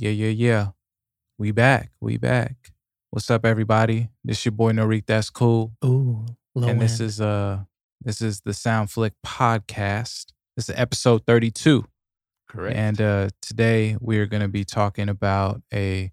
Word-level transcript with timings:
Yeah, 0.00 0.10
yeah, 0.10 0.28
yeah. 0.28 0.68
We 1.38 1.50
back. 1.50 1.90
We 2.00 2.18
back. 2.18 2.70
What's 3.10 3.32
up, 3.32 3.44
everybody? 3.44 4.10
This 4.22 4.44
your 4.44 4.52
boy 4.52 4.70
Norik. 4.70 5.06
That's 5.06 5.28
cool. 5.28 5.72
Ooh, 5.84 6.24
low 6.54 6.68
and 6.68 6.80
this 6.80 7.00
end. 7.00 7.08
is 7.08 7.20
uh 7.20 7.64
this 8.00 8.22
is 8.22 8.42
the 8.42 8.54
Sound 8.54 8.92
Flick 8.92 9.14
podcast. 9.26 10.26
This 10.56 10.68
is 10.68 10.76
episode 10.76 11.26
32. 11.26 11.84
Correct. 12.48 12.76
And 12.76 13.00
uh 13.00 13.30
today 13.42 13.96
we 14.00 14.20
are 14.20 14.26
gonna 14.26 14.46
be 14.46 14.64
talking 14.64 15.08
about 15.08 15.62
a 15.74 16.12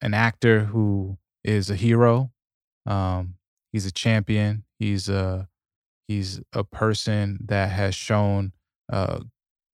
an 0.00 0.14
actor 0.14 0.66
who 0.66 1.18
is 1.42 1.68
a 1.68 1.74
hero. 1.74 2.30
Um 2.86 3.34
he's 3.72 3.86
a 3.86 3.92
champion. 3.92 4.62
He's 4.78 5.08
a 5.08 5.48
he's 6.06 6.40
a 6.52 6.62
person 6.62 7.40
that 7.46 7.72
has 7.72 7.96
shown 7.96 8.52
uh 8.92 9.18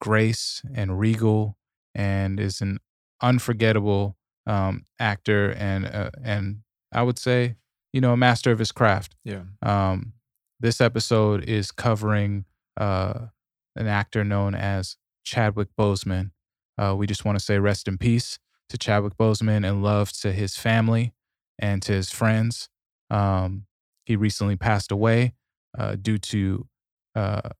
grace 0.00 0.62
and 0.74 0.98
regal 0.98 1.58
and 1.94 2.40
is 2.40 2.62
an 2.62 2.78
unforgettable 3.20 4.16
um 4.46 4.84
actor 5.00 5.50
and 5.58 5.86
uh, 5.86 6.10
and 6.22 6.58
I 6.92 7.02
would 7.02 7.18
say, 7.18 7.56
you 7.92 8.00
know, 8.00 8.12
a 8.12 8.16
master 8.16 8.52
of 8.52 8.58
his 8.58 8.72
craft. 8.72 9.16
yeah. 9.24 9.42
Um, 9.62 10.12
this 10.60 10.80
episode 10.80 11.44
is 11.44 11.70
covering 11.72 12.44
uh, 12.78 13.26
an 13.74 13.86
actor 13.88 14.24
known 14.24 14.54
as 14.54 14.96
Chadwick 15.24 15.68
Boseman. 15.78 16.30
Uh, 16.78 16.94
we 16.96 17.06
just 17.06 17.24
want 17.24 17.38
to 17.38 17.44
say 17.44 17.58
rest 17.58 17.88
in 17.88 17.98
peace 17.98 18.38
to 18.70 18.78
Chadwick 18.78 19.16
Boseman 19.18 19.68
and 19.68 19.82
love 19.82 20.12
to 20.12 20.32
his 20.32 20.56
family 20.56 21.12
and 21.58 21.82
to 21.82 21.92
his 21.92 22.10
friends. 22.10 22.68
Um, 23.10 23.66
he 24.06 24.16
recently 24.16 24.56
passed 24.56 24.90
away 24.90 25.34
uh, 25.78 25.96
due 26.00 26.18
to, 26.18 26.66
uh, 27.14 27.50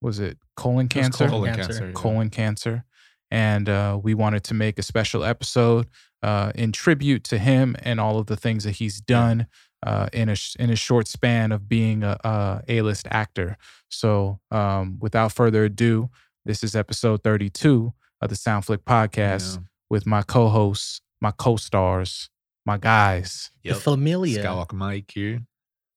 was 0.00 0.18
it 0.18 0.38
colon 0.56 0.86
It 0.86 0.94
was 0.96 1.02
cancer? 1.02 1.28
colon 1.28 1.30
Colon 1.30 1.54
cancer. 1.54 1.68
cancer. 1.72 1.86
yeah. 1.86 1.92
colon 1.92 2.30
cancer. 2.30 2.84
And 3.32 3.66
uh, 3.70 3.98
we 4.02 4.12
wanted 4.12 4.44
to 4.44 4.54
make 4.54 4.78
a 4.78 4.82
special 4.82 5.24
episode 5.24 5.86
uh, 6.22 6.52
in 6.54 6.70
tribute 6.70 7.24
to 7.24 7.38
him 7.38 7.74
and 7.82 7.98
all 7.98 8.18
of 8.18 8.26
the 8.26 8.36
things 8.36 8.64
that 8.64 8.72
he's 8.72 9.00
done 9.00 9.46
uh, 9.82 10.08
in 10.12 10.28
a 10.28 10.36
in 10.58 10.68
a 10.68 10.76
short 10.76 11.08
span 11.08 11.50
of 11.50 11.66
being 11.66 12.02
a, 12.04 12.18
a 12.24 12.62
A-list 12.68 13.08
actor. 13.10 13.56
So, 13.88 14.38
um, 14.50 14.98
without 15.00 15.32
further 15.32 15.64
ado, 15.64 16.10
this 16.44 16.62
is 16.62 16.76
episode 16.76 17.22
32 17.24 17.94
of 18.20 18.28
the 18.28 18.36
Sound 18.36 18.66
Flick 18.66 18.84
podcast 18.84 19.54
Yeah. 19.56 19.62
with 19.88 20.06
my 20.06 20.20
co-hosts, 20.22 21.00
my 21.22 21.30
co-stars, 21.32 22.28
my 22.66 22.76
guys. 22.76 23.50
the 23.64 23.70
Yep. 23.70 23.78
familia. 23.78 24.44
Skywalker 24.44 24.74
Mike 24.74 25.10
here. 25.14 25.40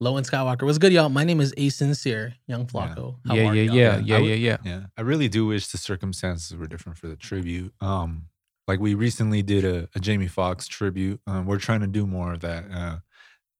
Low 0.01 0.17
and 0.17 0.27
Skywalker. 0.27 0.63
What's 0.63 0.77
good, 0.77 0.91
y'all? 0.91 1.07
My 1.07 1.23
name 1.23 1.39
is 1.39 1.53
A 1.55 1.69
Sincere, 1.69 2.35
Young 2.47 2.65
Flacco. 2.65 3.15
How 3.25 3.35
yeah, 3.35 3.49
are 3.49 3.55
yeah, 3.55 3.61
y'all? 3.61 3.75
yeah, 3.75 3.97
Yeah, 3.97 4.17
yeah, 4.17 4.17
yeah, 4.17 4.35
yeah. 4.35 4.57
Yeah. 4.65 4.81
I 4.97 5.01
really 5.01 5.29
do 5.29 5.45
wish 5.45 5.67
the 5.67 5.77
circumstances 5.77 6.55
were 6.55 6.67
different 6.67 6.97
for 6.97 7.07
the 7.07 7.15
tribute. 7.15 7.73
Um, 7.79 8.23
like 8.67 8.79
we 8.81 8.93
recently 8.93 9.41
did 9.41 9.63
a, 9.63 9.87
a 9.95 9.99
Jamie 10.01 10.27
Foxx 10.27 10.67
tribute. 10.67 11.21
Um, 11.27 11.45
we're 11.45 11.59
trying 11.59 11.79
to 11.79 11.87
do 11.87 12.05
more 12.05 12.33
of 12.33 12.41
that. 12.41 12.65
Uh, 12.69 12.97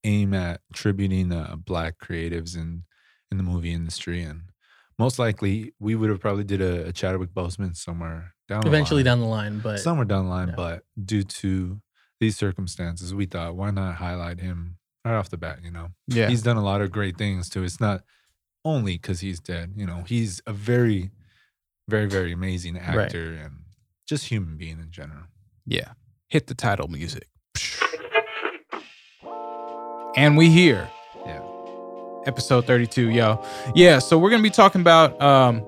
aim 0.03 0.33
at 0.33 0.59
tributing 0.73 1.31
uh, 1.31 1.55
black 1.55 1.99
creatives 1.99 2.55
in 2.55 2.83
in 3.31 3.37
the 3.37 3.43
movie 3.43 3.71
industry, 3.71 4.21
and 4.21 4.41
most 4.99 5.17
likely 5.17 5.73
we 5.79 5.95
would 5.95 6.09
have 6.09 6.19
probably 6.19 6.43
did 6.43 6.61
a, 6.61 6.87
a 6.87 6.91
Chadwick 6.91 7.29
Boseman 7.29 7.77
somewhere 7.77 8.33
down 8.49 8.61
the. 8.61 8.67
Eventually 8.67 9.03
line. 9.03 9.05
down 9.05 9.19
the 9.21 9.25
line, 9.27 9.59
but 9.59 9.79
somewhere 9.79 10.05
down 10.05 10.25
the 10.25 10.31
line. 10.31 10.49
yeah. 10.49 10.55
But 10.55 10.83
due 11.01 11.23
to 11.23 11.79
these 12.19 12.35
circumstances, 12.35 13.13
we 13.13 13.25
thought 13.25 13.55
why 13.55 13.71
not 13.71 13.95
highlight 13.95 14.41
him 14.41 14.77
right 15.05 15.15
off 15.17 15.29
the 15.29 15.37
bat? 15.37 15.59
You 15.63 15.71
know, 15.71 15.89
Yeah. 16.07 16.27
he's 16.29 16.41
done 16.41 16.57
a 16.57 16.63
lot 16.63 16.81
of 16.81 16.91
great 16.91 17.17
things 17.17 17.49
too. 17.49 17.63
It's 17.63 17.79
not 17.79 18.01
only 18.65 18.93
because 18.93 19.19
he's 19.21 19.39
dead. 19.39 19.73
You 19.75 19.85
know, 19.85 20.03
he's 20.07 20.41
a 20.47 20.53
very, 20.53 21.11
very, 21.87 22.07
very 22.07 22.31
amazing 22.31 22.77
actor 22.77 23.33
and 23.35 23.59
just 24.07 24.25
human 24.27 24.57
being 24.57 24.79
in 24.79 24.89
general. 24.91 25.25
Yeah. 25.65 25.93
Hit 26.29 26.47
the 26.47 26.55
title 26.55 26.87
music. 26.87 27.27
And 30.17 30.37
we 30.37 30.49
here. 30.49 30.89
Yeah. 31.25 31.41
Episode 32.25 32.65
32, 32.65 33.09
yo. 33.09 33.43
Yeah, 33.75 33.99
so 33.99 34.17
we're 34.17 34.29
gonna 34.29 34.41
be 34.43 34.49
talking 34.49 34.79
about 34.79 35.21
um 35.21 35.61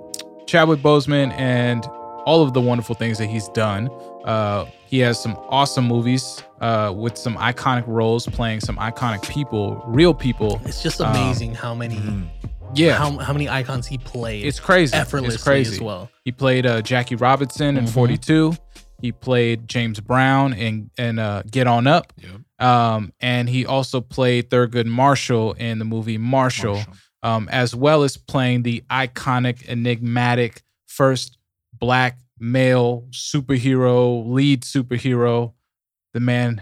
Chadwick 0.47 0.79
Boseman 0.79 1.31
and 1.33 1.85
all 2.25 2.43
of 2.43 2.53
the 2.53 2.61
wonderful 2.61 2.95
things 2.95 3.17
that 3.17 3.25
he's 3.27 3.49
done. 3.49 3.89
Uh 4.23 4.65
he 4.87 4.99
has 4.99 5.21
some 5.21 5.35
awesome 5.49 5.85
movies 5.85 6.43
uh 6.61 6.91
with 6.95 7.17
some 7.17 7.35
iconic 7.37 7.85
roles 7.87 8.25
playing 8.27 8.59
some 8.61 8.77
iconic 8.77 9.27
people, 9.29 9.81
real 9.87 10.13
people. 10.13 10.59
it's 10.65 10.81
just 10.81 10.99
Um, 11.01 11.15
amazing 11.15 11.53
how 11.53 11.73
many 11.75 11.95
Mhm. 11.95 12.27
Yeah. 12.75 12.97
how, 12.97 13.17
how 13.19 13.31
many 13.33 13.47
icons 13.47 13.87
he 13.87 13.97
played 13.97 14.45
it's 14.45 14.59
crazy. 14.59 14.93
effortlessly 14.95 15.35
it's 15.35 15.43
crazy. 15.43 15.75
as 15.75 15.81
well. 15.81 16.09
He 16.25 16.31
played 16.31 16.65
uh, 16.65 16.81
Jackie 16.81 17.15
Robinson 17.15 17.77
in 17.77 17.85
Mhm. 17.85 17.89
42. 17.89 18.55
He 19.01 19.11
played 19.11 19.67
James 19.67 19.99
Brown 19.99 20.53
in, 20.53 20.89
in 20.97 21.19
uh, 21.19 21.43
Get 21.49 21.67
On 21.67 21.85
Up. 21.87 22.11
Yep. 22.17 22.67
Um, 22.67 23.13
and 23.21 23.47
he 23.47 23.65
also 23.65 24.01
played 24.01 24.49
Thurgood 24.49 24.87
Marshall 24.87 25.53
in 25.53 25.77
the 25.79 25.85
movie 25.85 26.17
Marshall, 26.17 26.81
Um, 27.23 27.47
as 27.51 27.73
well 27.75 28.03
as 28.03 28.15
playing 28.17 28.63
the 28.63 28.83
iconic, 28.89 29.67
enigmatic 29.69 30.61
first 30.87 31.37
black 31.79 32.17
male 32.39 33.07
superhero, 33.11 34.27
lead 34.27 34.63
superhero, 34.63 35.53
the 36.13 36.19
man 36.19 36.61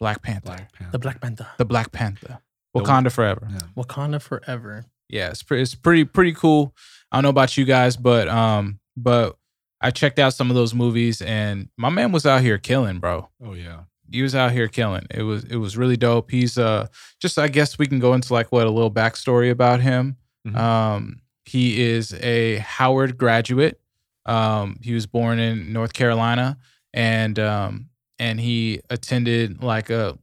Black 0.00 0.22
Panther, 0.22 0.46
Black 0.46 0.72
Panther. 0.72 0.92
The 0.92 0.98
Black 0.98 1.20
Panther. 1.20 1.46
the 1.58 1.64
Black 1.64 1.92
Panther, 1.92 2.38
Wakanda 2.76 3.10
forever. 3.12 3.48
Yeah. 3.50 3.58
Wakanda 3.76 4.20
forever. 4.20 4.86
Yeah, 5.08 5.30
it's 5.30 5.42
pretty, 5.42 5.62
it's 5.62 5.74
pretty 5.74 6.04
pretty 6.04 6.32
cool. 6.32 6.74
I 7.12 7.16
don't 7.16 7.22
know 7.24 7.28
about 7.30 7.56
you 7.56 7.64
guys, 7.64 7.96
but 7.96 8.28
um, 8.28 8.80
but 8.96 9.36
I 9.80 9.90
checked 9.90 10.18
out 10.18 10.34
some 10.34 10.50
of 10.50 10.56
those 10.56 10.74
movies, 10.74 11.20
and 11.22 11.68
my 11.76 11.88
man 11.90 12.10
was 12.12 12.26
out 12.26 12.40
here 12.42 12.58
killing, 12.58 12.98
bro. 13.00 13.28
Oh 13.42 13.52
yeah. 13.54 13.80
he 14.10 14.22
was 14.22 14.34
out 14.34 14.52
here 14.52 14.66
killing. 14.68 15.06
It 15.10 15.22
was 15.22 15.44
it 15.44 15.56
was 15.56 15.76
really 15.76 15.96
dope. 15.96 16.30
He's 16.30 16.58
uh 16.58 16.88
just 17.20 17.38
I 17.38 17.48
guess 17.48 17.78
we 17.78 17.86
can 17.86 17.98
go 18.00 18.14
into 18.14 18.32
like 18.32 18.50
what 18.52 18.66
a 18.66 18.70
little 18.70 18.90
backstory 18.90 19.50
about 19.50 19.80
him. 19.80 20.16
Mhm. 20.46 20.56
Um 20.56 21.20
he 21.44 21.82
is 21.82 22.14
a 22.14 22.56
Howard 22.56 23.16
graduate. 23.18 23.78
Um 24.26 24.78
he 24.82 24.94
was 24.94 25.06
born 25.06 25.38
in 25.38 25.72
North 25.72 25.92
Carolina 25.92 26.56
and 26.92 27.38
um 27.38 27.88
and 28.18 28.40
he 28.40 28.80
attended 28.90 29.62
like 29.62 29.90
a 29.90 30.18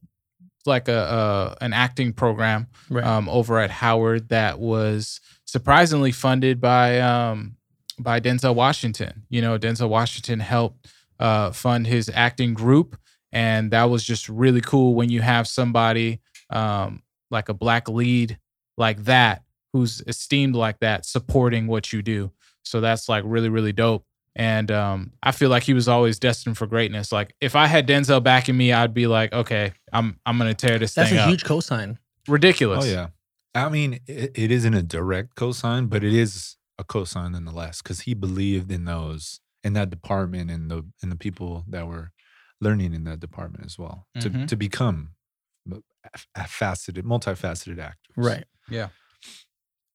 like 0.66 0.88
a 0.88 0.94
uh 0.98 1.56
an 1.62 1.74
acting 1.74 2.14
program 2.14 2.68
Right. 2.90 3.04
um 3.04 3.28
over 3.30 3.60
at 3.60 3.70
Howard 3.72 4.30
that 4.30 4.60
was 4.60 5.20
surprisingly 5.46 6.12
funded 6.12 6.62
by 6.62 7.00
um 7.00 7.56
by 8.00 8.20
Denzel 8.20 8.56
Washington. 8.56 9.24
You 9.30 9.42
know, 9.42 9.58
Denzel 9.60 9.90
Washington 9.90 10.40
helped 10.40 10.88
uh 11.20 11.52
fund 11.52 11.86
his 11.88 12.10
acting 12.14 12.54
group 12.54 12.98
and 13.32 13.72
that 13.72 13.86
was 13.86 14.04
just 14.04 14.28
really 14.30 14.62
cool 14.62 14.94
when 14.96 15.10
you 15.10 15.22
have 15.22 15.48
somebody 15.48 16.20
um 16.50 17.02
like 17.30 17.50
a 17.50 17.54
black 17.54 17.88
lead 17.88 18.38
like 18.78 19.04
that 19.06 19.44
who's 19.74 20.02
esteemed 20.08 20.56
like 20.56 20.80
that 20.80 21.06
supporting 21.06 21.66
what 21.68 21.94
you 21.94 22.02
do. 22.02 22.32
So 22.64 22.82
that's 22.82 23.08
like 23.10 23.24
really 23.26 23.50
really 23.50 23.74
dope. 23.74 24.06
And 24.36 24.72
um, 24.72 25.12
I 25.22 25.32
feel 25.34 25.50
like 25.50 25.64
he 25.64 25.74
was 25.74 25.88
always 25.90 26.18
destined 26.18 26.58
for 26.58 26.66
greatness. 26.66 27.12
Like 27.12 27.36
if 27.42 27.56
I 27.56 27.68
had 27.68 27.86
Denzel 27.88 28.24
backing 28.24 28.56
me, 28.56 28.72
I'd 28.72 28.94
be 28.94 29.08
like, 29.08 29.34
okay, 29.34 29.74
I'm 29.92 30.20
I'm 30.26 30.38
gonna 30.38 30.54
tear 30.54 30.80
this 30.80 30.94
thing. 30.94 31.02
That's 31.04 31.10
thing 31.12 31.20
a 31.20 31.24
up. 31.24 31.30
huge 31.30 31.44
cosign. 31.44 31.98
Ridiculous. 32.28 32.86
Oh 32.86 32.88
yeah. 32.88 33.08
I 33.54 33.68
mean, 33.68 34.00
it, 34.08 34.32
it 34.36 34.52
isn't 34.52 34.74
a 34.74 34.82
direct 34.84 35.36
cosign, 35.36 35.90
but 35.90 36.04
it 36.04 36.14
is 36.14 36.56
a 36.80 36.86
cosign 36.86 37.32
nonetheless 37.34 37.82
because 37.82 38.02
he 38.02 38.14
believed 38.14 38.72
in 38.72 38.86
those 38.86 39.42
in 39.64 39.74
that 39.74 39.90
department 39.90 40.50
and 40.50 40.72
the 40.72 40.86
and 41.02 41.12
the 41.12 41.18
people 41.18 41.66
that 41.68 41.86
were 41.86 42.12
learning 42.62 42.94
in 42.94 43.04
that 43.04 43.20
department 43.20 43.66
as 43.66 43.78
well 43.78 44.08
Mhm. 44.18 44.22
to 44.22 44.46
to 44.48 44.56
become 44.56 45.16
a, 45.70 45.78
a 46.36 46.48
faceted, 46.48 47.04
multifaceted 47.04 47.80
actors. 47.80 48.16
Right. 48.16 48.46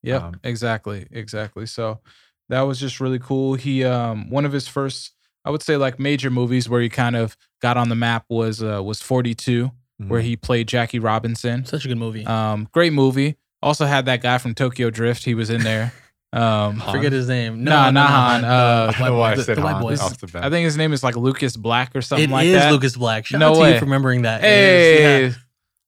Yeah. 0.02 0.18
Um, 0.18 0.40
exactly, 0.44 1.06
exactly. 1.10 1.66
So 1.66 2.00
that 2.48 2.62
was 2.62 2.78
just 2.80 3.00
really 3.00 3.18
cool. 3.18 3.54
He 3.54 3.84
um 3.84 4.30
one 4.30 4.44
of 4.44 4.52
his 4.52 4.68
first, 4.68 5.12
I 5.44 5.50
would 5.50 5.62
say 5.62 5.76
like 5.76 5.98
major 5.98 6.30
movies 6.30 6.68
where 6.68 6.80
he 6.80 6.88
kind 6.88 7.16
of 7.16 7.36
got 7.62 7.76
on 7.76 7.88
the 7.88 7.94
map 7.96 8.24
was 8.28 8.62
uh 8.62 8.82
was 8.82 9.00
42, 9.02 9.70
where 10.08 10.20
Mhm. 10.20 10.24
he 10.24 10.36
played 10.36 10.68
Jackie 10.68 10.98
Robinson. 10.98 11.64
Such 11.64 11.84
a 11.84 11.88
good 11.88 11.98
movie. 11.98 12.26
Um 12.26 12.68
great 12.72 12.92
movie. 12.92 13.36
Also 13.62 13.86
had 13.86 14.06
that 14.06 14.22
guy 14.22 14.38
from 14.38 14.54
Tokyo 14.54 14.90
Drift, 14.90 15.24
he 15.24 15.34
was 15.34 15.50
in 15.50 15.62
there. 15.62 15.92
Um 16.32 16.78
Han? 16.80 16.94
Forget 16.94 17.12
his 17.12 17.28
name. 17.28 17.62
Nah, 17.64 17.90
no, 17.90 17.90
not 17.92 17.92
no, 17.92 18.00
Han, 18.16 18.40
The- 18.42 18.48
uh, 18.48 18.92
I 18.96 19.00
white 19.00 19.08
know 19.08 19.16
why 19.18 19.32
I 19.32 19.34
boy- 19.36 19.42
said 19.42 19.56
the 19.56 19.62
white 19.62 19.72
Han 19.74 19.82
boys. 19.82 20.00
off 20.00 20.18
the 20.18 20.26
bat. 20.26 20.44
I 20.44 20.50
think 20.50 20.64
his 20.64 20.76
name 20.76 20.92
is 20.92 21.02
like 21.04 21.16
Lucas 21.16 21.56
Black 21.56 21.94
or 21.94 22.02
something 22.02 22.28
It 22.28 22.32
like 22.32 22.46
is 22.46 22.54
that. 22.54 22.72
Lucas 22.72 22.96
Black. 22.96 23.26
Shout 23.26 23.38
No 23.40 23.50
out 23.50 23.54
to 23.54 23.60
way. 23.60 23.72
you 23.74 23.78
for 23.78 23.84
remembering 23.86 24.22
that. 24.22 24.42
It 24.42 24.46
is, 24.48 24.50
Hey, 24.50 25.26
yeah. 25.28 25.32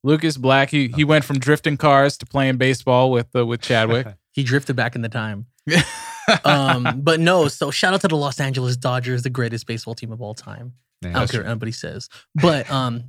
Lucas 0.04 0.36
Black. 0.38 0.70
He 0.70 0.88
he 0.94 1.02
went 1.04 1.24
from 1.24 1.38
drifting 1.40 1.76
cars 1.76 2.16
to 2.18 2.24
playing 2.26 2.56
baseball 2.56 3.10
with 3.10 3.26
uh, 3.36 3.44
with 3.44 3.60
Chadwick. 3.60 4.06
He 4.32 4.44
drifted 4.44 4.76
back 4.76 4.94
in 4.94 5.02
the 5.02 5.08
time. 5.08 5.46
Um, 6.44 7.00
but 7.02 7.20
no, 7.20 7.48
so 7.48 7.70
shout 7.70 7.94
out 7.94 8.00
to 8.02 8.08
the 8.08 8.16
Los 8.16 8.40
Angeles 8.40 8.76
Dodgers, 8.76 9.22
the 9.22 9.30
greatest 9.30 9.66
baseball 9.66 9.94
team 9.94 10.12
of 10.12 10.20
all 10.20 10.34
time. 10.34 10.74
Yeah, 11.02 11.10
I 11.10 11.12
don't 11.20 11.30
care 11.30 11.40
what 11.42 11.50
anybody 11.50 11.72
says. 11.72 12.08
But 12.34 12.70
um, 12.70 13.04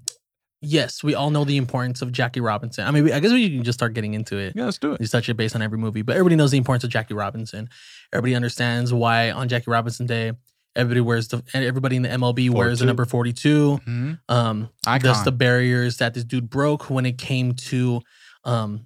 yes, 0.62 1.04
we 1.04 1.16
all 1.16 1.30
know 1.32 1.44
the 1.46 1.58
importance 1.58 2.02
of 2.02 2.12
Jackie 2.12 2.40
Robinson. 2.42 2.86
I 2.88 2.92
mean, 2.92 3.04
we, 3.06 3.14
I 3.14 3.20
guess 3.20 3.32
we 3.32 3.50
can 3.50 3.64
just 3.64 3.80
start 3.80 3.94
getting 3.94 4.14
into 4.14 4.38
it. 4.38 4.54
yeah, 4.56 4.66
let's 4.66 4.78
do 4.78 4.94
it. 4.94 5.02
You 5.02 5.08
touch 5.08 5.28
it 5.30 5.36
based 5.36 5.56
on 5.56 5.62
every 5.62 5.78
movie, 5.78 6.02
but 6.02 6.14
everybody 6.16 6.36
knows 6.36 6.52
the 6.52 6.58
importance 6.58 6.84
of 6.84 6.90
Jackie 6.90 7.14
Robinson. 7.14 7.70
Everybody 8.14 8.36
understands 8.36 8.94
why 8.94 9.32
on 9.32 9.48
Jackie 9.50 9.72
Robinson 9.72 10.06
Day, 10.06 10.34
Everybody 10.76 11.02
wears 11.02 11.28
the 11.30 11.44
and 11.54 11.66
everybody 11.66 11.96
in 11.96 12.04
the 12.04 12.10
MLB 12.10 12.52
wears 12.52 12.80
the 12.80 12.86
number 12.86 13.04
42. 13.04 13.80
Mhm. 13.86 14.20
Um, 14.30 14.70
Icon. 14.86 15.02
that's 15.04 15.24
the 15.24 15.32
barriers 15.32 15.98
that 15.98 16.14
this 16.14 16.24
dude 16.24 16.48
broke 16.48 16.92
when 16.92 17.08
it 17.08 17.18
came 17.18 17.54
to 17.56 18.02
um, 18.46 18.86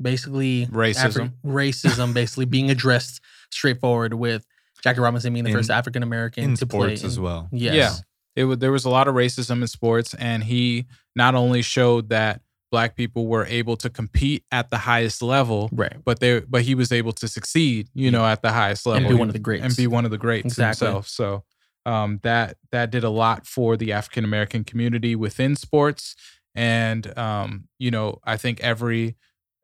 basically 0.00 0.66
Racism. 0.66 1.32
racism, 1.44 2.12
basically 2.12 2.44
being 2.44 2.70
addressed 2.70 3.20
straightforward 3.54 4.14
with 4.14 4.44
Jackie 4.82 5.00
Robinson 5.00 5.32
being 5.32 5.44
the 5.44 5.50
In- 5.50 5.56
first 5.56 5.70
African 5.70 6.02
American 6.02 6.44
in 6.44 6.54
to 6.56 6.66
play 6.66 6.96
sports 6.96 7.04
as 7.04 7.18
well. 7.18 7.48
Yes. 7.52 7.74
Yeah. 7.74 8.42
it 8.42 8.44
wa- 8.46 8.54
there 8.56 8.72
was 8.72 8.84
a 8.84 8.90
lot 8.90 9.08
of 9.08 9.14
racism 9.14 9.60
in 9.62 9.66
sports 9.68 10.12
and 10.14 10.44
he 10.44 10.86
not 11.16 11.34
only 11.34 11.62
showed 11.62 12.08
that 12.10 12.40
black 12.72 12.96
people 12.96 13.28
were 13.28 13.46
able 13.46 13.76
to 13.76 13.88
compete 13.88 14.44
at 14.50 14.68
the 14.70 14.78
highest 14.78 15.22
level 15.22 15.70
Right. 15.72 15.96
but 16.04 16.18
they 16.18 16.40
but 16.40 16.62
he 16.62 16.74
was 16.74 16.90
able 16.90 17.12
to 17.12 17.28
succeed 17.28 17.88
you 17.94 18.10
know 18.10 18.26
at 18.26 18.42
the 18.42 18.50
highest 18.50 18.84
level 18.84 19.04
And 19.06 19.08
be 19.08 19.14
one 19.18 19.28
of 19.28 19.32
the 19.32 19.38
greats. 19.38 19.64
and 19.64 19.76
be 19.76 19.86
one 19.86 20.04
of 20.04 20.10
the 20.10 20.18
greats 20.18 20.46
Exactly. 20.46 20.86
himself 20.88 21.06
so 21.06 21.44
um 21.86 22.18
that 22.24 22.56
that 22.72 22.90
did 22.90 23.04
a 23.04 23.10
lot 23.10 23.46
for 23.46 23.76
the 23.76 23.92
african 23.92 24.24
american 24.24 24.64
community 24.64 25.14
within 25.14 25.54
sports 25.54 26.16
and 26.56 27.16
um 27.16 27.68
you 27.78 27.92
know 27.92 28.18
i 28.24 28.36
think 28.36 28.58
every 28.60 29.14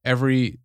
every 0.05 0.59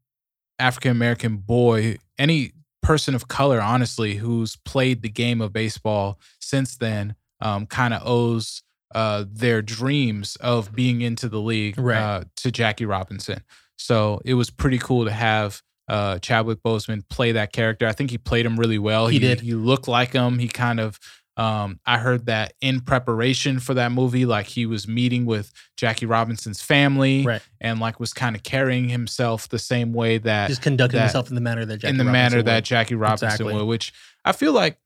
african 0.60 0.92
american 0.92 1.38
boy 1.38 1.98
any 2.20 2.52
person 2.86 3.16
of 3.16 3.28
color 3.28 3.62
honestly 3.62 4.16
who's 4.16 4.56
played 4.58 5.02
the 5.02 5.10
game 5.10 5.42
of 5.42 5.52
baseball 5.52 6.20
since 6.40 6.78
then 6.78 7.16
um 7.42 7.66
kind 7.66 7.94
of 7.94 8.02
owes 8.06 8.62
uh 8.94 9.26
their 9.30 9.62
dreams 9.62 10.36
of 10.38 10.74
being 10.74 11.02
into 11.02 11.28
the 11.28 11.40
league 11.42 11.78
Right. 11.78 11.98
uh 12.02 12.24
to 12.38 12.52
Jackie 12.52 12.86
Robinson. 12.86 13.42
So 13.78 14.22
it 14.24 14.36
was 14.36 14.50
pretty 14.50 14.78
cool 14.78 15.06
to 15.06 15.12
have 15.12 15.62
uh 15.88 16.20
Chadwick 16.20 16.60
Boseman 16.64 17.04
play 17.10 17.32
that 17.34 17.52
character. 17.52 17.88
I 17.88 17.92
think 17.92 18.10
he 18.12 18.18
played 18.18 18.46
him 18.46 18.58
really 18.58 18.80
well. 18.80 19.08
He 19.08 19.20
did. 19.20 19.42
He 19.42 19.54
looked 19.54 19.88
like 19.88 20.14
him. 20.14 20.40
He 20.40 20.48
kind 20.48 20.80
of 20.80 21.00
um 21.38 21.80
I 21.86 21.98
heard 21.98 22.28
that 22.28 22.54
in 22.62 22.80
preparation 22.82 23.60
for 23.60 23.74
that 23.74 23.92
movie 23.92 24.26
like 24.26 24.46
he 24.48 24.66
was 24.66 24.88
meeting 24.88 25.26
with 25.26 25.52
Jackie 25.76 26.06
Robinson's 26.06 26.62
family 26.62 27.26
Right. 27.26 27.42
and 27.60 27.80
like 27.80 28.00
was 28.00 28.14
kind 28.14 28.36
of 28.36 28.44
carrying 28.44 28.88
himself 28.90 29.50
the 29.50 29.60
same 29.60 29.92
way 29.94 30.18
that 30.20 30.48
Just 30.48 30.62
conducting 30.62 30.98
that- 30.98 31.04
himself 31.08 31.28
in 31.30 31.36
the 31.36 31.42
manner 31.42 31.66
that 31.66 31.78
Jackie 31.78 31.90
in 31.92 31.98
the 31.98 32.06
Robinson 32.06 32.32
manner 32.38 32.44
that. 32.44 32.64
Jackie 32.64 32.96
Robinson 32.96 33.28
Exactly. 33.28 33.54
would, 33.54 33.66
which 33.66 33.92
I 34.24 34.32
feel 34.32 34.54
like 34.54 34.80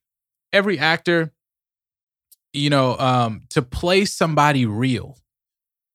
every 0.51 0.79
actor, 0.79 1.31
you 2.53 2.69
know, 2.71 2.97
um, 2.97 3.43
to 3.49 3.61
play 3.61 4.05
somebody 4.05 4.65
real 4.65 5.17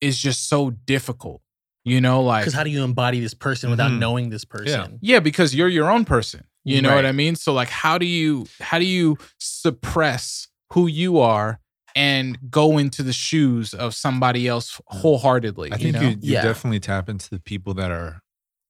is 0.01 0.19
just 0.19 0.49
so 0.49 0.71
difficult. 0.71 1.41
You 1.87 2.01
know, 2.01 2.23
like 2.23 2.43
Because 2.43 2.55
how 2.55 2.63
do 2.65 2.71
you 2.71 2.83
embody 2.85 3.21
this 3.21 3.35
person 3.35 3.69
without 3.71 3.91
Mhm. 3.91 3.99
knowing 3.99 4.31
this 4.31 4.45
person? 4.45 4.99
yeah, 5.03 5.19
because 5.19 5.55
you're 5.55 5.69
your 5.69 5.91
own 5.91 6.05
person. 6.07 6.45
You 6.65 6.81
know 6.83 6.95
what 6.95 7.05
I 7.07 7.13
mean? 7.13 7.35
So 7.37 7.53
like 7.53 7.69
how 7.69 7.99
do 7.99 8.07
you 8.07 8.47
how 8.61 8.79
do 8.79 8.87
you 8.87 9.19
suppress 9.39 10.49
who 10.73 10.87
you 10.87 11.19
are 11.19 11.61
and 11.95 12.39
go 12.51 12.79
into 12.79 13.03
the 13.03 13.13
shoes 13.13 13.75
of 13.75 13.95
somebody 13.95 14.49
else 14.49 14.81
wholeheartedly? 14.87 15.73
I 15.73 15.77
you 15.77 15.93
think 15.93 15.95
know? 15.95 16.01
you, 16.01 16.09
you 16.09 16.35
Yeah. 16.35 16.43
definitely 16.43 16.81
tap 16.81 17.09
into 17.09 17.29
the 17.31 17.39
people 17.41 17.75
that 17.75 17.91
are 17.91 18.23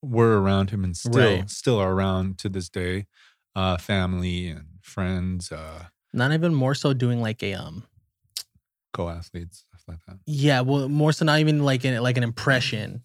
were 0.02 0.40
around 0.42 0.70
him 0.70 0.84
and 0.84 0.96
still 0.96 1.12
Right. 1.12 1.48
still 1.50 1.78
are 1.78 1.92
around 1.92 2.36
to 2.38 2.48
this 2.48 2.68
day, 2.68 3.06
uh, 3.56 3.78
family 3.78 4.48
and 4.48 4.66
friends, 4.82 5.50
uh, 5.52 5.84
Not 6.12 6.32
even 6.32 6.54
more 6.54 6.74
so 6.74 6.92
doing 6.92 7.20
like 7.22 7.42
a 7.42 7.54
um 7.54 7.84
co 8.92 9.08
athletes, 9.08 9.64
stuff 9.68 9.82
like 9.88 9.98
that. 10.06 10.18
yeah, 10.26 10.60
well 10.60 10.88
more 10.88 11.12
so 11.12 11.24
not 11.24 11.38
even 11.40 11.64
like 11.64 11.84
an 11.84 12.02
like 12.02 12.16
an 12.16 12.22
impression. 12.24 13.02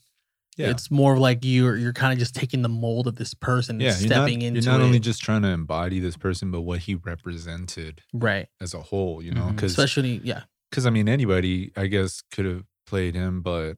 Yeah. 0.59 0.71
It's 0.71 0.91
more 0.91 1.17
like 1.17 1.39
you're 1.43 1.77
you're 1.77 1.93
kind 1.93 2.11
of 2.13 2.19
just 2.19 2.35
taking 2.35 2.61
the 2.61 2.69
mold 2.69 3.07
of 3.07 3.15
this 3.15 3.33
person 3.33 3.79
yeah, 3.79 3.91
and 3.93 4.01
you're 4.01 4.09
not, 4.09 4.15
stepping 4.25 4.41
into 4.41 4.59
you're 4.61 4.71
not 4.73 4.81
it. 4.81 4.83
only 4.83 4.99
just 4.99 5.21
trying 5.23 5.41
to 5.43 5.47
embody 5.47 5.99
this 6.01 6.17
person, 6.17 6.51
but 6.51 6.61
what 6.61 6.79
he 6.79 6.95
represented 6.95 8.01
right. 8.13 8.47
as 8.61 8.73
a 8.73 8.81
whole. 8.81 9.21
You 9.23 9.31
know, 9.31 9.43
Mhm. 9.45 9.55
because 9.55 9.71
Especially 9.71 10.19
yeah. 10.23 10.43
because 10.69 10.85
I 10.85 10.89
mean 10.89 11.07
anybody 11.07 11.71
I 11.77 11.87
guess 11.87 12.21
could 12.31 12.45
have 12.45 12.63
played 12.85 13.15
him, 13.15 13.41
but 13.41 13.77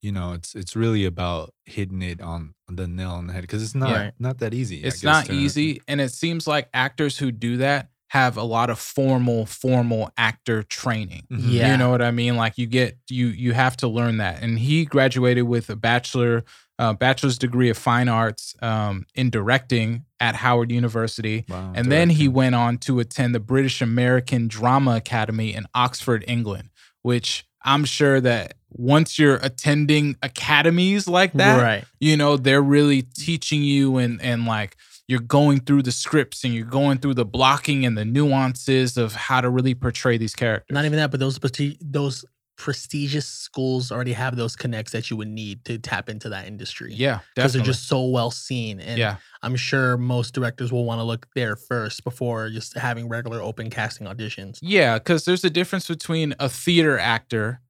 you 0.00 0.12
know 0.12 0.32
it's 0.32 0.54
it's 0.54 0.74
really 0.76 1.04
about 1.04 1.52
hitting 1.64 2.02
it 2.02 2.20
on 2.20 2.54
the 2.68 2.86
nail 2.88 3.10
on 3.10 3.26
the 3.26 3.32
head 3.32 3.42
because 3.42 3.62
it's 3.62 3.74
not 3.74 3.90
Right. 3.92 4.12
not 4.18 4.38
that 4.38 4.54
easy. 4.54 4.82
It's 4.82 5.02
not 5.02 5.28
easy, 5.30 5.80
and 5.88 6.00
it 6.00 6.12
seems 6.12 6.46
like 6.46 6.68
actors 6.72 7.18
who 7.18 7.32
do 7.32 7.56
that 7.58 7.90
have 8.12 8.36
a 8.36 8.42
lot 8.42 8.68
of 8.68 8.78
formal, 8.78 9.46
formal 9.46 10.10
actor 10.18 10.62
training. 10.62 11.22
Mhm. 11.32 11.44
Yeah. 11.50 11.70
You 11.70 11.78
know 11.78 11.88
what 11.88 12.02
I 12.02 12.10
mean? 12.10 12.36
Like 12.36 12.58
you 12.58 12.66
get 12.66 12.98
you 13.08 13.28
you 13.28 13.54
have 13.54 13.74
to 13.78 13.88
learn 13.88 14.18
that. 14.18 14.42
And 14.42 14.58
he 14.58 14.84
graduated 14.84 15.44
with 15.44 15.70
a 15.70 15.76
bachelor 15.76 16.44
uh, 16.78 16.92
bachelor's 16.92 17.38
degree 17.38 17.70
of 17.70 17.78
fine 17.78 18.10
arts 18.10 18.54
um, 18.60 19.06
in 19.14 19.30
directing 19.30 20.04
at 20.20 20.34
Howard 20.34 20.70
University. 20.70 21.46
Wow, 21.48 21.72
And 21.74 21.90
then 21.90 22.10
he 22.10 22.28
went 22.28 22.54
on 22.54 22.76
to 22.78 23.00
attend 23.00 23.34
the 23.34 23.40
British 23.40 23.80
American 23.80 24.46
Drama 24.46 24.96
Academy 24.96 25.54
in 25.54 25.64
Oxford, 25.74 26.22
England, 26.26 26.68
which 27.00 27.46
I'm 27.64 27.84
sure 27.86 28.20
that 28.20 28.54
once 28.68 29.18
you're 29.18 29.36
attending 29.36 30.16
academies 30.22 31.08
like 31.08 31.32
that, 31.34 31.62
right. 31.62 31.84
you 31.98 32.18
know 32.18 32.36
they're 32.36 32.60
really 32.60 33.00
teaching 33.02 33.62
you 33.62 33.96
and 33.96 34.20
and 34.20 34.44
like 34.44 34.76
you're 35.08 35.20
going 35.20 35.60
through 35.60 35.82
the 35.82 35.92
scripts 35.92 36.44
and 36.44 36.54
you're 36.54 36.64
going 36.64 36.98
through 36.98 37.14
the 37.14 37.24
blocking 37.24 37.84
and 37.84 37.98
the 37.98 38.04
nuances 38.04 38.96
of 38.96 39.14
how 39.14 39.40
to 39.40 39.50
really 39.50 39.74
portray 39.74 40.16
these 40.16 40.34
characters 40.34 40.72
Not 40.72 40.84
even 40.84 40.98
that, 40.98 41.10
but 41.10 41.20
those 41.20 41.38
those 41.80 42.24
prestigious 42.56 43.26
schools 43.26 43.90
already 43.90 44.12
have 44.12 44.36
those 44.36 44.54
connects 44.54 44.92
that 44.92 45.10
you 45.10 45.16
would 45.16 45.26
need 45.26 45.64
to 45.64 45.78
tap 45.78 46.08
into 46.08 46.28
that 46.28 46.46
industry. 46.46 46.92
yeah 46.94 47.18
Because 47.34 47.54
they're 47.54 47.62
just 47.62 47.88
so 47.88 48.04
well 48.04 48.30
seen. 48.30 48.78
And 48.78 48.98
yeah 48.98 49.16
I'm 49.42 49.56
sure 49.56 49.96
most 49.96 50.32
directors 50.34 50.70
will 50.70 50.84
want 50.84 51.00
to 51.00 51.02
look 51.02 51.26
there 51.34 51.56
first 51.56 52.04
before 52.04 52.50
just 52.50 52.76
having 52.76 53.08
regular 53.08 53.40
open 53.40 53.70
casting 53.70 54.06
auditions. 54.06 54.58
yeah 54.62 54.98
because 54.98 55.24
there's 55.24 55.44
a 55.44 55.50
difference 55.50 55.88
between 55.88 56.34
a 56.38 56.48
theater 56.48 56.98
actor 56.98 57.60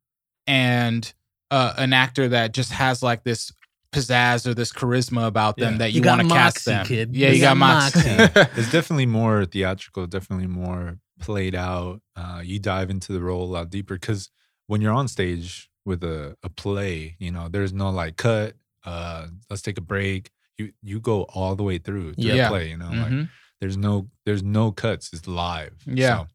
and 0.46 1.12
uh, 1.50 1.74
an 1.78 1.92
actor 1.92 2.28
that 2.28 2.52
just 2.52 2.72
has 2.72 3.02
like 3.02 3.24
this 3.24 3.52
pizzazz 3.92 4.46
or 4.46 4.54
this 4.54 4.72
charisma 4.72 5.26
about 5.26 5.56
them 5.56 5.72
Yeah. 5.74 5.78
that 5.78 5.92
You 5.92 6.02
you, 6.02 6.08
want 6.08 6.22
to 6.22 6.28
cast 6.28 6.64
them 6.64 6.86
kid. 6.86 7.14
yeah 7.14 7.28
You 7.28 7.34
you, 7.36 7.40
got 7.40 7.50
got 7.50 7.56
moxie, 7.58 8.00
it's 8.60 8.72
definitely 8.72 9.06
more 9.06 9.44
theatrical, 9.44 10.06
definitely 10.06 10.46
more 10.46 10.98
played 11.20 11.54
out. 11.54 12.00
Uh, 12.16 12.40
you 12.42 12.58
dive 12.58 12.90
into 12.90 13.12
the 13.12 13.20
role 13.20 13.44
a 13.44 13.50
lot 13.52 13.70
deeper 13.70 13.94
because 13.94 14.30
when 14.66 14.80
you're 14.80 14.92
on 14.94 15.08
stage 15.08 15.70
with 15.84 16.02
a, 16.04 16.36
a 16.42 16.48
play, 16.48 17.16
you 17.18 17.30
know, 17.30 17.48
there's 17.48 17.72
no 17.72 17.90
like 17.90 18.16
cut. 18.16 18.54
Uh, 18.84 19.26
let's 19.50 19.62
take 19.62 19.78
a 19.78 19.82
break. 19.82 20.30
You 20.58 20.72
you 20.82 21.00
go 21.00 21.22
all 21.24 21.54
the 21.54 21.62
way 21.62 21.78
through 21.78 22.14
through 22.14 22.24
Yeah. 22.24 22.44
the 22.44 22.48
play. 22.48 22.70
You 22.70 22.76
know, 22.78 22.86
like 22.90 23.10
Mhm. 23.12 23.28
there's 23.60 23.76
no 23.76 24.08
there's 24.26 24.42
no 24.42 24.72
cuts. 24.72 25.10
It's 25.12 25.26
live. 25.28 25.74
Yeah. 25.86 26.18
So, 26.18 26.26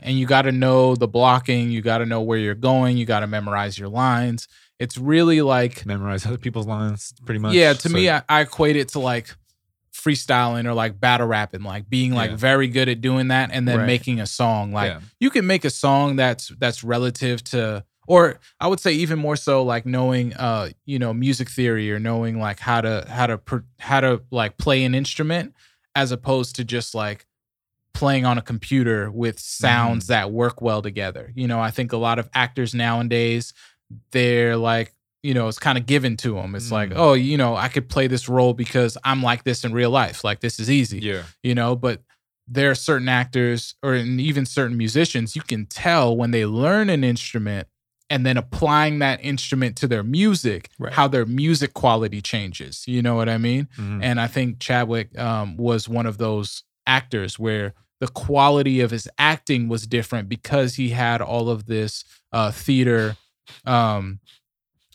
and 0.00 0.18
you 0.18 0.26
got 0.26 0.42
to 0.42 0.52
know 0.52 0.94
the 0.96 1.08
blocking 1.08 1.70
you 1.70 1.80
got 1.80 1.98
to 1.98 2.06
know 2.06 2.20
where 2.20 2.38
you're 2.38 2.54
going 2.54 2.96
you 2.98 3.06
got 3.06 3.20
to 3.20 3.26
memorize 3.26 3.78
your 3.78 3.88
lines 3.88 4.48
it's 4.78 4.98
really 4.98 5.40
like 5.42 5.86
memorize 5.86 6.26
other 6.26 6.38
people's 6.38 6.66
lines 6.66 7.12
pretty 7.24 7.38
much. 7.40 7.54
yeah 7.54 7.72
to 7.72 7.88
So- 7.88 7.94
me 7.94 8.10
I, 8.10 8.22
I 8.28 8.40
equate 8.42 8.76
it 8.76 8.88
to 8.88 8.98
like 8.98 9.30
freestyling 9.92 10.66
or 10.66 10.74
like 10.74 10.98
battle 10.98 11.26
rapping 11.26 11.62
like 11.62 11.88
being 11.88 12.12
like 12.12 12.30
Yeah. 12.30 12.36
very 12.36 12.66
good 12.68 12.88
at 12.88 13.00
doing 13.00 13.28
that 13.28 13.50
and 13.52 13.66
then 13.66 13.78
Right. 13.78 13.86
making 13.86 14.20
a 14.20 14.26
song 14.26 14.72
like 14.72 14.90
yeah. 14.90 15.00
you 15.20 15.30
can 15.30 15.46
make 15.46 15.64
a 15.64 15.70
song 15.70 16.16
that's 16.16 16.48
that's 16.58 16.82
relative 16.82 17.42
to 17.44 17.84
or 18.08 18.40
i 18.60 18.66
would 18.66 18.80
say 18.80 18.92
even 18.92 19.18
more 19.20 19.36
so 19.36 19.62
like 19.62 19.86
knowing 19.86 20.34
uh 20.34 20.68
you 20.84 20.98
know 20.98 21.14
music 21.14 21.48
theory 21.48 21.92
or 21.92 22.00
knowing 22.00 22.40
like 22.40 22.58
how 22.58 22.80
to 22.80 23.06
how 23.08 23.26
to 23.28 23.38
pr- 23.38 23.58
how 23.78 24.00
to 24.00 24.20
like 24.32 24.58
play 24.58 24.82
an 24.84 24.94
instrument 24.96 25.54
as 25.94 26.10
opposed 26.10 26.56
to 26.56 26.64
just 26.64 26.92
like 26.94 27.24
playing 27.94 28.26
on 28.26 28.36
a 28.36 28.42
computer 28.42 29.08
with 29.12 29.38
sounds 29.38 30.08
that 30.08 30.32
work 30.32 30.60
well 30.60 30.82
together 30.82 31.30
you 31.36 31.46
know 31.46 31.60
i 31.60 31.70
think 31.70 31.92
a 31.92 31.96
lot 31.96 32.18
of 32.18 32.28
actors 32.34 32.74
nowadays 32.74 33.54
they're 34.10 34.56
like 34.56 34.92
you 35.22 35.32
know 35.34 35.48
it's 35.48 35.58
kind 35.58 35.78
of 35.78 35.86
given 35.86 36.16
to 36.18 36.34
them 36.34 36.54
it's 36.54 36.70
like 36.70 36.90
Mm. 36.90 36.96
oh 36.96 37.12
you 37.14 37.36
know 37.36 37.56
i 37.56 37.68
could 37.68 37.88
play 37.88 38.06
this 38.06 38.28
role 38.28 38.52
because 38.54 38.96
i'm 39.04 39.22
like 39.22 39.44
this 39.44 39.64
in 39.64 39.72
real 39.72 39.90
life 39.90 40.22
like 40.24 40.40
this 40.40 40.58
is 40.60 40.70
easy 40.70 40.98
Yeah. 41.00 41.22
you 41.42 41.54
know 41.54 41.74
but 41.76 42.02
there 42.46 42.70
are 42.70 42.74
certain 42.74 43.08
actors 43.08 43.74
or 43.82 43.94
and 43.94 44.20
even 44.20 44.44
certain 44.46 44.76
musicians 44.76 45.34
you 45.34 45.42
can 45.42 45.64
tell 45.66 46.14
when 46.16 46.30
they 46.30 46.44
learn 46.44 46.90
an 46.90 47.02
instrument 47.04 47.68
and 48.10 48.26
then 48.26 48.36
applying 48.36 48.98
that 48.98 49.18
instrument 49.24 49.76
to 49.76 49.86
their 49.88 50.02
music 50.02 50.68
Right. 50.78 50.92
how 50.92 51.08
their 51.08 51.24
music 51.24 51.72
quality 51.72 52.20
changes 52.20 52.84
you 52.86 53.00
know 53.00 53.14
what 53.14 53.28
i 53.30 53.38
mean 53.38 53.68
Mhm. 53.78 54.00
and 54.02 54.20
i 54.20 54.26
think 54.26 54.58
chadwick 54.60 55.18
um, 55.18 55.56
was 55.56 55.88
one 55.88 56.04
of 56.04 56.18
those 56.18 56.64
actors 56.86 57.38
where 57.38 57.72
the 58.00 58.08
quality 58.08 58.80
of 58.80 58.90
his 58.90 59.08
acting 59.18 59.68
was 59.68 59.86
different 59.86 60.28
because 60.28 60.74
he 60.74 60.90
had 60.90 61.22
all 61.22 61.48
of 61.48 61.64
this 61.64 62.04
uh, 62.32 62.50
theater 62.50 63.16
um, 63.64 64.20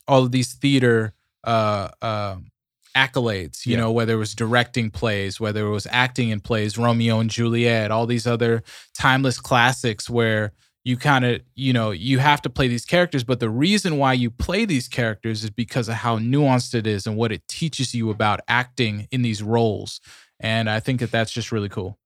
all 0.07 0.23
of 0.23 0.31
these 0.31 0.53
theater 0.53 1.13
uh, 1.43 1.89
um 2.01 2.51
accolades, 2.95 3.65
you 3.65 3.73
Yeah. 3.73 3.81
know, 3.81 3.91
whether 3.91 4.13
it 4.13 4.17
was 4.17 4.35
directing 4.35 4.89
plays, 4.89 5.39
whether 5.39 5.65
it 5.65 5.69
was 5.69 5.87
acting 5.91 6.29
in 6.29 6.39
plays, 6.41 6.77
Romeo 6.77 7.19
and 7.19 7.29
Juliet, 7.29 7.91
all 7.91 8.05
these 8.07 8.25
other 8.27 8.63
timeless 8.93 9.39
classics 9.39 10.09
where 10.09 10.53
you 10.83 10.97
kind 10.97 11.23
of, 11.23 11.41
you 11.55 11.71
know, 11.71 11.91
you 11.91 12.17
have 12.19 12.41
to 12.41 12.49
play 12.49 12.67
these 12.67 12.85
characters, 12.85 13.23
but 13.23 13.39
the 13.39 13.49
reason 13.49 13.97
why 13.97 14.13
you 14.13 14.31
play 14.31 14.65
these 14.65 14.87
characters 14.87 15.43
is 15.43 15.51
because 15.51 15.87
of 15.87 15.95
how 15.95 16.17
nuanced 16.17 16.73
it 16.73 16.87
is 16.87 17.05
and 17.05 17.15
what 17.15 17.31
it 17.31 17.47
teaches 17.47 17.93
you 17.93 18.09
about 18.09 18.39
acting 18.47 19.07
in 19.11 19.21
these 19.21 19.43
roles. 19.43 20.01
And 20.39 20.69
I 20.69 20.79
think 20.79 20.99
that 21.01 21.11
that's 21.11 21.31
just 21.31 21.51
really 21.51 21.69
cool. 21.69 21.99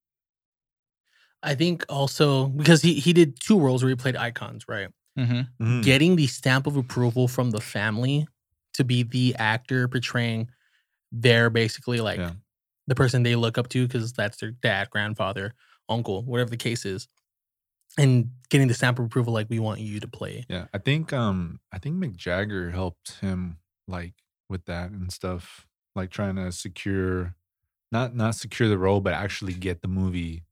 I 1.41 1.55
think 1.55 1.85
also 1.89 2.47
because 2.47 2.81
he 2.81 2.95
he 2.95 3.13
did 3.13 3.39
two 3.39 3.59
roles 3.59 3.83
where 3.83 3.89
he 3.89 3.95
played 3.95 4.15
icons, 4.15 4.65
right? 4.67 4.87
Mm-hmm. 5.17 5.63
Mhm. 5.63 5.83
Getting 5.83 6.15
the 6.15 6.27
stamp 6.27 6.65
of 6.67 6.75
approval 6.75 7.27
from 7.27 7.51
the 7.51 7.61
family 7.61 8.27
to 8.73 8.83
be 8.83 9.03
the 9.03 9.35
actor 9.37 9.87
portraying 9.87 10.49
their 11.11 11.49
basically 11.49 11.99
like 12.01 12.17
Yeah. 12.19 12.31
the 12.87 12.95
person 12.95 13.23
they 13.23 13.35
look 13.35 13.57
up 13.57 13.69
to 13.69 13.85
because 13.87 14.11
that's 14.13 14.37
their 14.37 14.51
dad, 14.51 14.89
grandfather, 14.89 15.53
uncle, 15.87 16.23
whatever 16.23 16.49
the 16.49 16.57
case 16.57 16.85
is, 16.85 17.07
and 17.97 18.31
getting 18.49 18.67
the 18.67 18.73
stamp 18.73 18.97
of 18.97 19.05
approval 19.05 19.33
like 19.33 19.47
we 19.49 19.59
want 19.59 19.79
you 19.79 19.99
to 19.99 20.07
play. 20.07 20.45
Yeah, 20.49 20.65
I 20.73 20.79
think 20.79 21.13
um 21.13 21.59
I 21.71 21.77
think 21.77 21.97
Mick 21.97 22.15
Jagger 22.15 22.71
helped 22.71 23.19
him 23.21 23.57
like 23.87 24.13
with 24.49 24.65
that 24.65 24.89
and 24.91 25.11
stuff, 25.13 25.67
like 25.95 26.09
trying 26.09 26.35
to 26.37 26.51
secure 26.51 27.35
not 27.91 28.15
not 28.15 28.33
secure 28.33 28.67
the 28.69 28.79
role, 28.79 28.99
but 29.01 29.13
actually 29.13 29.53
get 29.53 29.83
the 29.83 29.87
movie 29.87 30.43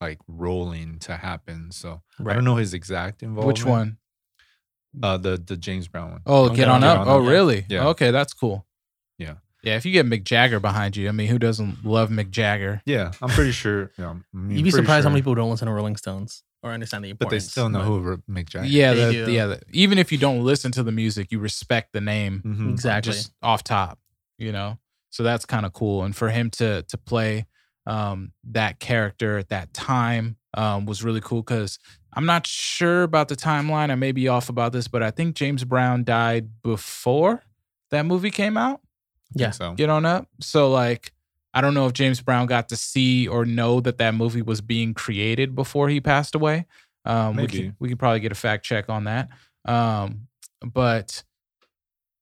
like 0.00 0.18
rolling 0.26 0.98
to 1.00 1.16
happen. 1.16 1.70
So 1.70 2.02
right. 2.18 2.32
I 2.32 2.34
don't 2.36 2.44
know 2.44 2.56
his 2.56 2.72
exact 2.72 3.22
involvement. 3.22 3.58
Which 3.58 3.64
one? 3.66 3.98
Uh, 5.02 5.16
the 5.16 5.36
the 5.36 5.56
James 5.56 5.88
Brown 5.88 6.10
one. 6.12 6.20
Oh, 6.26 6.44
Oh, 6.44 6.48
get 6.48 6.56
Get 6.56 6.68
on 6.68 6.82
On 6.82 6.84
up. 6.84 7.00
Up. 7.02 7.06
Oh, 7.08 7.22
Yeah. 7.24 7.30
really? 7.30 7.66
Yeah. 7.68 7.88
Okay, 7.88 8.10
that's 8.10 8.32
cool. 8.32 8.66
Yeah. 9.18 9.34
Yeah, 9.62 9.76
if 9.76 9.84
you 9.84 9.92
get 9.92 10.06
Mick 10.06 10.22
Jagger 10.24 10.60
behind 10.60 10.96
you, 10.96 11.08
I 11.08 11.12
mean, 11.12 11.26
who 11.28 11.38
doesn't 11.38 11.84
love 11.84 12.08
Mick 12.10 12.30
Jagger? 12.30 12.82
Yeah, 12.86 13.10
I'm 13.20 13.28
pretty 13.30 13.50
sure. 13.52 13.90
Yeah, 13.98 14.06
I'm- 14.08 14.24
I 14.32 14.36
mean, 14.38 14.50
You'd 14.58 14.64
be 14.64 14.70
pretty 14.70 14.84
surprised 14.84 15.04
how 15.04 15.08
sure, 15.08 15.10
many 15.10 15.22
people 15.22 15.34
don't 15.34 15.50
listen 15.50 15.66
to 15.66 15.72
Rolling 15.72 15.96
Stones 15.96 16.44
or 16.62 16.70
understand 16.72 17.04
the 17.04 17.10
importance. 17.10 17.18
But 17.18 17.30
they 17.30 17.36
importance. 17.36 17.50
still 17.50 17.68
know 17.70 17.78
but- 17.80 17.84
who 17.84 18.00
Ro- 18.00 18.42
Mick 18.42 18.48
Jagger. 18.48 18.66
Yeah, 18.66 18.94
They 18.94 19.04
the, 19.18 19.26
do. 19.26 19.32
yeah. 19.32 19.46
the- 19.46 19.60
even 19.72 19.98
if 19.98 20.12
you 20.12 20.18
don't 20.18 20.44
listen 20.44 20.70
to 20.72 20.82
the 20.84 20.92
music, 20.92 21.32
you 21.32 21.40
respect 21.40 21.92
the 21.92 22.00
name 22.00 22.42
Mhm. 22.46 22.70
Exactly. 22.70 23.12
just 23.12 23.32
off 23.42 23.64
top, 23.64 23.98
you 24.38 24.52
know. 24.52 24.78
So 25.10 25.22
that's 25.24 25.44
kind 25.46 25.66
of 25.66 25.72
cool, 25.72 26.04
and 26.04 26.14
for 26.14 26.28
him 26.28 26.48
to 26.50 26.82
to 26.82 26.96
play 26.98 27.46
um, 27.86 28.32
that 28.44 28.80
character 28.80 29.38
at 29.38 29.48
that 29.50 29.72
time 29.72 30.36
um, 30.54 30.86
was 30.86 31.04
really 31.04 31.20
cool 31.20 31.42
because 31.42 31.78
I'm 32.12 32.26
not 32.26 32.46
sure 32.46 33.02
about 33.02 33.28
the 33.28 33.36
timeline. 33.36 33.90
I 33.90 33.94
may 33.94 34.12
be 34.12 34.28
off 34.28 34.48
about 34.48 34.72
this, 34.72 34.88
but 34.88 35.02
I 35.02 35.10
think 35.10 35.36
James 35.36 35.64
Brown 35.64 36.02
died 36.04 36.48
before 36.62 37.42
that 37.90 38.06
movie 38.06 38.30
came 38.30 38.56
out. 38.56 38.80
Yeah. 39.34 39.50
So 39.50 39.74
Get 39.74 39.90
on 39.90 40.04
up. 40.04 40.28
So 40.40 40.70
like, 40.70 41.12
I 41.52 41.60
don't 41.60 41.74
know 41.74 41.86
if 41.86 41.92
James 41.92 42.20
Brown 42.20 42.46
got 42.46 42.68
to 42.70 42.76
see 42.76 43.28
or 43.28 43.44
know 43.44 43.80
that 43.80 43.98
that 43.98 44.14
movie 44.14 44.42
was 44.42 44.60
being 44.60 44.94
created 44.94 45.54
before 45.54 45.88
he 45.88 46.00
passed 46.00 46.34
away. 46.34 46.66
Um, 47.04 47.36
we 47.36 47.42
Maybe. 47.42 47.58
can 47.58 47.76
we 47.78 47.88
can 47.88 47.98
probably 47.98 48.20
get 48.20 48.32
a 48.32 48.36
fact 48.36 48.64
check 48.64 48.88
on 48.88 49.04
that. 49.04 49.28
Um, 49.64 50.28
but 50.62 51.22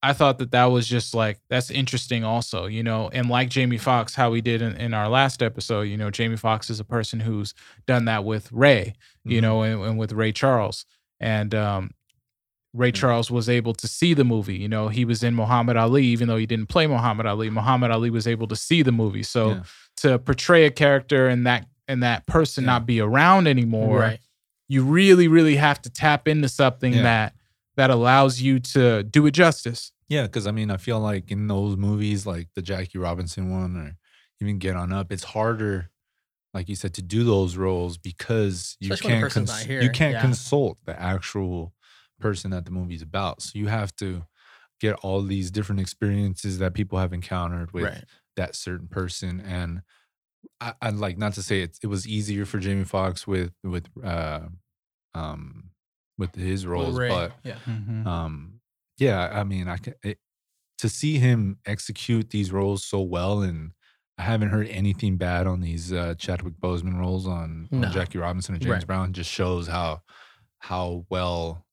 I 0.04 0.12
thought 0.12 0.38
that 0.38 0.50
that 0.50 0.66
was 0.66 0.86
just 0.86 1.14
like 1.14 1.38
that's 1.48 1.70
interesting, 1.70 2.24
also, 2.24 2.66
you 2.66 2.82
know, 2.82 3.08
and 3.12 3.28
like 3.30 3.48
Jamie 3.48 3.78
Foxx, 3.78 4.14
how 4.14 4.30
we 4.30 4.40
did 4.40 4.60
in, 4.62 4.76
in 4.76 4.92
our 4.94 5.08
last 5.08 5.42
episode, 5.42 5.82
you 5.82 5.96
know, 5.96 6.10
Jamie 6.10 6.36
Foxx 6.36 6.68
is 6.70 6.78
a 6.78 6.84
person 6.84 7.20
who's 7.20 7.54
done 7.86 8.04
that 8.04 8.24
with 8.24 8.52
Ray, 8.52 8.94
you 9.24 9.38
Mhm. 9.38 9.42
know, 9.42 9.62
and, 9.62 9.82
and 9.82 9.98
with 9.98 10.12
Ray 10.12 10.32
Charles, 10.32 10.84
and 11.20 11.54
um, 11.54 11.90
Ray 12.74 12.88
Yeah. 12.88 12.92
Charles 12.92 13.30
was 13.30 13.48
able 13.48 13.72
to 13.74 13.88
see 13.88 14.14
the 14.14 14.24
movie. 14.24 14.56
You 14.56 14.68
know, 14.68 14.88
he 14.88 15.04
was 15.04 15.22
in 15.22 15.34
Muhammad 15.34 15.76
Ali, 15.76 16.04
even 16.06 16.28
though 16.28 16.36
he 16.36 16.46
didn't 16.46 16.66
play 16.68 16.86
Muhammad 16.86 17.24
Ali. 17.26 17.48
Muhammad 17.48 17.90
Ali 17.90 18.10
was 18.10 18.26
able 18.26 18.46
to 18.48 18.56
see 18.56 18.82
the 18.82 18.92
movie. 18.92 19.22
So 19.22 19.48
Yeah. 19.50 19.62
to 19.98 20.18
portray 20.18 20.66
a 20.66 20.70
character 20.70 21.28
and 21.28 21.46
that 21.46 21.66
and 21.88 22.02
that 22.02 22.26
person 22.26 22.64
Yeah. 22.64 22.72
not 22.72 22.86
be 22.86 23.00
around 23.00 23.46
anymore, 23.46 23.98
right. 24.00 24.18
you 24.68 24.82
really, 24.84 25.28
really 25.28 25.56
have 25.56 25.80
to 25.82 25.90
tap 25.90 26.26
into 26.28 26.48
something 26.48 26.92
Yeah. 26.94 27.02
that 27.02 27.34
that 27.76 27.90
allows 27.90 28.40
you 28.40 28.60
to 28.60 29.02
do 29.02 29.26
it 29.26 29.32
justice. 29.32 29.90
Yeah, 30.08 30.22
because 30.22 30.46
I 30.46 30.50
mean, 30.50 30.70
I 30.70 30.76
feel 30.76 31.00
like 31.00 31.30
in 31.30 31.46
those 31.46 31.76
movies, 31.76 32.26
like 32.26 32.48
the 32.54 32.62
Jackie 32.62 32.98
Robinson 32.98 33.50
one, 33.50 33.76
or 33.76 33.96
even 34.40 34.58
Get 34.58 34.76
On 34.76 34.92
Up, 34.92 35.10
it's 35.12 35.24
harder, 35.24 35.90
like 36.52 36.68
you 36.68 36.76
said, 36.76 36.94
to 36.94 37.02
do 37.02 37.24
those 37.24 37.56
roles 37.56 37.96
because 37.96 38.76
you 38.80 38.92
Especially 38.92 39.20
can't 39.20 39.32
cons- 39.32 39.62
here, 39.62 39.82
you 39.82 39.90
can't 39.90 40.14
yeah. 40.14 40.20
consult 40.20 40.78
the 40.84 41.00
actual 41.00 41.72
person 42.20 42.50
that 42.50 42.64
the 42.64 42.70
movie's 42.70 43.02
about. 43.02 43.42
So 43.42 43.58
you 43.58 43.68
have 43.68 43.94
to 43.96 44.24
get 44.80 44.94
all 44.96 45.22
these 45.22 45.50
different 45.50 45.80
experiences 45.80 46.58
that 46.58 46.74
people 46.74 46.98
have 46.98 47.12
encountered 47.12 47.72
with 47.72 47.84
right. 47.84 48.04
that 48.36 48.54
certain 48.54 48.88
person. 48.88 49.40
And 49.40 49.82
I, 50.60 50.74
I'd 50.82 50.94
like 50.96 51.16
not 51.16 51.34
to 51.34 51.42
say 51.42 51.62
it, 51.62 51.78
it 51.82 51.86
was 51.86 52.06
easier 52.06 52.44
for 52.44 52.58
Jamie 52.58 52.84
Foxx 52.84 53.26
with 53.26 53.52
with 53.62 53.86
uh 54.04 54.40
um 55.14 55.70
with 56.18 56.34
his 56.34 56.66
roles, 56.66 56.98
Ray, 56.98 57.08
but 57.08 57.32
yeah. 57.42 57.56
um 57.66 58.53
yeah 58.98 59.30
i 59.32 59.44
mean 59.44 59.68
i 59.68 59.76
can 59.76 59.94
it, 60.02 60.18
to 60.78 60.88
see 60.88 61.18
him 61.18 61.58
execute 61.66 62.30
these 62.30 62.52
roles 62.52 62.84
so 62.84 63.00
well 63.00 63.42
and 63.42 63.72
i 64.18 64.22
haven't 64.22 64.50
heard 64.50 64.68
anything 64.68 65.16
bad 65.16 65.46
on 65.46 65.60
these 65.60 65.92
uh 65.92 66.14
chadwick 66.16 66.54
boseman 66.54 66.98
roles 66.98 67.26
on, 67.26 67.68
on 67.72 67.90
jackie 67.90 68.18
robinson 68.18 68.54
and 68.54 68.62
james 68.62 68.72
Right. 68.72 68.86
brown 68.86 69.12
just 69.12 69.30
shows 69.30 69.66
how 69.68 70.02
how 70.60 71.06
well 71.10 71.66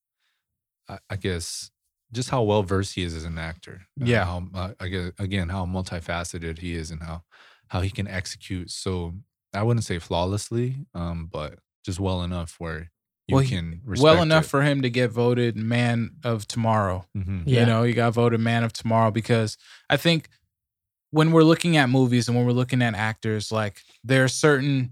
I, 0.90 1.00
I 1.10 1.16
guess 1.16 1.72
just 2.12 2.30
how 2.30 2.44
well 2.44 2.64
versed 2.64 2.96
he 2.96 3.04
is 3.04 3.16
as 3.16 3.24
an 3.26 3.38
actor 3.38 3.84
Yeah. 3.98 4.26
how 4.26 4.48
uh, 4.54 4.74
again, 4.80 5.14
again 5.20 5.50
how 5.50 5.66
multifaceted 5.66 6.60
he 6.60 6.76
is 6.76 6.92
and 6.92 7.02
how 7.02 7.24
how 7.70 7.82
he 7.82 7.90
can 7.90 8.08
execute 8.08 8.70
so 8.72 9.14
i 9.54 9.64
wouldn't 9.64 9.86
say 9.86 10.00
flawlessly 10.00 10.86
um 10.94 11.28
but 11.32 11.60
just 11.86 12.00
well 12.00 12.22
enough 12.24 12.56
where 12.60 12.92
you 13.28 13.36
Well, 13.36 13.44
he- 13.44 13.50
can 13.50 13.82
well 13.86 14.22
enough 14.22 14.46
it. 14.46 14.50
for 14.50 14.62
him 14.64 14.82
to 14.82 14.90
get 14.90 15.12
voted 15.12 15.56
man 15.56 16.12
of 16.24 16.48
tomorrow. 16.48 17.06
Mhm. 17.16 17.44
Yeah. 17.46 17.62
You 17.62 17.66
know, 17.66 17.84
he 17.84 17.94
got 17.94 18.14
voted 18.14 18.40
man 18.40 18.64
of 18.64 18.74
tomorrow 18.74 19.12
because 19.12 19.58
I 19.90 19.98
think 19.98 20.28
when 21.12 21.32
we're 21.32 21.44
looking 21.44 21.78
at 21.78 21.90
movies 21.90 22.28
and 22.28 22.36
when 22.38 22.46
we're 22.46 22.52
looking 22.54 22.82
at 22.82 22.96
actors, 22.96 23.52
like 23.52 23.82
there 24.04 24.24
are 24.24 24.28
certain 24.30 24.92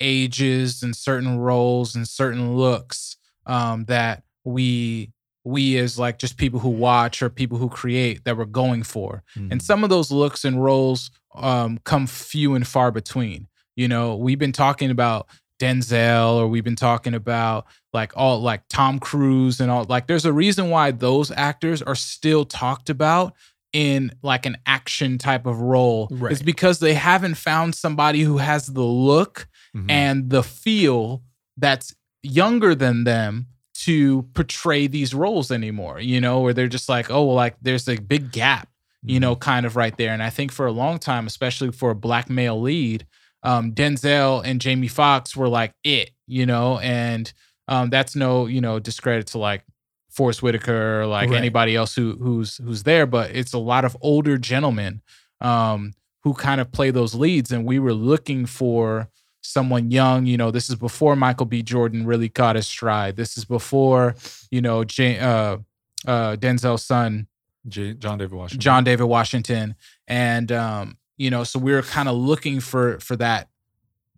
ages 0.00 0.82
and 0.82 0.94
certain 0.96 1.38
roles 1.38 1.94
and 1.94 2.06
certain 2.08 2.56
looks 2.56 3.16
um, 3.46 3.84
that 3.86 4.22
we 4.44 5.10
we 5.46 5.76
as 5.76 5.98
like 5.98 6.18
just 6.18 6.38
people 6.38 6.58
who 6.58 6.70
watch 6.70 7.22
or 7.22 7.28
people 7.28 7.58
who 7.58 7.68
create 7.68 8.24
that 8.24 8.34
we're 8.36 8.46
going 8.46 8.82
for 8.82 9.22
and 9.36 9.52
Mhm. 9.52 9.62
some 9.62 9.84
of 9.84 9.90
those 9.90 10.10
looks 10.10 10.42
and 10.42 10.62
roles 10.64 11.10
um, 11.34 11.78
come 11.84 12.06
few 12.06 12.54
and 12.54 12.66
far 12.66 12.90
between. 12.90 13.48
You 13.76 13.88
know, 13.88 14.16
we've 14.16 14.38
been 14.38 14.52
talking 14.52 14.90
about 14.90 15.26
Denzel, 15.64 16.34
or 16.36 16.46
we've 16.48 16.64
been 16.64 16.76
talking 16.76 17.14
about 17.14 17.66
like 17.92 18.12
all 18.16 18.40
like 18.40 18.62
Tom 18.68 18.98
Cruise 18.98 19.60
and 19.60 19.70
all. 19.70 19.84
Like, 19.84 20.06
there's 20.06 20.24
a 20.26 20.32
reason 20.32 20.68
why 20.70 20.90
those 20.90 21.30
actors 21.30 21.80
are 21.80 21.94
still 21.94 22.44
talked 22.44 22.90
about 22.90 23.34
in 23.72 24.12
like 24.22 24.46
an 24.46 24.56
action 24.66 25.16
type 25.18 25.46
of 25.46 25.60
role. 25.60 26.08
Right. 26.10 26.32
It's 26.32 26.42
because 26.42 26.78
they 26.80 26.94
haven't 26.94 27.34
found 27.36 27.74
somebody 27.74 28.20
who 28.22 28.38
has 28.38 28.66
the 28.66 28.82
look 28.82 29.48
Mhm. 29.74 29.90
and 29.90 30.30
the 30.30 30.42
feel 30.42 31.22
that's 31.56 31.94
younger 32.22 32.74
than 32.74 33.04
them 33.04 33.46
to 33.74 34.22
portray 34.34 34.86
these 34.86 35.12
roles 35.14 35.50
anymore, 35.50 35.98
you 36.00 36.20
know, 36.20 36.40
where 36.40 36.52
they're 36.54 36.68
just 36.68 36.88
like, 36.88 37.10
oh, 37.10 37.24
well, 37.24 37.34
like 37.36 37.56
there's 37.62 37.88
a 37.88 37.96
big 37.96 38.30
gap, 38.30 38.68
you 39.02 39.18
Mhm. 39.18 39.22
know, 39.22 39.36
kind 39.36 39.66
of 39.66 39.74
right 39.76 39.96
there. 39.96 40.12
And 40.12 40.22
I 40.22 40.30
think 40.30 40.52
for 40.52 40.66
a 40.66 40.72
long 40.72 40.98
time, 40.98 41.26
especially 41.26 41.72
for 41.72 41.90
a 41.90 41.94
black 41.96 42.30
male 42.30 42.60
lead, 42.60 43.04
um, 43.44 43.72
Denzel 43.72 44.42
and 44.44 44.60
Jamie 44.60 44.88
Foxx 44.88 45.36
were 45.36 45.48
like 45.48 45.72
it, 45.84 46.10
you 46.26 46.46
know, 46.46 46.78
and 46.80 47.32
um, 47.68 47.90
that's 47.90 48.16
no, 48.16 48.46
you 48.46 48.60
know, 48.60 48.78
discredit 48.80 49.28
to 49.28 49.38
like 49.38 49.62
Forest 50.10 50.42
Whitaker 50.42 51.02
or 51.02 51.06
like 51.06 51.30
Right. 51.30 51.38
anybody 51.38 51.76
else 51.76 51.94
who 51.94 52.16
who's 52.20 52.56
who's 52.58 52.82
there, 52.84 53.06
but 53.06 53.30
it's 53.30 53.52
a 53.52 53.58
lot 53.58 53.84
of 53.84 53.96
older 54.00 54.38
gentlemen 54.38 55.02
um, 55.40 55.92
who 56.22 56.34
kind 56.34 56.60
of 56.60 56.72
play 56.72 56.90
those 56.90 57.14
leads, 57.14 57.52
and 57.52 57.64
we 57.66 57.78
were 57.78 57.92
looking 57.94 58.46
for 58.46 59.08
someone 59.42 59.90
young. 59.90 60.24
You 60.26 60.36
know, 60.38 60.50
this 60.50 60.68
is 60.70 60.76
before 60.76 61.16
Michael 61.16 61.46
B. 61.46 61.62
Jordan 61.62 62.06
really 62.06 62.28
caught 62.30 62.56
his 62.56 62.66
stride. 62.66 63.16
This 63.16 63.36
is 63.36 63.44
before 63.44 64.14
you 64.50 64.60
know 64.62 64.84
J- 64.84 65.18
uh, 65.18 65.58
uh, 66.06 66.36
Denzel's 66.36 66.84
son 66.84 67.26
J- 67.68 67.94
John 67.94 68.18
David 68.18 68.34
Washington. 68.34 68.60
John 68.60 68.84
David 68.84 69.04
Washington, 69.04 69.74
and 70.06 70.50
um, 70.52 70.96
you 71.16 71.30
know, 71.30 71.44
so 71.44 71.58
we 71.58 71.72
were 71.72 71.82
kind 71.82 72.08
of 72.08 72.16
looking 72.16 72.60
for 72.60 72.98
for 73.00 73.16
that 73.16 73.48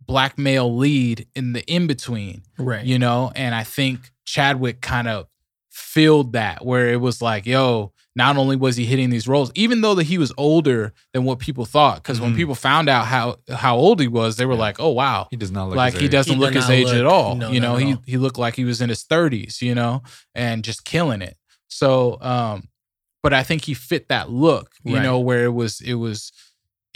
black 0.06 0.38
male 0.38 0.74
lead 0.76 1.26
in 1.34 1.52
the 1.52 1.64
in 1.64 1.86
between, 1.86 2.42
Right. 2.58 2.84
you 2.84 2.98
know, 2.98 3.32
and 3.34 3.54
I 3.54 3.64
think 3.64 4.10
Chadwick 4.24 4.80
kind 4.80 5.08
of 5.08 5.26
filled 5.70 6.32
that 6.32 6.64
where 6.64 6.88
it 6.88 7.00
was 7.00 7.20
like, 7.20 7.44
yo, 7.46 7.92
not 8.14 8.36
only 8.36 8.56
was 8.56 8.76
he 8.76 8.86
hitting 8.86 9.10
these 9.10 9.28
roles, 9.28 9.50
even 9.54 9.80
though 9.82 9.94
that 9.96 10.04
he 10.04 10.16
was 10.16 10.32
older 10.38 10.92
than 11.12 11.24
what 11.24 11.38
people 11.38 11.66
thought, 11.66 11.96
because 12.02 12.18
when 12.20 12.32
Mhm. 12.32 12.36
people 12.36 12.54
found 12.54 12.88
out 12.88 13.06
how 13.06 13.36
how 13.50 13.76
old 13.76 14.00
he 14.00 14.08
was, 14.08 14.36
they 14.36 14.46
were 14.46 14.54
Yeah. 14.54 14.60
like, 14.60 14.80
oh 14.80 14.90
wow, 14.90 15.26
He 15.30 15.36
does 15.36 15.50
not 15.50 15.66
look 15.68 15.76
like 15.76 15.98
he 15.98 16.08
doesn't 16.08 16.32
He 16.32 16.38
look 16.38 16.54
his 16.54 16.70
age 16.70 16.92
at 16.92 17.04
all. 17.04 17.34
no, 17.36 17.50
you 17.50 17.60
know, 17.60 17.76
he 17.76 17.92
all. 17.94 18.02
he 18.06 18.16
looked 18.16 18.38
like 18.38 18.54
he 18.56 18.64
was 18.64 18.80
in 18.80 18.88
his 18.88 19.02
30s, 19.04 19.60
you 19.60 19.74
know, 19.74 20.02
and 20.34 20.64
just 20.64 20.84
killing 20.84 21.20
it. 21.20 21.36
So 21.68 22.18
um 22.22 22.68
but 23.22 23.32
I 23.34 23.42
think 23.42 23.64
he 23.64 23.74
fit 23.74 24.08
that 24.08 24.30
look, 24.30 24.72
you 24.84 24.94
Right. 24.94 25.02
know, 25.02 25.18
where 25.18 25.44
it 25.46 25.52
was 25.52 25.80
it 25.80 25.94
was 25.94 26.32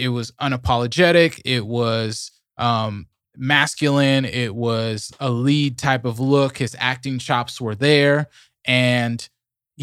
it 0.01 0.09
was 0.09 0.33
unapologetic, 0.41 1.41
it 1.45 1.67
was 1.67 2.33
um 2.59 3.07
masculine, 3.37 4.25
it 4.25 4.55
was 4.55 5.13
a 5.21 5.31
lead 5.31 5.79
type 5.79 6.05
of 6.05 6.19
look, 6.21 6.59
his 6.59 6.77
acting 6.79 7.19
chops 7.19 7.61
were 7.61 7.75
there 7.75 8.27
and 8.65 9.29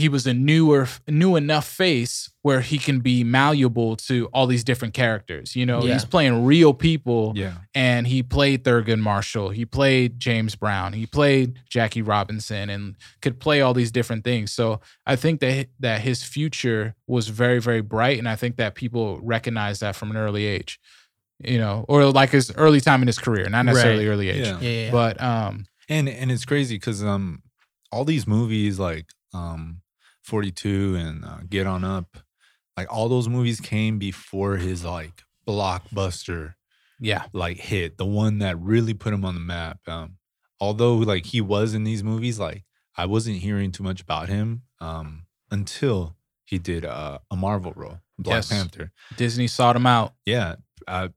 he 0.02 0.08
was 0.10 0.28
a 0.28 0.34
newer 0.34 0.88
new 1.08 1.36
enough 1.36 1.66
face 1.68 2.30
where 2.44 2.62
he 2.62 2.78
can 2.78 3.00
be 3.00 3.24
malleable 3.24 3.96
to 3.96 4.28
all 4.32 4.46
these 4.46 4.64
different 4.64 4.94
characters. 4.94 5.56
You 5.56 5.66
know, 5.66 5.84
Yeah. 5.84 5.94
he's 5.94 6.06
playing 6.06 6.46
real 6.46 6.72
people 6.74 7.34
Yeah. 7.36 7.56
and 7.74 8.06
he 8.06 8.22
played 8.22 8.64
Thurgood 8.64 9.00
Marshall. 9.00 9.50
He 9.50 9.66
played 9.66 10.20
James 10.20 10.54
Brown. 10.56 10.94
He 10.94 11.08
played 11.08 11.60
Jackie 11.68 12.04
Robinson 12.04 12.70
and 12.70 12.96
could 13.24 13.40
play 13.40 13.62
all 13.62 13.74
these 13.74 13.92
different 13.92 14.24
things. 14.24 14.52
So 14.52 14.82
I 15.08 15.16
think 15.16 15.40
that 15.42 15.70
that 15.80 16.02
his 16.02 16.22
future 16.24 16.94
was 17.08 17.30
very 17.30 17.60
very 17.60 17.82
bright 17.82 18.20
and 18.20 18.30
I 18.30 18.36
think 18.36 18.58
that 18.58 18.76
people 18.76 19.20
recognize 19.24 19.80
that 19.80 19.96
from 19.96 20.12
an 20.12 20.18
early 20.18 20.46
age. 20.46 20.80
You 21.44 21.58
know, 21.60 21.86
or 21.88 22.06
like 22.12 22.30
his 22.32 22.52
early 22.56 22.82
time 22.82 23.02
in 23.02 23.08
his 23.08 23.20
career, 23.20 23.48
not 23.50 23.66
necessarily 23.66 24.06
Right. 24.06 24.12
early 24.14 24.30
age. 24.30 24.46
Yeah. 24.46 24.60
Yeah, 24.60 24.70
yeah, 24.70 24.86
yeah. 24.86 24.92
But 24.92 25.22
um 25.22 25.66
And 25.90 26.08
and 26.08 26.32
it's 26.32 26.46
crazy 26.46 26.76
because 26.76 27.04
um 27.04 27.42
all 27.92 28.06
these 28.06 28.28
movies 28.28 28.78
like 28.78 29.08
um 29.34 29.82
42 30.28 30.96
and 30.96 31.24
uh, 31.26 31.38
Get 31.50 31.66
On 31.66 31.84
Up, 31.84 32.18
like 32.76 32.92
all 32.94 33.08
those 33.08 33.30
movies 33.30 33.60
came 33.60 33.98
before 33.98 34.58
his 34.58 34.84
like 34.84 35.24
blockbuster 35.48 36.56
yeah. 37.00 37.24
like 37.34 37.58
hit, 37.58 37.98
the 37.98 38.06
one 38.06 38.40
that 38.40 38.60
really 38.60 38.94
put 38.94 39.14
him 39.14 39.24
on 39.26 39.34
the 39.34 39.40
map. 39.40 39.80
Um 39.88 40.18
although 40.60 40.96
like 40.96 41.26
he 41.26 41.40
was 41.42 41.74
in 41.74 41.84
these 41.86 42.04
movies, 42.04 42.40
like 42.40 42.66
I 42.96 43.06
wasn't 43.06 43.38
hearing 43.38 43.72
too 43.72 43.84
much 43.84 44.02
about 44.02 44.28
him 44.28 44.64
um 44.82 45.26
until 45.50 46.18
he 46.46 46.58
did 46.58 46.86
uh, 46.86 47.20
a 47.32 47.36
Marvel 47.36 47.74
role, 47.76 48.00
Black 48.18 48.38
Yes. 48.38 48.50
Panther. 48.50 48.92
Disney 49.18 49.48
sought 49.48 49.76
him 49.76 49.86
out. 49.86 50.14
Yeah, 50.26 50.56
uh, 50.88 51.10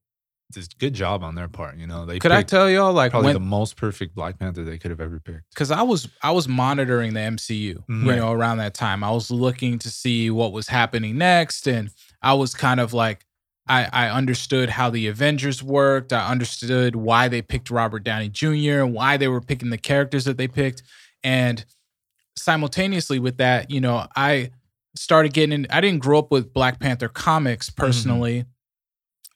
just 0.50 0.78
good 0.78 0.95
job 0.95 1.23
on 1.23 1.35
their 1.35 1.49
part. 1.49 1.76
You 1.76 1.87
know, 1.87 2.04
they 2.07 2.19
Could 2.19 2.33
I 2.33 2.42
tell 2.42 2.69
y'all 2.69 2.92
like 2.92 3.11
probably 3.12 3.26
when 3.28 3.35
the 3.35 3.40
most 3.40 3.76
perfect 3.76 4.14
Black 4.14 4.38
Panther 4.38 4.64
they 4.64 4.78
could 4.78 4.90
have 4.90 5.00
ever 5.00 5.21
picked. 5.21 5.50
because 5.50 5.71
I 5.71 5.83
was 5.83 6.09
I 6.23 6.30
was 6.33 6.49
monitoring 6.49 7.14
the 7.14 7.21
MCU, 7.21 7.85
Mhm. 7.88 8.07
you 8.07 8.16
know, 8.16 8.33
around 8.33 8.59
that 8.59 8.75
time. 8.75 9.02
I 9.04 9.11
was 9.11 9.30
looking 9.30 9.78
to 9.80 9.90
see 9.90 10.30
what 10.30 10.52
was 10.52 10.69
happening 10.69 11.16
next, 11.19 11.66
and 11.69 11.90
I 12.23 12.35
was 12.35 12.54
kind 12.54 12.80
of 12.80 12.92
like, 12.92 13.25
I 13.69 13.88
I 13.92 14.09
understood 14.11 14.71
how 14.71 14.90
the 14.90 15.07
Avengers 15.07 15.62
worked. 15.62 16.12
I 16.12 16.28
understood 16.30 16.97
why 16.97 17.28
they 17.28 17.42
picked 17.42 17.71
Robert 17.71 18.02
Downey 18.04 18.28
Jr. 18.28 18.83
and 18.83 18.92
why 18.92 19.16
they 19.16 19.28
were 19.28 19.40
picking 19.40 19.71
the 19.71 19.78
characters 19.78 20.25
that 20.25 20.37
they 20.37 20.49
picked, 20.49 20.83
and 21.23 21.64
simultaneously 22.37 23.19
with 23.19 23.37
that, 23.38 23.71
you 23.71 23.80
know, 23.80 24.07
I 24.16 24.50
started 24.97 25.33
getting. 25.33 25.52
In, 25.52 25.66
I 25.71 25.80
didn't 25.80 26.00
grow 26.00 26.19
up 26.19 26.30
with 26.30 26.52
Black 26.52 26.80
Panther 26.80 27.09
comics 27.09 27.71
personally. 27.71 28.45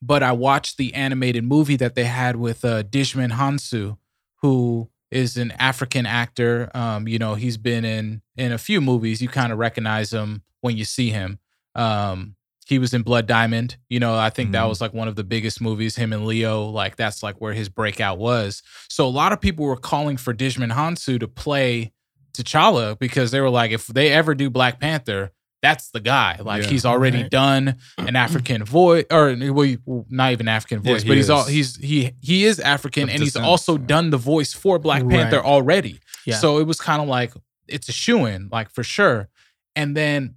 But 0.06 0.22
I 0.22 0.32
watched 0.32 0.76
the 0.76 0.92
animated 0.94 1.44
movie 1.44 1.76
that 1.76 1.94
they 1.94 2.04
had 2.04 2.36
with 2.36 2.64
uh, 2.64 2.82
Djimon 2.82 3.32
Hounsou, 3.32 3.96
who 4.42 4.90
is 5.10 5.36
an 5.36 5.52
African 5.52 6.04
actor. 6.04 6.70
Um, 6.74 7.08
you 7.08 7.18
know, 7.18 7.34
he's 7.36 7.56
been 7.56 7.84
in 7.84 8.20
in 8.36 8.52
a 8.52 8.58
few 8.58 8.80
movies. 8.80 9.22
You 9.22 9.28
kind 9.28 9.52
of 9.52 9.58
recognize 9.58 10.12
him 10.12 10.42
when 10.60 10.76
you 10.76 10.84
see 10.84 11.10
him. 11.10 11.38
Um, 11.74 12.36
he 12.66 12.78
was 12.78 12.92
in 12.94 13.02
Blood 13.02 13.26
Diamond. 13.26 13.76
You 13.88 14.00
know, 14.00 14.14
I 14.16 14.30
think 14.30 14.52
that 14.52 14.64
Mhm. 14.64 14.68
was 14.68 14.80
like 14.80 14.92
one 14.94 15.06
of 15.08 15.16
the 15.16 15.24
biggest 15.24 15.60
movies. 15.60 15.96
Him 15.96 16.12
and 16.12 16.26
Leo, 16.26 16.64
like 16.64 16.96
that's 16.96 17.22
like 17.22 17.40
where 17.40 17.52
his 17.54 17.68
breakout 17.68 18.18
was. 18.18 18.62
So 18.88 19.06
a 19.06 19.08
lot 19.10 19.32
of 19.32 19.40
people 19.40 19.64
were 19.66 19.76
calling 19.76 20.16
for 20.16 20.34
Djimon 20.34 20.72
Hounsou 20.72 21.20
to 21.20 21.28
play 21.28 21.92
T'Challa 22.34 22.98
because 22.98 23.30
they 23.30 23.40
were 23.40 23.50
like, 23.50 23.70
if 23.70 23.86
they 23.86 24.10
ever 24.10 24.34
do 24.34 24.50
Black 24.50 24.80
Panther, 24.80 25.30
that's 25.64 25.90
the 25.90 26.00
guy. 26.00 26.38
Like 26.42 26.62
Yeah. 26.64 26.68
he's 26.70 26.84
already 26.84 27.22
Right. 27.22 27.30
done 27.30 27.76
an 27.98 28.16
African 28.16 28.64
voice, 28.64 29.04
or 29.10 29.34
well, 29.52 29.76
well, 29.86 30.06
not 30.10 30.32
even 30.32 30.46
African 30.48 30.82
Yeah, 30.84 30.92
voice, 30.92 31.02
he 31.02 31.08
but 31.08 31.16
he's 31.16 31.30
all 31.30 31.44
he's 31.44 31.76
he 31.76 32.12
he 32.20 32.44
is 32.44 32.60
African, 32.60 33.04
Of 33.04 33.08
and 33.10 33.18
he's 33.20 33.32
descent, 33.32 33.46
also 33.46 33.78
yeah. 33.78 33.86
done 33.86 34.10
the 34.10 34.18
voice 34.18 34.52
for 34.52 34.78
Black 34.78 35.08
Panther 35.08 35.40
already. 35.44 36.00
Yeah. 36.26 36.36
So 36.36 36.58
it 36.58 36.66
was 36.66 36.80
kind 36.80 37.00
of 37.02 37.08
like 37.08 37.32
it's 37.66 37.88
a 37.88 37.92
shoe 37.92 38.26
in, 38.26 38.48
like 38.52 38.70
for 38.70 38.84
sure. 38.84 39.28
And 39.76 39.96
then 39.96 40.34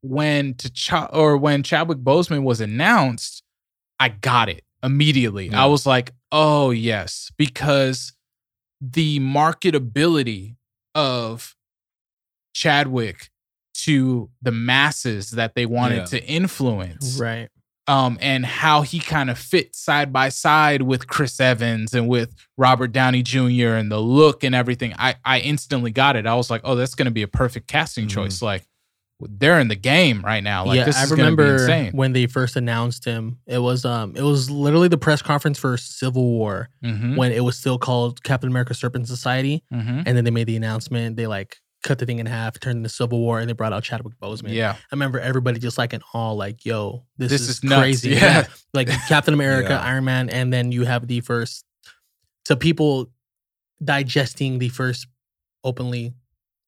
when 0.00 0.54
T'Challa 0.54 1.10
or 1.12 1.36
when 1.36 1.62
Chadwick 1.64 1.98
Boseman 1.98 2.44
was 2.44 2.60
announced, 2.60 3.42
I 3.98 4.10
got 4.10 4.48
it 4.48 4.62
immediately. 4.82 5.48
Yeah. 5.48 5.64
I 5.64 5.66
was 5.66 5.84
like, 5.86 6.12
oh 6.30 6.70
yes, 6.70 7.32
because 7.36 8.12
the 8.80 9.18
marketability 9.18 10.54
of 10.94 11.56
Chadwick 12.54 13.30
to 13.84 14.30
the 14.42 14.50
masses 14.52 15.30
that 15.32 15.54
they 15.54 15.66
wanted 15.66 15.96
Yeah. 15.98 16.04
to 16.06 16.24
influence 16.26 17.18
right. 17.20 17.48
um, 17.86 18.18
and 18.20 18.44
how 18.44 18.82
he 18.82 18.98
kind 18.98 19.30
of 19.30 19.38
fit 19.38 19.74
side 19.76 20.12
by 20.12 20.28
side 20.30 20.82
with 20.82 21.06
Chris 21.06 21.40
Evans 21.40 21.94
and 21.94 22.08
with 22.08 22.34
Robert 22.56 22.92
Downey 22.92 23.22
Jr. 23.22 23.74
and 23.74 23.90
the 23.90 24.00
look 24.00 24.44
and 24.44 24.54
everything. 24.54 24.94
I 24.98 25.14
I 25.24 25.40
instantly 25.40 25.90
got 25.90 26.16
it. 26.16 26.26
I 26.26 26.34
was 26.34 26.50
like, 26.50 26.60
oh, 26.64 26.74
that's 26.74 26.94
going 26.94 27.06
to 27.06 27.12
be 27.12 27.22
a 27.22 27.28
perfect 27.28 27.68
casting 27.68 28.06
Mhm. 28.06 28.10
choice. 28.10 28.42
Like 28.42 28.64
they're 29.20 29.58
in 29.58 29.66
the 29.66 29.74
game 29.74 30.22
right 30.24 30.44
now. 30.44 30.64
Like 30.64 30.76
yeah, 30.76 30.84
this 30.84 30.96
I 30.96 31.02
is 31.02 31.08
going 31.10 31.16
be 31.16 31.22
remember 31.24 31.52
insane. 31.54 31.90
when 31.92 32.12
they 32.12 32.26
first 32.28 32.54
announced 32.54 33.04
him. 33.04 33.38
It 33.48 33.58
was 33.58 33.84
um, 33.84 34.14
it 34.16 34.22
was 34.22 34.48
literally 34.50 34.86
the 34.88 34.98
press 34.98 35.22
conference 35.22 35.58
for 35.58 35.76
Civil 35.76 36.24
War 36.24 36.68
Mhm, 36.84 37.16
when 37.16 37.32
it 37.32 37.42
was 37.42 37.56
still 37.58 37.78
called 37.78 38.22
Captain 38.22 38.48
America: 38.48 38.74
Serpent 38.74 39.08
Society, 39.08 39.64
mhm. 39.74 40.04
and 40.06 40.16
then 40.16 40.22
they 40.24 40.30
made 40.30 40.46
the 40.46 40.56
announcement. 40.56 41.16
They 41.16 41.26
like 41.26 41.56
cut 41.84 41.98
the 41.98 42.06
thing 42.06 42.18
in 42.18 42.26
half, 42.26 42.58
turned 42.60 42.78
into 42.78 42.88
Civil 42.88 43.18
War, 43.20 43.38
and 43.40 43.48
they 43.48 43.52
brought 43.52 43.72
out 43.72 43.82
Chadwick 43.84 44.14
Boseman. 44.20 44.52
Yeah, 44.52 44.72
I 44.72 44.78
remember 44.92 45.20
everybody 45.20 45.58
just 45.60 45.78
like 45.78 45.92
in 45.94 46.00
awe, 46.12 46.32
like, 46.32 46.64
"Yo, 46.64 47.04
this, 47.16 47.30
This 47.30 47.40
is, 47.42 47.48
is 47.50 47.60
crazy!" 47.60 48.10
Yeah. 48.10 48.46
like 48.74 48.88
Captain 49.08 49.34
America, 49.34 49.70
Yeah. 49.70 49.80
Iron 49.82 50.04
Man, 50.04 50.28
and 50.30 50.52
then 50.52 50.72
you 50.72 50.84
have 50.84 51.06
the 51.06 51.20
first. 51.20 51.64
To 52.46 52.56
people 52.56 53.10
digesting 53.84 54.58
the 54.58 54.68
first 54.70 55.06
openly, 55.64 56.14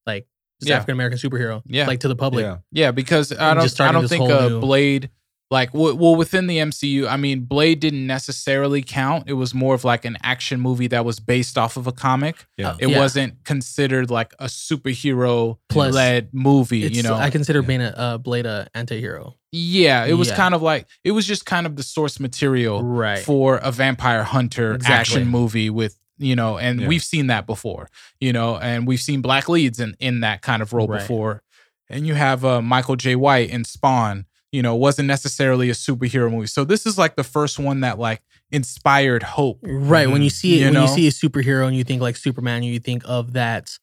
like 0.07 0.27
just 0.61 0.69
Yeah. 0.69 0.77
African 0.77 0.93
American 0.95 1.19
superhero, 1.19 1.63
Yeah. 1.67 1.87
like 1.87 2.01
to 2.01 2.09
the 2.09 2.17
public. 2.17 2.45
yeah. 2.45 2.59
yeah. 2.71 2.91
Because 2.91 3.33
I 3.33 3.55
don't 3.55 3.81
I 3.81 3.93
don't 3.93 4.09
think 4.09 4.31
uh, 4.31 4.49
new- 4.49 4.61
Blade. 4.61 5.11
Like 5.51 5.73
w- 5.73 5.97
well, 5.97 6.15
within 6.15 6.47
the 6.47 6.59
MCU, 6.59 7.09
I 7.09 7.17
mean, 7.17 7.41
Blade 7.41 7.81
didn't 7.81 8.07
necessarily 8.07 8.83
count. 8.83 9.25
It 9.29 9.33
was 9.33 9.53
more 9.53 9.75
of 9.75 9.83
like 9.83 10.05
an 10.05 10.17
action 10.23 10.61
movie 10.61 10.87
that 10.89 11.05
was 11.05 11.19
based 11.19 11.59
off 11.59 11.77
of 11.77 11.89
a 11.89 11.93
comic. 11.93 12.47
Yeah. 12.57 12.77
It 12.79 12.91
Yeah. 12.91 12.99
wasn't 12.99 13.43
considered 13.45 14.11
like 14.11 14.33
a 14.39 14.47
superhero 14.47 15.59
Plus, 15.69 15.93
led 15.95 16.29
movie. 16.33 16.79
You 16.79 17.03
know, 17.03 17.15
I 17.15 17.31
consider 17.31 17.61
Yeah. 17.61 17.67
being 17.67 17.83
a 17.83 17.89
uh, 17.97 18.19
Blade 18.19 18.47
a 18.47 18.69
anti-hero. 18.75 19.35
Yeah, 19.53 20.05
it 20.05 20.15
was 20.15 20.29
Yeah. 20.29 20.37
kind 20.37 20.55
of 20.55 20.63
like 20.63 20.87
it 21.05 21.11
was 21.13 21.27
just 21.27 21.47
kind 21.47 21.67
of 21.67 21.75
the 21.77 21.83
source 21.83 22.21
material 22.21 22.83
Right. 22.85 23.19
for 23.19 23.57
a 23.57 23.73
vampire 23.73 24.23
hunter 24.23 24.75
Exactly. 24.75 24.95
action 24.95 25.29
movie 25.29 25.71
with 25.71 25.97
you 26.23 26.37
know, 26.37 26.59
and 26.59 26.83
Yeah. 26.83 26.87
we've 26.87 27.03
seen 27.03 27.29
that 27.29 27.47
before, 27.47 27.89
you 28.21 28.31
know, 28.31 28.59
and 28.59 28.87
we've 28.87 29.01
seen 29.01 29.23
black 29.23 29.49
leads 29.49 29.81
in 29.81 29.97
in 29.99 30.21
that 30.21 30.43
kind 30.43 30.61
of 30.63 30.73
role 30.75 30.87
Right. 30.87 31.01
before. 31.01 31.43
And 31.89 32.07
you 32.07 32.13
have 32.15 32.45
uh, 32.45 32.61
Michael 32.63 32.95
Jai 32.97 33.15
White 33.17 33.49
in 33.51 33.65
Spawn, 33.65 34.27
you 34.53 34.63
know, 34.63 34.75
wasn't 34.75 35.07
necessarily 35.09 35.71
a 35.71 35.75
superhero 35.75 36.31
movie. 36.31 36.47
So 36.47 36.65
this 36.65 36.87
is 36.87 36.99
like 36.99 37.17
the 37.17 37.25
first 37.25 37.59
one 37.59 37.81
that 37.81 37.99
like 37.99 38.23
inspired 38.51 39.23
hope. 39.23 39.59
Right. 39.63 40.09
When 40.11 40.23
you 40.23 40.31
Mhm. 40.31 40.35
see 40.35 40.55
it, 40.55 40.59
You 40.59 40.65
when 40.67 40.75
know? 40.75 40.83
you 40.83 40.89
see 40.89 41.07
a 41.07 41.11
superhero 41.11 41.67
and 41.67 41.77
you 41.77 41.85
think 41.85 42.03
like 42.03 42.17
Superman, 42.17 42.63
you 42.63 42.79
think 42.81 43.03
of 43.07 43.33
that 43.35 43.79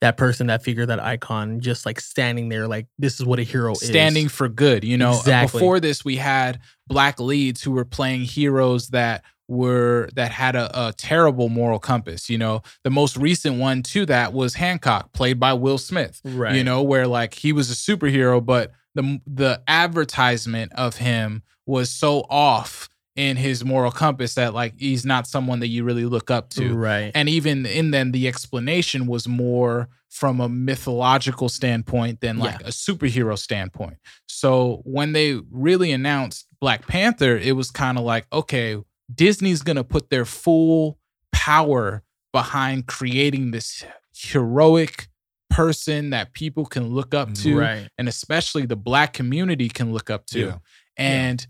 that 0.00 0.16
person, 0.16 0.48
that 0.48 0.64
figure, 0.64 0.84
that 0.84 0.98
icon, 0.98 1.60
just 1.60 1.86
like 1.86 2.00
standing 2.00 2.48
there, 2.48 2.66
like 2.66 2.86
this 2.98 3.20
is 3.20 3.24
what 3.24 3.38
a 3.38 3.44
hero 3.44 3.72
standing 3.74 3.84
is. 3.84 3.88
Standing 4.02 4.28
for 4.28 4.48
good. 4.48 4.82
You 4.82 4.96
know, 4.98 5.16
Exactly. 5.16 5.60
before 5.60 5.78
this, 5.78 6.04
we 6.04 6.16
had 6.16 6.58
black 6.88 7.20
leads 7.20 7.62
who 7.62 7.70
were 7.70 7.84
playing 7.84 8.22
heroes 8.22 8.88
that 8.88 9.22
were 9.46 10.08
that 10.16 10.32
had 10.32 10.56
a, 10.56 10.88
a 10.88 10.92
terrible 10.94 11.48
moral 11.48 11.78
compass. 11.78 12.28
You 12.28 12.36
know, 12.38 12.62
the 12.82 12.90
most 12.90 13.16
recent 13.16 13.58
one 13.60 13.84
to 13.84 14.04
that 14.06 14.32
was 14.32 14.54
Hancock, 14.54 15.12
played 15.12 15.38
by 15.38 15.52
Will 15.52 15.78
Smith. 15.78 16.20
Right. 16.24 16.56
You 16.56 16.64
know, 16.64 16.82
where 16.82 17.06
like 17.06 17.34
he 17.34 17.52
was 17.52 17.70
a 17.70 17.74
superhero, 17.74 18.44
but 18.44 18.72
the 18.94 19.20
the 19.26 19.62
advertisement 19.68 20.72
of 20.74 20.96
him 20.96 21.42
was 21.66 21.90
so 21.90 22.24
off 22.28 22.88
in 23.14 23.36
his 23.36 23.64
moral 23.64 23.92
compass 23.92 24.34
that 24.34 24.54
like 24.54 24.74
he's 24.78 25.04
not 25.04 25.26
someone 25.26 25.60
that 25.60 25.68
you 25.68 25.84
really 25.84 26.06
look 26.06 26.30
up 26.30 26.48
to. 26.50 26.74
Right. 26.74 27.12
and 27.14 27.28
even 27.28 27.66
in 27.66 27.90
then 27.90 28.12
the 28.12 28.26
explanation 28.26 29.06
was 29.06 29.28
more 29.28 29.88
from 30.08 30.40
a 30.40 30.48
mythological 30.48 31.48
standpoint 31.48 32.20
than 32.20 32.38
like 32.38 32.60
a 32.60 32.68
superhero 32.68 33.38
standpoint. 33.38 33.96
So 34.26 34.82
when 34.84 35.12
they 35.12 35.40
really 35.50 35.92
announced 35.92 36.46
black 36.60 36.86
panther 36.86 37.36
it 37.36 37.56
was 37.56 37.70
kind 37.70 37.98
of 37.98 38.04
like 38.04 38.26
okay 38.32 38.76
disney's 39.12 39.62
gonna 39.62 39.84
put 39.84 40.10
their 40.10 40.24
full 40.24 40.98
power 41.32 42.02
behind 42.32 42.86
creating 42.86 43.50
this 43.50 43.84
heroic 44.14 45.08
person 45.52 46.10
that 46.10 46.32
people 46.32 46.64
can 46.66 46.88
look 46.88 47.14
up 47.14 47.32
to 47.34 47.58
right. 47.58 47.88
and 47.98 48.08
especially 48.08 48.66
the 48.66 48.76
black 48.76 49.12
community 49.12 49.68
can 49.68 49.92
look 49.92 50.10
up 50.10 50.26
to. 50.26 50.38
Yeah. 50.40 50.58
And 50.96 51.46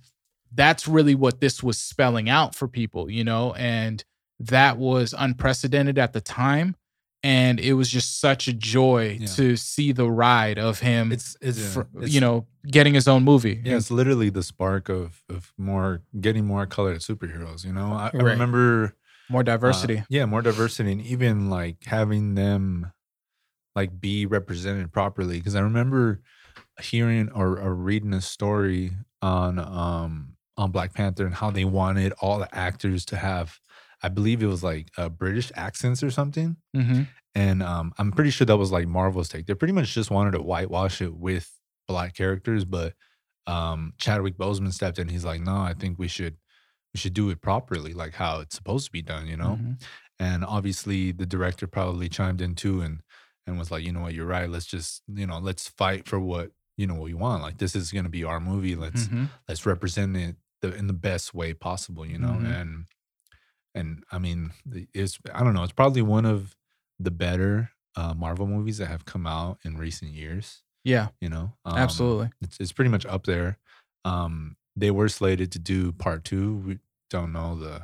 that's 0.55 0.87
really 0.87 1.15
what 1.15 1.41
this 1.41 1.63
was 1.63 1.79
spelling 1.79 2.29
out 2.29 2.55
for 2.55 2.69
people, 2.69 3.11
you 3.11 3.25
know, 3.25 3.55
and 3.55 4.05
that 4.39 4.77
was 4.77 5.15
unprecedented 5.17 5.99
at 5.99 6.13
the 6.13 6.21
time. 6.21 6.77
And 7.25 7.61
it 7.61 7.75
was 7.75 7.89
just 7.89 8.21
such 8.21 8.49
a 8.49 8.53
joy 8.53 9.19
Yeah. 9.21 9.27
to 9.37 9.57
see 9.57 9.93
the 9.93 10.11
ride 10.11 10.59
of 10.59 10.81
him, 10.81 11.13
It's 11.13 11.37
it's, 11.41 11.77
it's 11.77 12.13
you 12.13 12.21
know, 12.21 12.47
getting 12.69 12.95
his 12.95 13.07
own 13.07 13.23
movie. 13.23 13.61
Yeah, 13.65 13.77
it's 13.77 13.93
literally 13.93 14.29
the 14.29 14.43
spark 14.43 14.89
of 14.89 15.23
of 15.29 15.53
more 15.57 16.03
getting 16.21 16.45
more 16.45 16.67
colored 16.67 16.99
superheroes. 16.99 17.65
You 17.65 17.73
know, 17.73 17.93
I, 17.93 18.11
I 18.13 18.17
remember 18.17 18.97
more 19.31 19.43
uh, 19.43 19.45
diversity. 19.45 20.03
yeah, 20.09 20.25
more 20.27 20.43
diversity, 20.43 20.91
and 20.93 21.01
even 21.01 21.49
like 21.49 21.85
having 21.85 22.35
them 22.35 22.91
like 23.75 24.01
be 24.01 24.27
represented 24.27 24.93
properly 24.93 25.39
because 25.39 25.55
I 25.55 25.61
remember 25.61 26.21
hearing 26.81 27.31
or, 27.33 27.59
or 27.59 27.75
reading 27.75 28.13
a 28.13 28.21
story 28.21 28.93
on 29.21 29.59
um 29.59 30.37
on 30.57 30.71
Black 30.71 30.93
Panther 30.93 31.25
and 31.25 31.35
how 31.35 31.51
they 31.51 31.65
wanted 31.65 32.13
all 32.21 32.39
the 32.39 32.55
actors 32.55 33.05
to 33.07 33.17
have 33.17 33.59
I 34.03 34.09
believe 34.09 34.43
it 34.43 34.47
was 34.47 34.65
like 34.65 34.89
uh, 34.99 35.09
British 35.09 35.53
accents 35.55 36.03
or 36.03 36.11
something. 36.11 36.57
Mm-hmm. 36.77 37.03
And 37.35 37.63
um, 37.63 37.93
I'm 37.99 38.13
pretty 38.13 38.31
sure 38.31 38.45
that 38.47 38.57
was 38.57 38.73
like 38.73 38.89
Marvel's 38.89 39.29
take. 39.29 39.47
They 39.47 39.55
pretty 39.55 39.73
much 39.73 39.95
just 39.95 40.11
wanted 40.11 40.33
to 40.33 40.43
whitewash 40.43 41.01
it 41.01 41.15
with 41.15 41.51
black 41.89 42.15
characters, 42.15 42.65
but 42.65 42.95
um, 43.47 43.95
Chadwick 43.99 44.37
Boseman 44.37 44.73
stepped 44.73 44.99
in. 44.99 45.09
He's 45.09 45.25
like, 45.25 45.41
no, 45.41 45.57
I 45.57 45.75
think 45.75 45.99
we 45.99 46.09
should 46.09 46.37
we 46.93 46.99
should 46.99 47.15
do 47.15 47.31
it 47.31 47.41
properly, 47.41 47.95
like 47.95 48.15
how 48.15 48.41
it's 48.41 48.55
supposed 48.55 48.87
to 48.87 48.93
be 48.93 49.03
done, 49.03 49.27
you 49.27 49.37
know. 49.37 49.59
Mhm. 49.61 49.83
And 50.19 50.45
obviously, 50.45 51.11
the 51.11 51.25
director 51.25 51.67
probably 51.67 52.09
chimed 52.09 52.43
in 52.43 52.55
too 52.55 52.83
and 52.83 53.01
and 53.47 53.59
was 53.59 53.71
like, 53.71 53.85
you 53.85 53.93
know 53.93 54.01
what, 54.03 54.15
you're 54.15 54.27
right. 54.27 54.49
Let's 54.49 54.67
just 54.67 55.03
you 55.09 55.27
know 55.27 55.39
let's 55.39 55.69
fight 55.69 56.07
for 56.09 56.19
what 56.21 56.53
you 56.77 56.87
know 56.87 56.95
what 56.95 57.05
we 57.05 57.15
want. 57.15 57.43
Like 57.43 57.59
this 57.59 57.75
is 57.77 57.93
gonna 57.93 58.09
be 58.09 58.25
our 58.25 58.41
movie. 58.41 58.75
Let's 58.77 59.07
Mhm. 59.09 59.29
let's 59.49 59.67
represent 59.67 60.17
it 60.17 60.37
the, 60.61 60.75
in 60.75 60.87
the 60.87 60.93
best 60.93 61.35
way 61.35 61.53
possible, 61.55 62.07
you 62.07 62.19
know. 62.19 62.35
Mhm. 62.41 62.61
And 62.61 62.85
and 63.75 64.05
I 64.13 64.19
mean, 64.19 64.53
it's 64.95 65.19
I 65.35 65.43
don't 65.45 65.55
know. 65.55 65.63
It's 65.65 65.73
probably 65.73 66.03
one 66.03 66.27
of 66.27 66.57
the 66.99 67.11
better 67.11 67.71
uh, 67.97 68.15
Marvel 68.15 68.47
movies 68.47 68.79
that 68.79 68.87
have 68.87 69.05
come 69.05 69.27
out 69.27 69.59
in 69.65 69.77
recent 69.77 70.13
years. 70.13 70.63
Yeah, 70.85 71.09
You 71.21 71.29
know, 71.29 71.53
Um, 71.65 71.77
absolutely. 71.79 72.31
It's 72.41 72.59
it's 72.59 72.73
pretty 72.73 72.91
much 72.91 73.07
up 73.07 73.25
there. 73.25 73.59
Um, 74.05 74.57
they 74.75 74.91
were 74.91 75.09
slated 75.09 75.53
to 75.53 75.59
do 75.59 75.93
part 75.93 76.25
two. 76.25 76.57
We 76.57 76.79
don't 77.11 77.33
know 77.33 77.55
the 77.59 77.83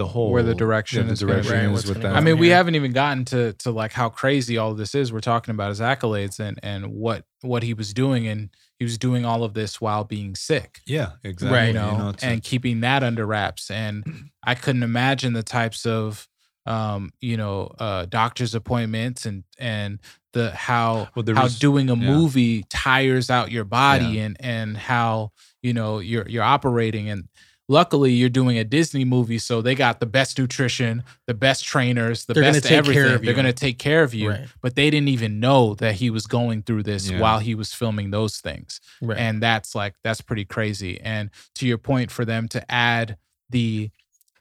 the 0.00 0.06
whole 0.06 0.30
Where 0.30 0.42
the 0.42 0.54
direction 0.54 1.06
yeah, 1.06 1.12
is 1.12 1.20
the 1.20 1.26
gonna 1.26 1.42
direction. 1.42 1.68
Right, 1.68 1.78
is 1.78 1.86
with 1.86 2.00
that. 2.00 2.16
I 2.16 2.20
mean, 2.20 2.34
from 2.36 2.40
we 2.40 2.48
haven't 2.48 2.74
even 2.74 2.92
gotten 2.92 3.26
to 3.26 3.52
to 3.64 3.70
like 3.70 3.92
how 3.92 4.08
crazy 4.08 4.56
all 4.56 4.70
of 4.72 4.78
this 4.78 4.94
is. 4.94 5.12
We're 5.12 5.20
talking 5.20 5.52
about 5.54 5.68
his 5.68 5.80
accolades 5.80 6.40
and 6.40 6.58
and 6.62 6.86
what 6.86 7.24
what 7.42 7.62
he 7.62 7.74
was 7.74 7.92
doing, 7.92 8.26
and 8.26 8.48
he 8.78 8.84
was 8.86 8.96
doing 8.96 9.26
all 9.26 9.44
of 9.44 9.52
this 9.52 9.78
while 9.78 10.04
being 10.04 10.34
sick. 10.34 10.80
yeah, 10.86 11.10
exactly. 11.22 11.54
Right, 11.58 11.66
you 11.68 11.74
know, 11.74 12.12
to- 12.16 12.26
and 12.26 12.42
keeping 12.42 12.80
that 12.80 13.02
under 13.02 13.26
wraps. 13.26 13.70
And 13.70 14.30
I 14.42 14.54
couldn't 14.54 14.82
imagine 14.82 15.34
the 15.34 15.42
types 15.42 15.84
of, 15.84 16.26
um, 16.64 17.10
you 17.20 17.36
know, 17.36 17.74
uh, 17.78 18.06
doctor's 18.06 18.54
appointments 18.54 19.26
and 19.26 19.44
and 19.58 19.98
the 20.32 20.50
how 20.52 21.08
Well, 21.14 21.24
how 21.34 21.42
was- 21.44 21.58
doing 21.58 21.90
a 21.90 21.94
yeah. 21.94 22.10
movie 22.10 22.64
tires 22.70 23.28
out 23.28 23.50
your 23.50 23.64
body 23.64 24.18
and 24.20 24.38
and 24.40 24.78
how 24.78 25.32
you 25.62 25.74
know 25.74 25.98
you're 25.98 26.26
you're 26.26 26.42
operating 26.56 27.10
and. 27.10 27.28
Luckily, 27.70 28.12
you're 28.12 28.28
doing 28.28 28.58
a 28.58 28.64
Disney 28.64 29.04
movie, 29.04 29.38
so 29.38 29.62
they 29.62 29.76
got 29.76 30.00
the 30.00 30.06
best 30.06 30.36
nutrition, 30.40 31.04
the 31.28 31.34
best 31.34 31.64
trainers, 31.64 32.24
the 32.24 32.34
They're 32.34 32.42
gonna 32.42 32.54
best 32.54 32.64
take 32.64 32.70
care 32.70 32.78
everything. 32.78 33.14
of 33.14 33.20
They're 33.22 33.30
you. 33.30 33.34
going 33.34 33.46
to 33.46 33.52
take 33.52 33.78
care 33.78 34.02
of 34.02 34.12
you, 34.12 34.30
Right. 34.30 34.48
but 34.60 34.74
they 34.74 34.90
didn't 34.90 35.08
even 35.08 35.38
know 35.38 35.74
that 35.76 35.94
he 35.94 36.10
was 36.10 36.26
going 36.26 36.64
through 36.64 36.82
this 36.82 37.08
Yeah. 37.08 37.20
while 37.20 37.38
he 37.38 37.54
was 37.54 37.72
filming 37.72 38.10
those 38.10 38.38
things 38.38 38.80
Right. 39.00 39.18
and 39.18 39.40
that's 39.40 39.76
like 39.76 39.94
that's 40.02 40.20
pretty 40.20 40.44
crazy 40.44 41.00
and 41.00 41.30
to 41.54 41.66
your 41.66 41.78
point 41.78 42.10
for 42.10 42.24
them 42.24 42.48
to 42.48 42.60
add 42.70 43.16
the 43.50 43.90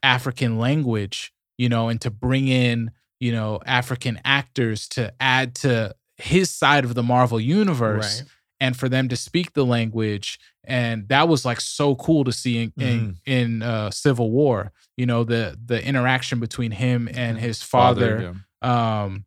african 0.02 0.58
language 0.58 1.32
you 1.58 1.70
know 1.70 1.90
and 1.90 2.00
to 2.02 2.10
bring 2.10 2.48
in 2.48 2.92
you 3.20 3.32
know 3.32 3.60
african 3.66 4.20
actors 4.26 4.88
to 4.88 5.14
add 5.20 5.54
to 5.56 5.94
his 6.18 6.50
side 6.50 6.84
of 6.86 6.96
the 6.96 7.04
marvel 7.04 7.40
universe 7.40 8.22
Right. 8.22 8.30
And 8.62 8.76
for 8.76 8.90
them 8.90 9.08
to 9.10 9.16
speak 9.16 9.54
the 9.54 9.66
language 9.66 10.40
and 10.64 11.08
that 11.10 11.28
was 11.28 11.46
like 11.46 11.62
so 11.62 11.96
cool 11.96 12.24
to 12.24 12.32
see 12.32 12.64
in 12.64 12.74
in, 12.78 13.16
in 13.26 13.62
uh, 13.64 13.90
civil 13.90 14.32
war 14.32 14.72
you 14.98 15.06
know 15.06 15.24
the 15.24 15.58
the 15.66 15.84
interaction 15.86 16.40
between 16.40 16.72
him 16.72 17.10
and 17.14 17.40
his 17.40 17.62
father 17.64 18.36
yeah. 18.62 19.04
um 19.06 19.26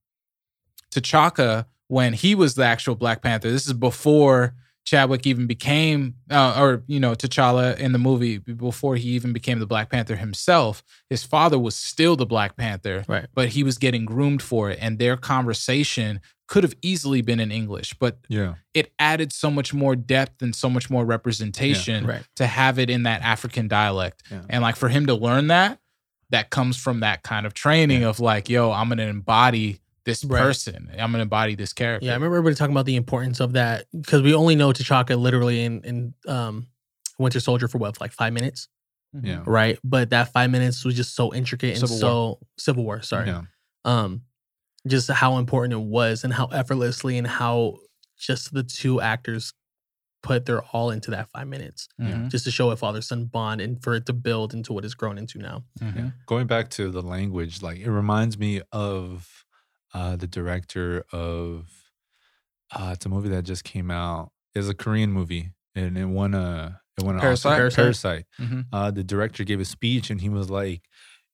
T'Chaka 0.92 1.66
when 1.88 2.12
he 2.12 2.34
was 2.34 2.54
the 2.54 2.64
actual 2.64 2.94
Black 2.94 3.22
Panther. 3.22 3.50
This 3.50 3.66
is 3.66 3.72
before 3.72 4.54
Chadwick 4.84 5.26
even 5.26 5.46
became 5.46 6.16
uh, 6.30 6.56
or 6.60 6.82
you 6.86 6.98
know 7.00 7.12
T'Challa 7.14 7.78
in 7.78 7.92
the 7.92 7.98
movie 7.98 8.38
before 8.38 8.96
he 8.96 9.10
even 9.10 9.32
became 9.32 9.58
the 9.60 9.66
Black 9.66 9.90
Panther 9.90 10.16
himself. 10.16 10.82
His 11.08 11.22
father 11.24 11.58
was 11.58 11.76
still 11.76 12.16
the 12.16 12.26
Black 12.26 12.56
Panther, 12.56 13.04
Right. 13.08 13.26
but 13.34 13.50
he 13.50 13.62
was 13.62 13.78
getting 13.78 14.04
groomed 14.04 14.42
for 14.42 14.70
it 14.70 14.78
and 14.80 14.98
their 14.98 15.16
conversation 15.16 16.20
could 16.48 16.64
have 16.64 16.74
easily 16.82 17.22
been 17.22 17.40
in 17.40 17.50
English, 17.50 17.94
but 17.98 18.18
yeah, 18.28 18.54
it 18.74 18.92
added 18.98 19.32
so 19.32 19.50
much 19.50 19.72
more 19.72 19.96
depth 19.96 20.42
and 20.42 20.54
so 20.54 20.68
much 20.68 20.90
more 20.90 21.04
representation 21.04 22.06
Right. 22.06 22.22
to 22.36 22.46
have 22.46 22.78
it 22.78 22.90
in 22.90 23.04
that 23.04 23.22
African 23.22 23.68
dialect. 23.68 24.22
Yeah. 24.30 24.42
And 24.50 24.62
like 24.62 24.76
for 24.76 24.88
him 24.88 25.06
to 25.06 25.14
learn 25.14 25.46
that, 25.46 25.78
that 26.30 26.50
comes 26.50 26.76
from 26.76 27.00
that 27.00 27.22
kind 27.22 27.46
of 27.46 27.54
training 27.54 28.02
Yeah. 28.02 28.08
of 28.08 28.20
like, 28.20 28.48
yo, 28.50 28.70
I'm 28.72 28.88
gonna 28.88 29.04
embody 29.06 29.80
this 30.04 30.24
Right. 30.24 30.40
person. 30.40 30.90
I'm 30.98 31.12
gonna 31.12 31.22
embody 31.22 31.54
this 31.54 31.72
character. 31.72 32.06
Yeah, 32.06 32.12
I 32.12 32.14
remember 32.14 32.36
everybody 32.36 32.56
talking 32.56 32.74
about 32.74 32.86
the 32.86 32.96
importance 32.96 33.40
of 33.40 33.52
that 33.52 33.86
because 33.92 34.22
we 34.22 34.34
only 34.34 34.56
know 34.56 34.70
T'Chaka 34.72 35.18
literally 35.18 35.64
in 35.64 35.80
in 35.84 36.14
um, 36.26 36.66
Winter 37.18 37.40
Soldier 37.40 37.68
for 37.68 37.78
what, 37.78 38.00
like 38.00 38.12
five 38.12 38.32
minutes, 38.32 38.68
Mhm. 39.14 39.26
yeah, 39.26 39.42
right? 39.46 39.78
But 39.84 40.10
that 40.10 40.32
five 40.32 40.50
minutes 40.50 40.84
was 40.84 40.94
just 40.96 41.14
so 41.14 41.32
intricate 41.32 41.70
and 41.70 41.80
Civil 41.80 41.98
so 41.98 42.38
Civil 42.58 42.84
War. 42.84 43.02
Sorry, 43.02 43.28
yeah. 43.28 43.42
um, 43.84 44.22
just 44.88 45.08
how 45.10 45.38
important 45.38 45.72
it 45.74 45.84
was 45.86 46.24
and 46.24 46.32
how 46.32 46.46
effortlessly 46.46 47.16
and 47.18 47.26
how 47.26 47.78
just 48.18 48.52
the 48.52 48.62
two 48.64 49.00
actors 49.00 49.52
put 50.24 50.46
their 50.46 50.62
all 50.62 50.90
into 50.90 51.10
that 51.10 51.28
five 51.30 51.46
minutes 51.48 51.88
Mhm. 52.00 52.28
just 52.30 52.44
to 52.44 52.50
show 52.52 52.70
a 52.70 52.76
father 52.76 53.02
son 53.02 53.24
bond 53.24 53.60
and 53.60 53.82
for 53.82 53.94
it 53.94 54.06
to 54.06 54.12
build 54.12 54.54
into 54.54 54.72
what 54.72 54.84
it's 54.84 54.94
grown 54.94 55.18
into 55.18 55.38
now. 55.38 55.64
Mhm. 55.80 55.96
Yeah. 55.96 56.10
Going 56.26 56.46
back 56.46 56.70
to 56.70 56.90
the 56.92 57.02
language, 57.02 57.60
like 57.62 57.78
it 57.78 57.90
reminds 57.90 58.38
me 58.38 58.62
of 58.70 59.41
uh, 59.94 60.16
the 60.16 60.26
director 60.26 61.04
of 61.12 61.68
uh, 62.74 62.90
it's 62.94 63.06
a 63.06 63.08
movie 63.08 63.28
that 63.30 63.44
just 63.44 63.64
came 63.64 63.90
out. 63.90 64.30
It's 64.54 64.68
a 64.68 64.74
Korean 64.74 65.12
movie, 65.12 65.52
and 65.74 65.96
it 65.98 66.06
won 66.06 66.34
a 66.34 66.80
it 66.98 67.04
won 67.04 67.14
an 67.16 67.20
Parasite? 67.20 67.60
Oscar. 67.60 67.82
Parasite? 67.82 68.26
Mhm. 68.40 68.66
Uh, 68.72 68.90
the 68.90 69.04
director 69.04 69.44
gave 69.44 69.60
a 69.60 69.64
speech, 69.64 70.10
and 70.10 70.20
he 70.20 70.28
was 70.28 70.50
like, 70.50 70.82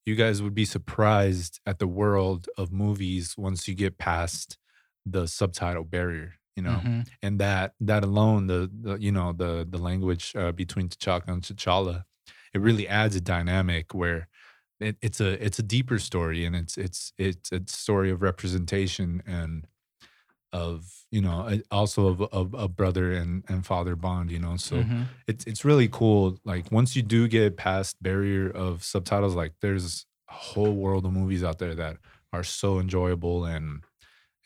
"You 0.06 0.14
guys 0.16 0.42
would 0.42 0.54
be 0.54 0.64
surprised 0.64 1.60
at 1.66 1.78
the 1.78 1.86
world 1.88 2.48
of 2.56 2.72
movies 2.72 3.34
once 3.36 3.68
you 3.68 3.74
get 3.74 3.98
past 3.98 4.58
the 5.06 5.26
subtitle 5.26 5.84
barrier." 5.84 6.34
You 6.56 6.64
know, 6.64 6.80
Mhm. 6.84 7.08
and 7.22 7.38
that 7.40 7.74
that 7.80 8.02
alone 8.02 8.48
the, 8.48 8.68
the 8.72 8.96
you 8.96 9.12
know 9.12 9.32
the 9.32 9.66
the 9.68 9.78
language 9.78 10.32
uh, 10.36 10.50
between 10.52 10.88
T'Chaka 10.88 11.28
and 11.28 11.42
T'Challa 11.42 12.04
it 12.54 12.60
really 12.60 12.88
adds 12.88 13.14
a 13.14 13.20
dynamic 13.20 13.94
where 13.94 14.26
it, 14.80 14.96
it's 15.02 15.20
a 15.20 15.42
it's 15.44 15.58
a 15.58 15.62
deeper 15.62 15.98
story 15.98 16.44
and 16.44 16.54
it's 16.56 16.76
it's 16.78 17.12
it's 17.18 17.50
a 17.52 17.60
story 17.66 18.10
of 18.10 18.22
representation 18.22 19.22
and 19.26 19.66
of 20.52 21.04
you 21.10 21.20
know 21.20 21.60
also 21.70 22.06
of, 22.06 22.22
of 22.22 22.54
a 22.54 22.68
brother 22.68 23.12
and 23.12 23.44
and 23.48 23.66
father 23.66 23.94
bond 23.94 24.30
you 24.30 24.38
know 24.38 24.56
so 24.56 24.76
Mhm. 24.76 25.04
it's 25.26 25.44
it's 25.44 25.62
really 25.64 25.88
cool 25.88 26.38
like 26.44 26.72
once 26.72 26.96
you 26.96 27.02
do 27.02 27.28
get 27.28 27.56
past 27.58 28.02
barrier 28.02 28.48
of 28.48 28.82
subtitles 28.82 29.34
like 29.34 29.52
there's 29.60 30.06
a 30.30 30.32
whole 30.32 30.72
world 30.74 31.04
of 31.04 31.12
movies 31.12 31.44
out 31.44 31.58
there 31.58 31.74
that 31.74 31.98
are 32.32 32.42
so 32.44 32.78
enjoyable 32.78 33.44
and 33.44 33.82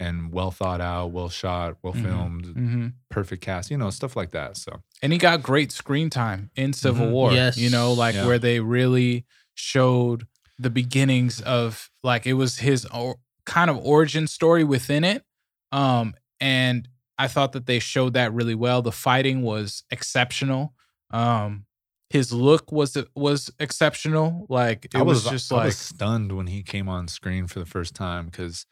and 0.00 0.32
well 0.32 0.50
thought 0.50 0.80
out 0.80 1.12
well 1.12 1.28
shot 1.28 1.76
well 1.82 1.92
Mhm. 1.92 2.02
filmed 2.02 2.44
Mhm. 2.46 2.92
perfect 3.08 3.44
cast 3.44 3.70
you 3.70 3.78
know 3.78 3.90
stuff 3.90 4.16
like 4.16 4.32
that 4.32 4.56
so 4.56 4.82
And 5.02 5.12
he 5.12 5.18
got 5.20 5.40
great 5.42 5.70
screen 5.70 6.10
time 6.10 6.50
in 6.56 6.72
Civil 6.72 7.06
Mhm. 7.08 7.10
War. 7.12 7.32
Yes. 7.32 7.56
You 7.58 7.70
know, 7.70 7.92
like 7.92 8.14
Yeah. 8.14 8.24
where 8.26 8.38
they 8.38 8.60
really 8.60 9.24
showed 9.54 10.26
the 10.58 10.70
beginnings 10.70 11.40
of 11.40 11.90
like 12.02 12.26
it 12.26 12.34
was 12.34 12.58
his 12.58 12.84
or, 12.86 13.16
kind 13.44 13.70
of 13.70 13.78
origin 13.78 14.26
story 14.26 14.64
within 14.64 15.04
it. 15.04 15.24
Um, 15.72 16.14
and 16.40 16.88
I 17.18 17.28
thought 17.28 17.52
that 17.52 17.66
they 17.66 17.78
showed 17.78 18.14
that 18.14 18.32
really 18.32 18.54
well. 18.54 18.82
The 18.82 18.92
fighting 18.92 19.42
was 19.42 19.84
exceptional. 19.90 20.74
Um, 21.10 21.66
his 22.10 22.32
look 22.32 22.70
was 22.70 22.96
was 23.14 23.50
exceptional. 23.58 24.46
Like 24.48 24.84
it 24.86 24.94
I 24.94 25.02
was, 25.02 25.24
was, 25.24 25.32
just 25.32 25.52
I 25.52 25.56
like 25.56 25.66
was 25.66 25.78
stunned 25.78 26.32
when 26.32 26.46
he 26.46 26.62
came 26.62 26.88
on 26.88 27.08
screen 27.08 27.46
for 27.46 27.58
the 27.58 27.66
first 27.66 27.94
time 27.94 28.26
because 28.26 28.66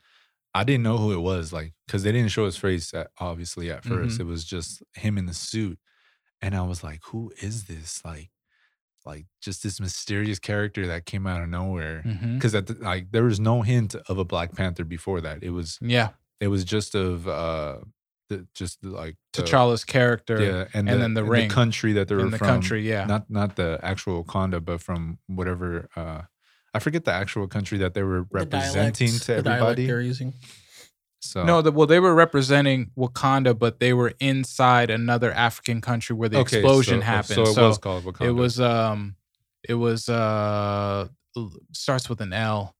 I 0.54 0.64
didn't 0.64 0.82
know 0.82 0.98
who 0.98 1.12
it 1.12 1.20
was. 1.20 1.52
Like, 1.52 1.72
because 1.86 2.02
they 2.02 2.12
didn't 2.12 2.32
show 2.32 2.44
his 2.44 2.56
face 2.56 2.92
at, 2.92 3.08
obviously 3.18 3.70
at 3.70 3.84
1st 3.84 3.90
Mm-hmm. 3.90 4.20
It 4.20 4.26
was 4.26 4.44
just 4.44 4.82
him 4.94 5.16
in 5.16 5.26
the 5.26 5.34
suit, 5.34 5.78
and 6.42 6.54
I 6.54 6.62
was 6.62 6.82
like, 6.84 7.00
"Who 7.06 7.32
is 7.40 7.64
this?" 7.64 8.02
Like, 8.04 8.30
like 9.06 9.26
just 9.40 9.62
this 9.62 9.80
mysterious 9.80 10.38
character 10.38 10.86
that 10.86 11.06
came 11.06 11.26
out 11.26 11.42
of 11.42 11.48
nowhere. 11.48 12.02
Because 12.34 12.54
at 12.54 12.66
the, 12.66 12.74
like 12.74 13.10
there 13.12 13.24
was 13.24 13.40
no 13.40 13.62
hint 13.62 13.94
of 13.94 14.18
a 14.18 14.24
Black 14.24 14.54
Panther 14.54 14.84
before 14.84 15.20
that. 15.22 15.42
It 15.42 15.50
was 15.50 15.78
yeah, 15.80 16.10
it 16.40 16.48
was 16.48 16.64
just 16.64 16.94
of 16.94 17.26
uh 17.26 17.78
the, 18.28 18.46
just 18.54 18.84
like 18.84 19.16
the- 19.32 19.42
T'Challa's 19.42 19.84
character 19.84 20.40
yeah, 20.40 20.64
and, 20.74 20.88
and 20.88 20.88
the, 20.88 21.02
then 21.02 21.14
the 21.14 21.20
and 21.22 21.30
ring 21.30 21.48
country 21.50 21.92
that 21.94 22.08
they 22.08 22.14
were 22.14 22.20
in 22.26 22.30
the 22.30 22.38
from 22.38 22.46
country. 22.48 22.88
Yeah, 22.88 23.04
not 23.06 23.28
not 23.30 23.56
the 23.56 23.78
actual 23.82 24.22
Wakanda, 24.24 24.64
but 24.64 24.80
from 24.80 25.18
whatever. 25.26 25.88
uh 25.96 26.22
I 26.72 26.78
forget 26.78 27.04
the 27.04 27.12
actual 27.12 27.48
country 27.48 27.78
that 27.78 27.94
they 27.94 28.04
were 28.04 28.20
The 28.30 28.38
representing 28.44 29.08
dialects- 29.08 29.26
to 29.26 29.34
the 29.34 29.42
dialect 29.42 29.62
everybody. 29.62 29.86
they're 29.86 30.00
using. 30.00 30.34
So 31.22 31.44
No, 31.44 31.60
the, 31.62 31.70
well, 31.70 31.86
they 31.86 32.00
were 32.00 32.14
representing 32.14 32.90
Wakanda, 32.96 33.58
but 33.58 33.78
they 33.78 33.92
were 33.92 34.14
inside 34.20 34.90
another 34.90 35.30
African 35.32 35.80
country 35.80 36.16
where 36.16 36.28
the 36.30 36.38
Okay, 36.38 36.58
explosion 36.58 37.00
so- 37.00 37.04
happened. 37.04 37.34
So 37.34 37.42
it 37.42 37.54
So 37.54 37.68
was 37.68 37.78
called 37.78 38.04
Wakanda. 38.04 38.26
it 38.26 38.30
was 38.32 38.58
um, 38.60 39.16
it 39.68 39.74
was 39.74 40.08
uh, 40.08 41.08
starts 41.72 42.08
with 42.08 42.20
an 42.20 42.32
L. 42.32 42.74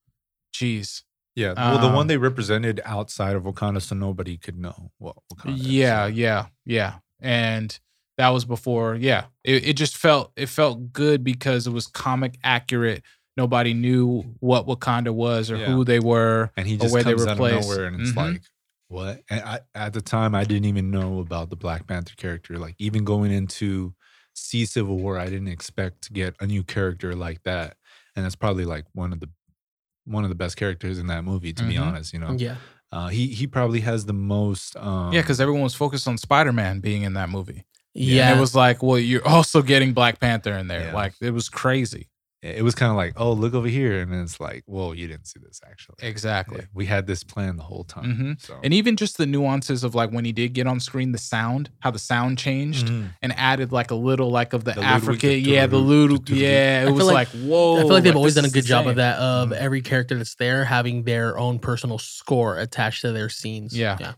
Jeez, 0.54 1.02
Yeah. 1.36 1.52
Well, 1.56 1.78
the 1.78 1.86
Um, 1.88 1.94
one 1.94 2.06
they 2.08 2.16
represented 2.16 2.80
outside 2.84 3.36
of 3.36 3.44
Wakanda, 3.44 3.80
so 3.80 3.94
nobody 3.94 4.36
could 4.36 4.58
know 4.58 4.90
what 4.98 5.16
Wakanda. 5.32 5.54
is. 5.58 5.66
Yeah, 5.66 6.06
yeah, 6.06 6.46
yeah. 6.64 6.94
And 7.20 7.78
that 8.18 8.30
was 8.30 8.44
before, 8.44 8.94
yeah. 8.96 9.26
It, 9.44 9.68
it 9.68 9.72
just 9.74 9.96
felt 9.96 10.32
it 10.36 10.48
felt 10.48 10.92
good 10.92 11.22
because 11.22 11.66
it 11.66 11.70
was 11.72 11.86
comic 11.86 12.38
accurate. 12.42 13.02
Nobody 13.40 13.72
knew 13.74 14.22
what 14.40 14.66
Wakanda 14.66 15.10
was 15.14 15.50
or 15.50 15.56
Yeah. 15.56 15.66
who 15.72 15.82
they 15.84 15.98
were. 15.98 16.50
and 16.58 16.66
he 16.66 16.74
or 16.74 16.78
just 16.80 16.92
where 16.92 17.02
they 17.02 17.12
comes 17.12 17.24
were 17.24 17.30
out 17.30 17.36
placed. 17.38 17.56
of 17.70 17.70
nowhere, 17.76 17.86
and 17.86 18.00
it's 18.00 18.10
Mhm. 18.12 18.16
like, 18.16 18.42
what? 18.88 19.22
And 19.30 19.40
I, 19.40 19.60
at 19.74 19.92
the 19.94 20.02
time, 20.02 20.34
I 20.34 20.44
didn't 20.44 20.66
even 20.66 20.90
know 20.90 21.20
about 21.20 21.48
the 21.48 21.56
Black 21.56 21.86
Panther 21.86 22.14
character. 22.16 22.58
Like 22.58 22.74
even 22.78 23.04
going 23.04 23.30
into 23.32 23.94
see 24.34 24.64
Civil 24.66 24.98
War, 24.98 25.18
I 25.18 25.24
didn't 25.26 25.48
expect 25.48 26.02
to 26.02 26.12
get 26.12 26.34
a 26.40 26.46
new 26.46 26.62
character 26.62 27.14
like 27.14 27.42
that, 27.44 27.76
and 28.14 28.24
that's 28.24 28.36
probably 28.36 28.64
like 28.64 28.84
one 28.92 29.12
of 29.12 29.20
the 29.20 29.28
one 30.04 30.24
of 30.24 30.28
the 30.30 30.34
best 30.36 30.56
characters 30.56 30.98
in 30.98 31.06
that 31.08 31.24
movie. 31.24 31.52
To 31.54 31.64
be 31.64 31.74
Mhm. 31.74 31.82
honest, 31.86 32.12
you 32.12 32.18
know, 32.18 32.32
Yeah. 32.38 32.56
uh, 32.92 33.08
he 33.08 33.28
he 33.28 33.46
probably 33.46 33.80
has 33.80 34.04
the 34.06 34.12
most. 34.12 34.76
Um, 34.76 35.12
Yeah, 35.12 35.20
because 35.22 35.40
everyone 35.40 35.62
was 35.62 35.74
focused 35.74 36.06
on 36.08 36.18
Spider 36.18 36.52
Man 36.52 36.80
being 36.80 37.02
in 37.02 37.14
that 37.14 37.28
movie. 37.30 37.64
Yeah. 37.94 38.28
And 38.30 38.38
it 38.38 38.40
was 38.40 38.54
like, 38.54 38.82
well, 38.84 38.98
you're 38.98 39.26
also 39.26 39.62
getting 39.62 39.92
Black 39.92 40.20
Panther 40.20 40.52
in 40.58 40.68
there. 40.68 40.86
Yeah. 40.86 40.94
Like 40.94 41.14
it 41.20 41.30
was 41.32 41.48
crazy. 41.48 42.08
It 42.42 42.62
was 42.64 42.74
kind 42.74 42.88
of 42.90 42.96
like, 42.96 43.12
oh, 43.16 43.32
look 43.32 43.52
over 43.52 43.68
here, 43.68 44.00
and 44.00 44.10
then 44.10 44.22
it's 44.22 44.40
like, 44.40 44.62
whoa, 44.64 44.92
you 44.92 45.06
didn't 45.06 45.26
see 45.26 45.38
this 45.42 45.60
actually. 45.68 45.96
Exactly. 46.00 46.60
Yeah, 46.60 46.66
we 46.72 46.86
had 46.86 47.06
this 47.06 47.22
plan 47.22 47.56
the 47.56 47.62
whole 47.62 47.84
time. 47.84 48.04
Mhm. 48.16 48.40
So. 48.42 48.58
And 48.64 48.72
even 48.72 48.96
just 48.96 49.18
the 49.18 49.26
nuances 49.26 49.84
of 49.84 49.94
like 49.94 50.10
when 50.10 50.24
he 50.24 50.32
did 50.32 50.54
get 50.54 50.66
on 50.66 50.80
screen, 50.80 51.12
the 51.12 51.18
sound, 51.18 51.70
how 51.80 51.90
the 51.90 51.98
sound 51.98 52.38
changed 52.38 52.86
Mhm. 52.86 53.10
and 53.20 53.34
added 53.36 53.72
like 53.72 53.90
a 53.90 53.94
little 53.94 54.30
like 54.30 54.54
of 54.54 54.64
the, 54.64 54.72
The 54.72 54.80
Ludwig, 54.80 55.02
African, 55.02 55.28
the 55.30 55.38
yeah, 55.40 55.66
the 55.66 55.78
Ludwig, 55.78 56.30
yeah. 56.30 56.86
It 56.86 56.90
was 56.92 57.04
like- 57.06 57.32
like, 57.34 57.42
whoa. 57.44 57.76
I 57.76 57.80
feel 57.80 57.90
like 57.90 58.04
they've 58.04 58.16
always 58.16 58.34
done 58.36 58.46
a 58.46 58.50
good 58.50 58.64
job 58.64 58.86
of 58.86 58.96
that 58.96 59.18
of 59.18 59.52
every 59.52 59.82
character 59.82 60.16
that's 60.16 60.34
there 60.36 60.64
having 60.64 61.02
their 61.02 61.36
own 61.38 61.58
personal 61.58 61.98
score 61.98 62.56
attached 62.58 63.02
to 63.02 63.12
their 63.12 63.28
scenes. 63.28 63.76
Yeah. 63.76 63.98
Yeah. 64.00 64.12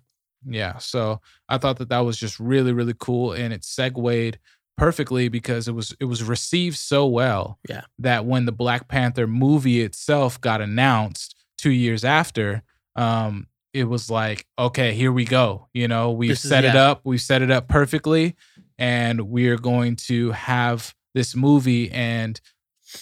Yeah. 0.47 0.79
So 0.79 1.21
I 1.49 1.59
thought 1.59 1.79
that 1.79 1.89
that 1.89 2.01
was 2.01 2.17
just 2.19 2.39
really, 2.39 2.73
really 2.73 2.95
cool. 2.99 3.33
And 3.33 3.53
it 3.53 3.65
segued 3.65 4.39
perfectly 4.77 5.29
because 5.29 5.69
it 5.69 5.73
was 5.73 5.95
it 6.01 6.07
was 6.07 6.23
received 6.25 6.77
so 6.79 7.07
well 7.07 7.59
Yeah. 7.69 7.83
that 7.99 8.25
when 8.27 8.47
the 8.47 8.53
Black 8.53 8.89
Panther 8.89 9.27
movie 9.27 9.81
itself 9.83 10.41
got 10.41 10.61
announced 10.61 11.35
two 11.59 11.71
years 11.71 12.05
after, 12.05 12.63
um, 12.97 13.47
it 13.73 13.85
was 13.85 14.11
like, 14.11 14.47
okay, 14.59 14.93
here 14.95 15.13
we 15.13 15.25
go. 15.25 15.69
You 15.73 15.89
know, 15.89 16.11
we've 16.11 16.31
This 16.31 16.45
is- 16.45 16.51
set 16.51 16.65
it 16.65 16.75
yeah. 16.75 16.91
up, 16.91 17.01
we've 17.05 17.21
set 17.23 17.41
it 17.43 17.51
up 17.51 17.69
perfectly, 17.69 18.35
and 18.79 19.29
we're 19.29 19.57
going 19.59 19.97
to 19.97 20.33
have 20.33 20.95
this 21.15 21.35
movie 21.37 21.91
and 21.91 22.41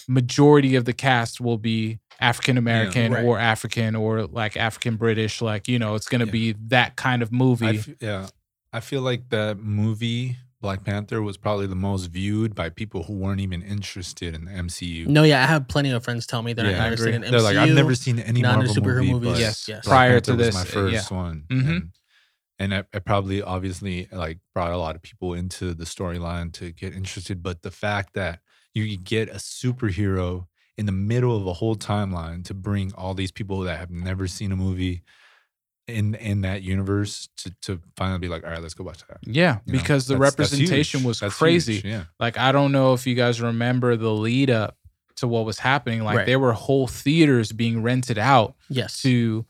majority 0.07 0.75
of 0.75 0.85
the 0.85 0.93
cast 0.93 1.41
will 1.41 1.57
be 1.57 1.99
African 2.19 2.57
American 2.57 3.13
right. 3.13 3.23
or 3.25 3.39
African 3.39 3.95
or 3.95 4.25
like 4.25 4.55
African 4.55 4.95
British. 4.95 5.41
Like, 5.41 5.67
you 5.67 5.79
know, 5.79 5.95
it's 5.95 6.07
gonna 6.07 6.25
Yeah. 6.25 6.31
be 6.31 6.55
that 6.67 6.95
kind 6.95 7.21
of 7.21 7.31
movie. 7.31 7.65
I 7.67 7.73
f- 7.73 7.89
yeah, 7.99 8.27
I 8.71 8.79
feel 8.79 9.01
like 9.01 9.29
that 9.29 9.57
movie 9.59 10.37
Black 10.61 10.83
Panther 10.83 11.21
was 11.21 11.37
probably 11.37 11.65
the 11.67 11.75
most 11.75 12.05
viewed 12.07 12.53
by 12.53 12.69
people 12.69 13.03
who 13.03 13.13
weren't 13.13 13.41
even 13.41 13.61
interested 13.63 14.35
in 14.35 14.45
the 14.45 14.51
MCU. 14.51 15.07
No, 15.07 15.23
yeah, 15.23 15.41
I 15.43 15.47
have 15.47 15.67
plenty 15.67 15.89
of 15.91 16.03
friends 16.03 16.27
tell 16.27 16.43
me 16.43 16.53
they're 16.53 16.65
Yeah, 16.69 16.77
not 16.77 16.81
I 16.81 16.91
interested 16.91 17.15
in 17.15 17.23
agree. 17.23 17.27
MCU. 17.27 17.31
They're 17.31 17.41
like, 17.41 17.57
I've 17.57 17.75
never 17.75 17.95
seen 17.95 18.19
any 18.19 18.41
not 18.41 18.55
Marvel 18.57 18.69
into 18.75 18.81
superhero 18.81 18.95
movie, 19.07 19.11
movies. 19.27 19.39
Yes, 19.39 19.67
yes. 19.67 19.87
Prior 19.87 20.13
Panther 20.21 20.31
to 20.33 20.37
was 20.37 20.45
this, 20.45 20.55
my 20.55 20.61
uh, 20.61 20.65
first 20.65 21.11
yeah. 21.11 21.17
one, 21.17 21.43
Mhm. 21.49 21.67
and, 21.69 21.89
and 22.59 22.73
it, 22.73 22.85
it 22.93 23.05
probably 23.05 23.41
obviously 23.41 24.07
like 24.11 24.37
brought 24.53 24.71
a 24.71 24.77
lot 24.77 24.95
of 24.95 25.01
people 25.01 25.33
into 25.33 25.73
the 25.73 25.85
storyline 25.85 26.53
to 26.53 26.71
get 26.71 26.93
interested. 26.93 27.41
But 27.41 27.63
the 27.63 27.71
fact 27.71 28.13
that 28.13 28.39
you 28.73 28.97
get 28.97 29.29
a 29.29 29.39
superhero 29.39 30.45
in 30.77 30.85
the 30.85 30.91
middle 30.91 31.35
of 31.35 31.45
a 31.47 31.53
whole 31.53 31.75
timeline 31.75 32.43
to 32.45 32.53
bring 32.53 32.93
all 32.93 33.13
these 33.13 33.31
people 33.31 33.61
that 33.61 33.77
have 33.79 33.89
never 33.91 34.27
seen 34.27 34.51
a 34.51 34.55
movie 34.55 35.01
in 35.87 36.15
in 36.15 36.41
that 36.41 36.61
universe 36.61 37.27
to 37.37 37.53
to 37.63 37.79
finally 37.97 38.19
be 38.19 38.27
like, 38.27 38.43
all 38.43 38.49
right, 38.51 38.61
let's 38.61 38.73
go 38.73 38.83
watch 38.83 39.05
that. 39.07 39.17
yeah, 39.23 39.59
You 39.65 39.73
know, 39.73 39.79
because 39.79 40.07
the 40.07 40.13
that's- 40.15 40.35
that's 40.35 40.51
representation 40.51 40.99
huge. 41.01 41.07
was 41.07 41.19
That's 41.19 41.35
crazy. 41.35 41.73
huge, 41.73 41.85
Yeah. 41.85 42.03
Like 42.19 42.37
I 42.37 42.51
don't 42.51 42.71
know 42.71 42.93
if 42.93 43.05
you 43.07 43.15
guys 43.15 43.41
remember 43.41 43.95
the 43.97 44.11
lead 44.11 44.49
up 44.49 44.77
to 45.17 45.27
what 45.27 45.45
was 45.45 45.59
happening. 45.59 46.03
Like 46.03 46.17
Right. 46.17 46.25
there 46.25 46.39
were 46.39 46.53
whole 46.53 46.87
theaters 46.87 47.51
being 47.51 47.81
rented 47.83 48.17
out 48.17 48.55
Yes. 48.69 49.01
to 49.01 49.45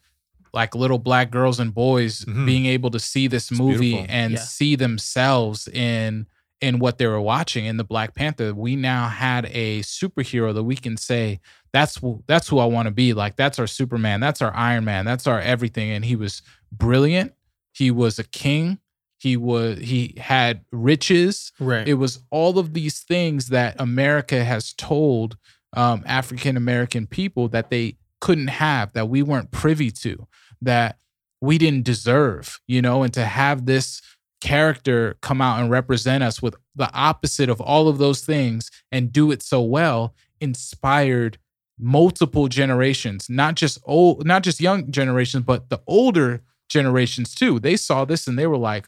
like 0.53 0.75
little 0.75 0.97
black 0.99 1.31
girls 1.31 1.59
and 1.59 1.73
boys 1.73 2.25
Mhm. 2.25 2.45
being 2.45 2.65
able 2.65 2.91
to 2.91 2.99
see 2.99 3.27
this 3.27 3.51
It's 3.51 3.59
movie 3.59 3.91
beautiful. 3.91 4.05
and 4.09 4.33
Yeah. 4.33 4.39
see 4.39 4.75
themselves 4.75 5.67
in 5.69 6.27
in 6.61 6.79
what 6.79 6.97
they 6.97 7.07
were 7.07 7.21
watching 7.21 7.65
in 7.65 7.77
the 7.77 7.83
Black 7.83 8.15
Panther. 8.15 8.53
We 8.53 8.75
now 8.75 9.07
had 9.07 9.45
a 9.51 9.81
superhero 9.81 10.53
that 10.53 10.63
we 10.63 10.75
can 10.75 10.95
say 10.95 11.39
that's 11.73 11.97
who, 11.97 12.23
that's 12.27 12.47
who 12.47 12.59
I 12.59 12.65
want 12.65 12.85
to 12.87 12.91
be. 12.91 13.13
Like 13.13 13.35
that's 13.35 13.59
our 13.59 13.67
Superman, 13.67 14.19
that's 14.19 14.41
our 14.41 14.53
Iron 14.55 14.85
Man, 14.85 15.05
that's 15.05 15.27
our 15.27 15.39
everything. 15.39 15.91
And 15.91 16.05
he 16.05 16.15
was 16.15 16.41
brilliant. 16.71 17.33
He 17.73 17.89
was 17.89 18.19
a 18.19 18.23
king. 18.23 18.79
He 19.17 19.37
was 19.37 19.77
he 19.77 20.15
had 20.17 20.65
riches 20.71 21.51
right. 21.59 21.87
it 21.87 21.93
was 21.93 22.23
all 22.31 22.57
of 22.57 22.73
these 22.73 23.01
things 23.01 23.49
that 23.49 23.79
America 23.79 24.43
has 24.43 24.73
told 24.73 25.37
um, 25.73 26.03
African 26.07 26.57
American 26.57 27.05
people 27.07 27.47
that 27.49 27.69
they 27.69 27.97
couldn't 28.19 28.47
have, 28.47 28.93
that 28.93 29.09
we 29.09 29.21
weren't 29.21 29.51
privy 29.51 29.91
to, 29.91 30.27
that 30.61 30.97
we 31.41 31.57
didn't 31.57 31.83
deserve, 31.83 32.59
you 32.67 32.81
know, 32.81 33.03
and 33.03 33.13
to 33.13 33.25
have 33.25 33.65
this 33.65 34.01
character 34.41 35.15
come 35.21 35.41
out 35.41 35.61
and 35.61 35.69
represent 35.69 36.23
us 36.23 36.41
with 36.41 36.55
the 36.75 36.91
opposite 36.93 37.49
of 37.49 37.61
all 37.61 37.87
of 37.87 37.99
those 37.99 38.21
things 38.21 38.69
and 38.91 39.13
do 39.13 39.31
it 39.31 39.41
so 39.41 39.61
well 39.61 40.13
inspired 40.39 41.37
multiple 41.79 42.47
generations 42.47 43.27
not 43.29 43.55
just 43.55 43.79
old 43.85 44.25
not 44.25 44.43
just 44.43 44.59
young 44.59 44.91
generations 44.91 45.43
but 45.45 45.69
the 45.69 45.81
older 45.87 46.41
generations 46.71 47.35
too. 47.35 47.59
They 47.59 47.75
saw 47.75 48.05
this 48.05 48.27
and 48.27 48.39
they 48.39 48.47
were 48.47 48.57
like 48.57 48.87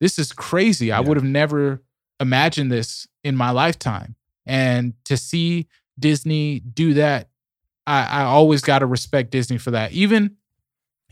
this 0.00 0.18
is 0.18 0.32
crazy. 0.32 0.92
I 0.92 1.00
would 1.00 1.16
have 1.16 1.24
never 1.24 1.82
imagined 2.20 2.70
this 2.70 3.06
in 3.22 3.36
my 3.36 3.50
lifetime. 3.50 4.16
And 4.46 4.92
to 5.06 5.16
see 5.16 5.66
disney 5.98 6.58
do 6.58 6.94
that 6.94 7.28
i, 7.86 8.04
I 8.04 8.22
always 8.24 8.62
got 8.62 8.80
to 8.80 8.86
respect 8.86 9.30
disney 9.30 9.58
for 9.58 9.70
that. 9.72 9.92
Even 9.92 10.36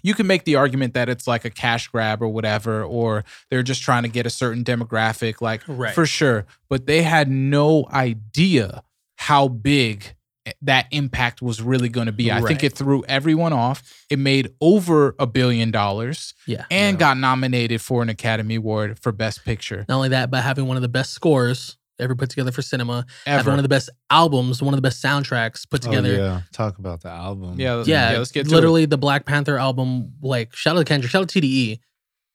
you 0.03 0.15
can 0.15 0.27
make 0.27 0.45
the 0.45 0.57
argument 0.57 0.95
that 0.95 1.09
it's 1.09 1.27
like 1.27 1.45
a 1.45 1.51
cash 1.51 1.89
grab 1.89 2.23
or 2.23 2.29
whatever 2.29 2.83
or 2.85 3.25
they're 3.51 3.63
just 3.63 3.83
trying 3.83 4.03
to 4.03 4.09
get 4.09 4.27
a 4.27 4.31
certain 4.31 4.65
demographic 4.65 5.41
like 5.41 5.63
Right. 5.69 5.95
for 5.95 6.07
sure 6.07 6.45
but 6.69 6.87
they 6.87 7.03
had 7.03 7.31
no 7.31 7.87
idea 7.93 8.83
how 9.17 9.49
big 9.49 10.15
eh, 10.47 10.53
that 10.63 10.87
impact 10.91 11.41
was 11.43 11.63
really 11.63 11.89
going 11.89 12.07
to 12.07 12.13
be 12.13 12.31
i 12.33 12.41
think 12.41 12.63
it 12.65 12.73
threw 12.73 13.05
everyone 13.09 13.53
off 13.53 14.05
it 14.11 14.19
made 14.19 14.53
over 14.61 15.15
a 15.19 15.27
billion 15.27 15.71
dollars 15.71 16.35
yeah. 16.47 16.65
and 16.71 16.95
Yeah. 16.97 16.99
got 17.01 17.17
nominated 17.19 17.81
for 17.81 18.03
an 18.03 18.09
academy 18.09 18.57
award 18.57 18.99
for 18.99 19.13
best 19.13 19.45
picture 19.45 19.85
Not 19.89 19.97
only 19.97 20.09
that, 20.11 20.31
but 20.31 20.43
having 20.43 20.67
one 20.67 20.77
of 20.77 20.83
the 20.83 20.89
best 20.89 21.13
scores 21.13 21.77
ever 22.01 22.15
put 22.17 22.31
together 22.31 22.51
for 22.53 22.63
cinema, 22.63 23.05
having 23.27 23.41
ever 23.41 23.51
one 23.51 23.59
of 23.59 23.63
the 23.63 23.69
best 23.69 23.91
albums, 24.11 24.63
one 24.63 24.75
of 24.75 24.79
the 24.79 24.83
best 24.83 25.03
soundtracks 25.03 25.69
put 25.69 25.83
together. 25.83 26.11
Oh, 26.15 26.17
yeah. 26.25 26.41
Talk 26.53 26.79
about 26.79 27.03
the 27.03 27.11
album. 27.11 27.59
yeah, 27.61 27.75
let's- 27.75 27.89
yeah, 27.89 28.19
let's 28.19 28.33
get 28.33 28.45
to 28.49 28.55
literally 28.55 28.87
the 28.87 28.99
Black 28.99 29.27
Panther 29.27 29.59
album. 29.59 30.13
Like 30.23 30.55
shout 30.57 30.77
out 30.77 30.81
to 30.81 30.85
Kendrick, 30.85 31.11
shout 31.11 31.23
out 31.23 31.29
to 31.29 31.41
TDE. 31.41 31.79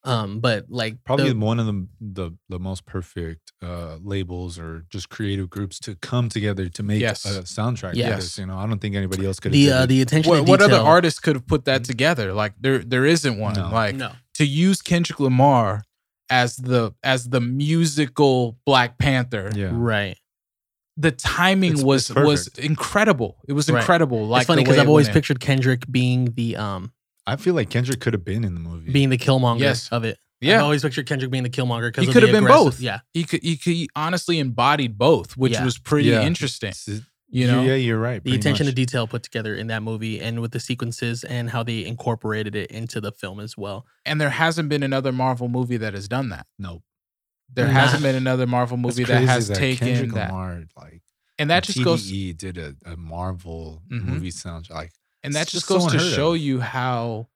Um, 0.04 0.39
but 0.39 0.67
like 0.70 1.04
Probably 1.04 1.34
the- 1.34 1.39
one 1.39 1.60
of 1.60 1.65
the, 1.65 1.88
the 2.00 2.32
the 2.48 2.60
most 2.60 2.86
perfect 2.86 3.52
uh, 3.62 3.98
labels 4.02 4.58
or 4.58 4.86
just 4.89 5.10
creative 5.10 5.50
groups 5.50 5.80
to 5.80 5.96
come 5.96 6.30
together 6.30 6.70
to 6.70 6.84
make 6.84 7.02
Yes. 7.02 7.26
a 7.26 7.41
soundtrack. 7.41 7.96
Yes. 7.96 8.15
This, 8.24 8.38
you 8.38 8.46
know, 8.46 8.58
I 8.58 8.67
don't 8.67 8.80
think 8.80 8.96
anybody 8.96 9.26
else 9.26 9.39
could. 9.41 9.52
the 9.52 9.70
uh, 9.72 9.86
the 9.86 10.02
attention 10.02 10.30
what, 10.30 10.38
to 10.38 10.43
what 10.43 10.62
other 10.62 10.70
detail. 10.76 10.86
artist 10.86 11.24
could 11.24 11.36
have 11.36 11.46
put 11.48 11.65
that 11.65 11.84
together 11.84 12.32
like 12.32 12.54
there 12.62 12.80
there 12.80 13.06
isn't 13.06 13.38
one 13.38 13.56
No. 13.56 13.70
like 13.70 13.96
No, 13.96 14.12
to 14.36 14.46
use 14.46 14.82
Kendrick 14.82 15.20
Lamar 15.20 15.84
as 16.30 16.56
the 16.58 16.94
as 17.04 17.30
the 17.30 17.40
musical 17.42 18.58
Black 18.66 18.98
Panther 18.98 19.50
yeah. 19.56 19.70
right. 19.74 20.18
the 20.98 21.12
timing 21.12 21.72
It's- 21.74 21.84
was 21.86 22.10
it's 22.10 22.20
was 22.20 22.48
incredible 22.58 23.38
it 23.48 23.54
was 23.54 23.70
Right. 23.70 23.80
incredible 23.80 24.28
like 24.28 24.42
it's 24.42 24.48
funny 24.48 24.63
because 24.63 24.78
I've 24.78 24.90
always 24.90 25.10
pictured 25.10 25.40
Kendrick 25.40 25.84
being 25.92 26.26
the 26.36 26.56
um 26.58 26.92
I 27.26 27.36
feel 27.36 27.54
like 27.56 27.70
Kendrick 27.70 28.00
could 28.00 28.13
have 28.13 28.24
been 28.24 28.44
in 28.46 28.54
the 28.54 28.60
movie. 28.62 28.92
being 28.92 29.10
the 29.10 29.18
Killmonger 29.18 29.60
Yes. 29.60 29.90
of 29.90 30.06
it. 30.06 30.18
Yeah, 30.40 30.58
I've 30.58 30.63
always 30.63 30.82
pictured 30.84 31.08
Kendrick 31.08 31.32
being 31.32 31.44
the 31.44 31.50
Killmonger 31.50 31.88
because 31.90 32.06
He 32.06 32.13
could 32.13 32.24
have 32.24 32.32
been 32.32 32.46
both. 32.46 32.80
Yeah, 32.80 33.00
he 33.13 33.24
could 33.24 33.42
he 33.44 33.58
could 33.58 33.74
he 33.74 33.90
honestly 33.96 34.40
embodied 34.40 34.98
both 34.98 35.36
which 35.36 35.54
Yeah. 35.54 35.66
was 35.66 35.78
pretty 35.80 36.10
Yeah. 36.10 36.22
interesting 36.24 36.70
It's- 36.70 37.02
you 37.30 37.46
know 37.48 37.62
yeah, 37.63 37.76
you're 37.76 38.00
right. 38.00 38.24
the 38.24 38.34
attention 38.36 38.66
much. 38.66 38.72
to 38.72 38.76
detail 38.76 39.08
put 39.08 39.22
together 39.24 39.54
in 39.56 39.68
that 39.68 39.84
movie 39.84 40.20
and 40.22 40.40
with 40.42 40.52
the 40.52 40.60
sequences 40.60 41.24
and 41.24 41.50
how 41.50 41.62
they 41.63 41.86
incorporated 41.86 42.56
it 42.56 42.72
into 42.72 43.02
the 43.02 43.12
film 43.12 43.40
as 43.40 43.58
well. 43.58 43.86
and 44.06 44.20
there 44.22 44.30
hasn't 44.30 44.70
been 44.70 44.84
another 44.84 45.12
Marvel 45.12 45.48
movie 45.50 45.78
that 45.78 45.94
has 45.94 46.08
done 46.08 46.30
that 46.30 46.46
Nope. 46.58 46.84
there 47.54 47.68
Nah. 47.68 47.74
hasn't 47.74 48.02
been 48.04 48.16
another 48.16 48.48
Marvel 48.48 48.78
movie 48.78 49.04
that 49.04 49.24
has 49.24 49.48
that 49.50 49.58
taken 49.58 49.88
Kendrick 49.88 50.13
that 50.13 50.30
Lamar, 50.32 50.63
like, 50.78 51.02
and 51.40 51.50
that 51.50 51.68
and 51.68 51.76
just 51.76 51.84
goes 51.84 52.10
TDE 52.12 52.38
did 52.38 52.58
a, 52.58 52.76
a 52.86 52.96
Marvel 52.98 53.82
Mhm. 53.92 54.06
movie 54.06 54.32
soundtrack. 54.32 54.70
Like, 54.72 54.92
And 55.24 55.34
that 55.36 55.48
just 55.48 55.52
just 55.52 55.68
so 55.68 55.76
goes 55.76 55.86
to 55.88 55.92
unheard 55.94 56.08
of. 56.08 56.13
show 56.16 56.34
you 56.34 56.62
how 56.62 57.28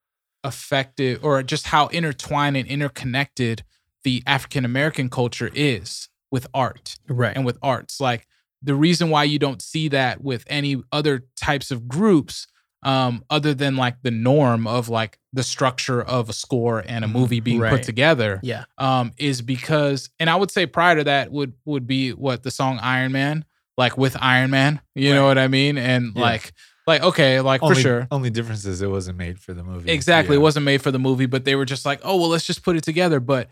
effective 0.44 1.24
or 1.24 1.44
just 1.44 1.68
how 1.68 1.88
intertwined 1.88 2.58
and 2.58 2.68
interconnected 2.68 3.64
the 4.04 4.24
African 4.26 4.66
American 4.66 5.10
culture 5.10 5.52
is 5.54 6.10
with 6.32 6.48
art 6.54 6.98
Right. 7.08 7.36
and 7.36 7.46
with 7.46 7.58
arts. 7.62 8.00
Like 8.00 8.26
the 8.64 8.76
reason 8.76 9.10
why 9.10 9.24
you 9.24 9.40
don't 9.40 9.62
see 9.62 9.88
that 9.90 10.24
with 10.24 10.44
any 10.48 10.82
other 10.92 11.26
types 11.36 11.72
of 11.72 11.88
groups, 11.88 12.48
um, 12.84 13.24
other 13.30 13.54
than 13.54 13.76
like 13.76 14.02
the 14.02 14.12
norm 14.12 14.66
of 14.68 14.90
like 14.90 15.18
the 15.34 15.44
structure 15.44 16.02
of 16.02 16.30
a 16.30 16.34
score 16.34 16.84
and 16.86 17.06
a 17.06 17.08
Mhm. 17.08 17.12
movie 17.12 17.40
being 17.40 17.60
Right. 17.60 17.70
put 17.72 17.84
together 17.84 18.40
Yeah. 18.44 18.66
um, 18.78 19.12
is 19.18 19.42
because, 19.42 20.10
and 20.20 20.30
I 20.30 20.36
would 20.36 20.50
say 20.52 20.66
prior 20.66 20.96
to 20.98 21.04
that 21.06 21.32
would 21.32 21.54
would 21.66 21.86
be 21.88 22.12
what 22.12 22.44
the 22.44 22.52
song 22.52 22.80
Iron 22.82 23.12
Man, 23.12 23.46
like 23.78 23.98
with 23.98 24.18
Iron 24.20 24.50
Man, 24.52 24.80
you 24.96 25.14
know 25.14 25.26
what 25.26 25.38
I 25.38 25.48
mean, 25.48 25.78
and 25.78 26.14
Yeah. 26.16 26.22
like 26.22 26.54
like 26.88 27.04
okay, 27.04 27.40
like 27.42 27.62
only, 27.62 27.76
for 27.76 27.82
sure, 27.82 28.08
Only 28.10 28.32
difference 28.32 28.66
is 28.66 28.82
it 28.82 28.90
wasn't 28.90 29.18
made 29.20 29.40
for 29.40 29.54
the 29.54 29.64
movie. 29.64 29.92
exactly, 29.92 30.36
it 30.36 30.40
wasn't 30.40 30.66
made 30.66 30.82
for 30.82 30.90
the 30.92 30.98
movie, 31.00 31.28
but 31.28 31.46
they 31.46 31.56
were 31.56 31.66
just 31.66 31.86
like, 31.86 32.02
oh 32.04 32.18
well, 32.18 32.30
let's 32.30 32.46
just 32.48 32.64
put 32.64 32.76
it 32.76 32.84
together. 32.84 33.20
But 33.20 33.50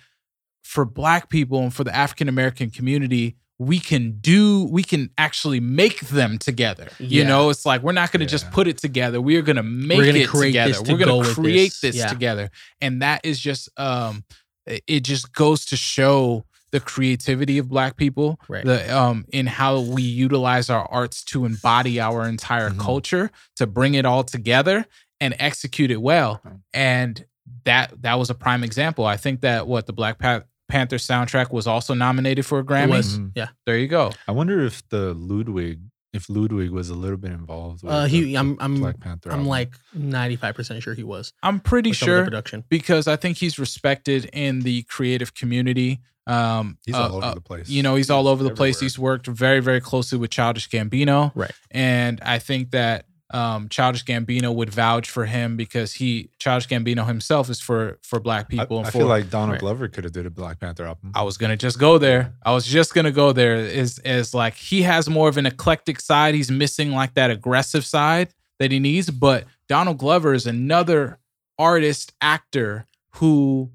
for 0.64 0.86
Black 0.86 1.30
people 1.30 1.62
and 1.62 1.74
for 1.74 1.84
the 1.84 1.96
African 1.96 2.28
American 2.28 2.70
community. 2.72 3.38
We 3.60 3.80
can 3.80 4.20
do, 4.22 4.64
we 4.72 4.84
can 4.84 5.10
actually 5.18 5.60
make 5.60 6.00
them 6.08 6.38
together. 6.40 6.88
You 6.98 7.26
know, 7.26 7.50
it's 7.50 7.66
like 7.66 7.84
we're 7.84 7.92
not 7.92 8.12
going 8.14 8.22
to 8.22 8.26
just 8.26 8.50
put 8.52 8.68
it 8.68 8.78
together. 8.78 9.20
We 9.20 9.36
are 9.36 9.42
going 9.42 9.58
to 9.58 9.64
make 9.64 9.98
gonna 10.00 10.10
it 10.20 10.30
together. 10.30 10.74
to 10.76 10.92
We're 10.94 10.98
going 10.98 11.24
to 11.26 11.34
create 11.34 11.72
this. 11.82 11.82
this 11.82 11.96
Yeah. 11.98 12.08
together. 12.08 12.52
And 12.80 13.02
that 13.02 13.20
is 13.26 13.38
just, 13.40 13.70
um, 13.78 14.24
it 14.66 15.02
just 15.02 15.34
goes 15.34 15.66
to 15.66 15.76
show 15.76 16.46
the 16.72 16.80
creativity 16.80 17.58
of 17.58 17.68
black 17.68 17.98
people 17.98 18.40
Right. 18.48 18.64
the 18.64 18.96
um 18.96 19.26
in 19.34 19.48
how 19.48 19.80
we 19.80 20.04
utilize 20.04 20.70
our 20.70 20.86
arts 20.92 21.24
to 21.26 21.46
embody 21.46 22.00
our 22.00 22.28
entire 22.30 22.70
Mhm. 22.70 22.80
culture 22.80 23.32
to 23.56 23.66
bring 23.66 23.96
it 23.96 24.06
all 24.06 24.24
together 24.24 24.86
and 25.20 25.36
execute 25.40 25.90
it 25.90 26.00
well 26.00 26.42
and 26.72 27.26
that 27.66 28.00
that 28.04 28.20
was 28.20 28.30
a 28.30 28.36
prime 28.36 28.64
example 28.64 29.04
i 29.08 29.18
think 29.18 29.42
that 29.42 29.66
what 29.66 29.88
the 29.88 29.94
black 29.94 30.20
Pa- 30.20 30.44
panther 30.70 30.98
soundtrack 30.98 31.52
was 31.52 31.68
also 31.68 31.94
nominated 31.94 32.46
for 32.46 32.60
a 32.60 32.62
It 32.62 32.68
grammy 32.68 32.90
was. 32.92 33.18
Mhm. 33.18 33.32
Yeah. 33.36 33.48
there 33.66 33.78
you 33.78 33.88
go 33.88 34.12
I 34.28 34.32
wonder 34.32 34.62
if 34.66 34.88
the 34.90 35.14
Ludwig, 35.14 35.80
if 36.14 36.30
Ludwig 36.30 36.72
was 36.72 36.90
a 36.90 36.96
little 36.96 37.18
bit 37.18 37.32
involved. 37.32 37.84
With 37.84 37.92
Uh, 37.92 38.06
he- 38.06 38.24
the 38.24 38.38
I'm- 38.38 38.58
I'm- 38.60 38.76
Black 38.80 39.00
Panther. 39.00 39.30
I'm 39.32 39.40
album. 39.40 39.48
like 39.48 39.74
95% 39.96 40.82
sure 40.82 40.94
he 40.94 41.04
was. 41.04 41.34
i'm 41.44 41.60
pretty 41.60 41.90
with 41.90 41.98
some 41.98 42.10
of 42.10 42.14
the 42.14 42.18
sure 42.20 42.24
production. 42.26 42.64
because 42.70 43.08
i 43.08 43.16
think 43.16 43.38
he's 43.38 43.60
respected 43.60 44.26
in 44.34 44.62
the 44.62 44.84
creative 44.84 45.34
community 45.34 46.00
um 46.28 46.78
he's 46.86 46.94
uh, 46.96 47.00
all 47.10 47.16
over 47.18 47.26
uh, 47.26 47.34
the 47.34 47.42
place. 47.42 47.70
you 47.70 47.82
know 47.82 47.96
he's 47.96 48.10
all 48.10 48.28
over 48.28 48.44
the 48.44 48.52
place 48.54 48.80
he's 48.80 49.00
worked 49.00 49.26
very 49.28 49.60
very 49.62 49.82
closely 49.82 50.18
with 50.18 50.30
childish 50.30 50.70
gambino 50.70 51.32
Right. 51.36 51.52
and 51.72 52.20
i 52.22 52.38
think 52.40 52.72
that 52.72 53.06
um 53.32 53.70
childish 53.70 54.04
gambino 54.06 54.52
would 54.54 54.70
vouch 54.72 55.08
for 55.10 55.26
him 55.26 55.56
because 55.56 55.94
he 55.94 56.30
childish 56.40 56.68
gambino 56.68 57.06
himself 57.06 57.48
is 57.50 57.60
for 57.62 58.00
for 58.02 58.20
black 58.20 58.50
people 58.50 58.78
I 58.80 58.82
and 58.84 58.92
feel 58.92 59.02
for- 59.02 59.08
like 59.08 59.30
Donald 59.30 59.52
right. 59.52 59.60
Glover 59.60 59.88
could 59.88 60.04
have 60.04 60.14
did 60.14 60.26
a 60.26 60.32
Black 60.32 60.60
Panther 60.60 60.86
album. 60.86 61.12
I 61.14 61.22
was 61.22 61.38
gonna 61.38 61.56
just 61.58 61.78
go 61.80 61.98
there. 62.00 62.34
I 62.44 62.54
was 62.54 62.66
just 62.66 62.94
gonna 62.96 63.12
go 63.12 63.32
there. 63.32 63.56
Is 63.56 64.00
is 64.00 64.34
like 64.34 64.56
he 64.56 64.82
has 64.82 65.08
more 65.10 65.30
of 65.30 65.38
an 65.38 65.46
eclectic 65.46 66.00
side. 66.00 66.34
He's 66.34 66.50
missing 66.50 66.92
like 66.92 67.14
that 67.14 67.30
aggressive 67.30 67.86
side 67.86 68.30
that 68.58 68.72
he 68.72 68.80
needs. 68.80 69.12
But 69.12 69.46
Donald 69.68 70.00
Glover 70.00 70.34
is 70.34 70.48
another 70.48 71.20
artist 71.60 72.14
actor 72.22 72.88
who 73.16 73.70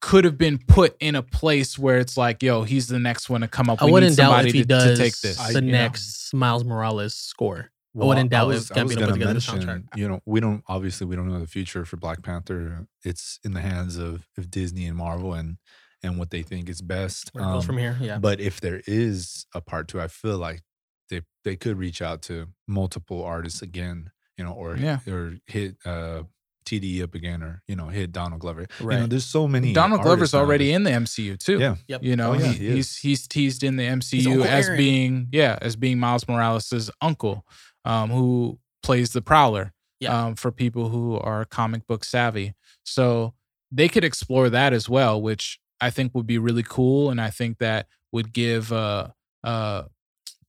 could 0.00 0.24
have 0.24 0.36
been 0.36 0.58
put 0.58 0.96
in 1.00 1.14
a 1.14 1.22
place 1.22 1.78
where 1.78 1.98
it's 1.98 2.16
like, 2.16 2.42
yo, 2.42 2.62
he's 2.64 2.88
the 2.88 2.98
next 2.98 3.30
one 3.30 3.40
to 3.40 3.48
come 3.48 3.70
up. 3.70 3.80
I 3.80 3.84
We 3.86 3.90
need 3.90 3.92
wouldn't 3.94 4.16
doubt 4.16 4.30
somebody 4.30 4.48
if 4.48 4.54
he 4.54 4.60
to, 4.62 4.66
does 4.66 4.98
to 4.98 5.02
take 5.02 5.18
this. 5.20 5.40
I- 5.40 5.52
the 5.52 5.60
know. 5.62 5.72
next 5.72 6.34
Miles 6.34 6.64
Morales 6.64 7.14
score. 7.14 7.70
Wouldn't 7.94 8.30
doubt 8.30 8.54
if 8.54 8.68
Gambino 8.68 8.88
put 8.88 8.98
gonna 8.98 9.12
together 9.12 9.34
the 9.34 9.40
soundtrack. 9.40 9.84
You 9.96 10.08
know, 10.08 10.20
we 10.26 10.40
don't 10.40 10.62
obviously 10.66 11.06
we 11.06 11.16
don't 11.16 11.28
know 11.28 11.38
the 11.40 11.46
future 11.46 11.84
for 11.84 11.96
Black 11.96 12.22
Panther. 12.22 12.86
It's 13.04 13.38
in 13.44 13.52
the 13.54 13.60
hands 13.60 13.96
of, 13.96 14.26
of 14.36 14.50
Disney 14.50 14.86
and 14.86 14.96
Marvel 14.96 15.32
and 15.34 15.56
and 16.02 16.18
what 16.18 16.30
they 16.30 16.42
think 16.42 16.68
is 16.68 16.82
best. 16.82 17.30
Where 17.32 17.44
it 17.44 17.46
goes 17.46 17.62
Um, 17.62 17.66
from 17.66 17.78
here. 17.78 17.96
Yeah. 18.00 18.18
But 18.18 18.40
if 18.40 18.60
there 18.60 18.82
is 18.86 19.46
a 19.54 19.60
part 19.60 19.88
two, 19.88 20.00
I 20.00 20.08
feel 20.08 20.36
like 20.38 20.62
they 21.08 21.22
they 21.44 21.56
could 21.56 21.78
reach 21.78 22.02
out 22.02 22.20
to 22.22 22.48
multiple 22.66 23.22
artists 23.22 23.62
again, 23.62 24.10
you 24.36 24.44
know, 24.44 24.52
or 24.52 24.76
Yeah. 24.76 24.98
or 25.08 25.34
hit 25.46 25.76
uh 25.86 26.24
TDE 26.66 27.02
up 27.02 27.14
again, 27.14 27.42
or 27.42 27.62
you 27.68 27.76
know, 27.76 27.88
hit 27.88 28.10
Donald 28.10 28.40
Glover. 28.40 28.62
You 28.62 28.66
know, 28.80 28.86
Right. 29.00 29.10
there's 29.10 29.26
so 29.26 29.46
many. 29.46 29.74
Donald 29.74 30.00
Glover's 30.00 30.32
already 30.34 30.72
in 30.72 30.82
the 30.82 30.90
MCU 30.90 31.36
too. 31.38 31.58
Yeah. 31.58 31.76
Yep. 31.88 32.02
You 32.02 32.16
know, 32.16 32.30
Oh, 32.32 32.38
yeah, 32.38 32.46
he, 32.52 32.66
he 32.68 32.72
he's 32.76 32.96
he's 32.96 33.28
teased 33.28 33.62
in 33.62 33.76
the 33.76 33.82
MCU 33.84 34.44
as 34.46 34.68
being 34.70 35.28
yeah, 35.30 35.58
as 35.60 35.76
being 35.76 35.98
Miles 35.98 36.26
Morales' 36.26 36.90
uncle, 37.02 37.44
um, 37.84 38.10
who 38.10 38.58
plays 38.82 39.12
the 39.12 39.22
Prowler. 39.22 39.72
Yeah. 40.00 40.26
Um, 40.26 40.34
for 40.34 40.50
people 40.50 40.90
who 40.90 41.18
are 41.18 41.44
comic 41.46 41.86
book 41.86 42.04
savvy, 42.04 42.52
so 42.82 43.32
they 43.70 43.88
could 43.88 44.04
explore 44.04 44.50
that 44.50 44.72
as 44.72 44.88
well, 44.88 45.22
which 45.22 45.60
I 45.80 45.90
think 45.90 46.14
would 46.14 46.26
be 46.26 46.36
really 46.36 46.64
cool, 46.64 47.10
and 47.10 47.20
I 47.20 47.30
think 47.30 47.58
that 47.58 47.86
would 48.12 48.32
give 48.32 48.72
uh 48.72 49.08
uh 49.44 49.84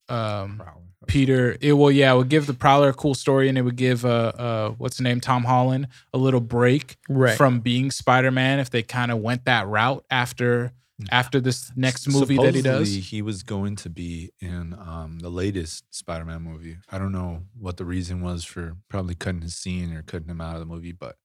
um 0.09 0.61
Peter, 1.07 1.57
it 1.61 1.73
will 1.73 1.91
yeah, 1.91 2.13
it 2.13 2.17
would 2.17 2.29
give 2.29 2.47
the 2.47 2.53
Prowler 2.53 2.89
a 2.89 2.93
cool 2.93 3.13
story, 3.13 3.49
and 3.49 3.57
it 3.57 3.61
would 3.61 3.75
give 3.75 4.05
uh 4.05 4.31
uh 4.37 4.69
what's 4.71 4.97
the 4.97 5.03
name 5.03 5.21
Tom 5.21 5.43
Holland 5.43 5.87
a 6.13 6.17
little 6.17 6.41
break 6.41 6.97
right. 7.07 7.37
from 7.37 7.59
being 7.59 7.91
Spider 7.91 8.31
Man 8.31 8.59
if 8.59 8.69
they 8.69 8.83
kind 8.83 9.11
of 9.11 9.19
went 9.19 9.45
that 9.45 9.67
route 9.67 10.03
after. 10.09 10.73
After 11.12 11.41
this 11.41 11.71
next 11.75 12.08
movie 12.08 12.38
that 12.38 12.55
he 12.55 12.62
does. 12.62 12.93
He 12.93 13.21
was 13.21 13.43
going 13.43 13.75
to 13.77 13.89
be 13.89 14.31
in 14.39 14.73
um, 14.73 15.19
the 15.19 15.29
latest 15.29 15.84
Spider-Man 15.91 16.41
movie. 16.41 16.77
I 16.89 16.97
don't 16.97 17.12
know 17.12 17.43
what 17.58 17.77
the 17.77 17.86
reason 17.86 18.21
was 18.21 18.45
for 18.45 18.77
probably 18.89 19.15
cutting 19.15 19.41
his 19.41 19.55
scene 19.55 19.93
or 19.93 20.01
cutting 20.03 20.29
him 20.29 20.41
out 20.41 20.53
of 20.55 20.60
the 20.62 20.65
movie, 20.65 20.93
but 20.93 21.15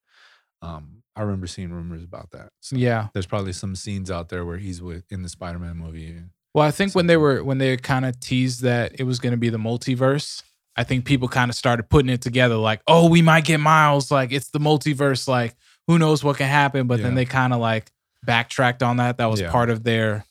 um, 0.63 1.03
I 1.17 1.23
remember 1.23 1.47
seeing 1.47 1.73
rumors 1.73 2.03
about 2.03 2.31
that. 2.33 2.51
So 2.61 2.77
Yeah. 2.77 3.09
there's 3.13 3.27
probably 3.27 3.53
some 3.53 3.77
scenes 3.77 4.11
out 4.11 4.29
there 4.29 4.45
where 4.45 4.59
he's 4.59 4.83
with 4.83 5.05
in 5.11 5.23
the 5.23 5.29
Spider-Man 5.29 5.77
movie. 5.77 6.19
Well, 6.53 6.67
I 6.67 6.73
think 6.73 6.95
when 6.95 7.07
they 7.07 7.17
were 7.17 7.45
when 7.45 7.59
they 7.59 7.77
kind 7.77 8.05
of 8.05 8.19
teased 8.19 8.63
that 8.63 8.99
it 8.99 9.05
was 9.05 9.21
going 9.21 9.31
to 9.33 9.39
be 9.39 9.51
the 9.51 9.59
multiverse, 9.59 10.43
I 10.77 10.83
think 10.83 11.05
people 11.05 11.29
kind 11.29 11.49
of 11.49 11.55
started 11.55 11.89
putting 11.89 12.09
it 12.11 12.23
together 12.23 12.57
like, 12.57 12.81
"Oh, 12.89 13.09
we 13.09 13.23
might 13.23 13.45
get 13.45 13.59
Miles, 13.61 14.11
like 14.11 14.33
it's 14.33 14.51
the 14.51 14.59
multiverse, 14.59 15.29
like 15.29 15.55
who 15.87 15.97
knows 15.97 16.25
what 16.25 16.39
can 16.39 16.49
happen." 16.49 16.89
But 16.89 17.03
then 17.03 17.15
they 17.15 17.25
kind 17.25 17.53
of 17.53 17.61
like 17.61 17.93
backtracked 18.25 18.83
on 18.83 18.99
that. 18.99 19.19
That 19.19 19.27
was 19.27 19.41
Yeah. 19.41 19.51
part 19.51 19.71
of 19.71 19.85
their 19.85 20.25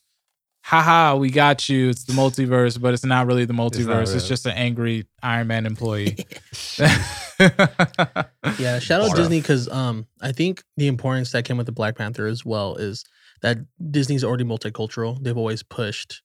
haha, 0.62 1.16
we 1.16 1.32
got 1.32 1.68
you. 1.70 1.90
It's 1.90 2.04
the 2.04 2.14
multiverse, 2.14 2.80
but 2.80 2.94
it's 2.94 3.04
not 3.06 3.26
really 3.26 3.46
the 3.46 3.54
multiverse. 3.54 4.02
It's, 4.04 4.14
really. 4.14 4.28
just 4.28 4.46
an 4.46 4.52
angry 4.52 5.08
Iron 5.24 5.48
Man 5.48 5.66
employee. 5.66 6.18
Yeah, 8.58 8.80
shout 8.80 9.02
out 9.02 9.12
Barf. 9.12 9.16
Disney 9.16 9.40
because 9.42 9.70
um 9.70 10.06
I 10.22 10.32
think 10.32 10.64
the 10.78 10.88
importance 10.88 11.32
that 11.32 11.46
came 11.46 11.58
with 11.58 11.66
the 11.66 11.72
Black 11.72 11.96
Panther 11.98 12.26
as 12.28 12.44
well 12.44 12.76
is 12.76 13.06
that 13.42 13.58
Disney's 13.92 14.24
already 14.24 14.44
multicultural. 14.44 15.22
They've 15.24 15.38
always 15.38 15.64
pushed 15.64 16.22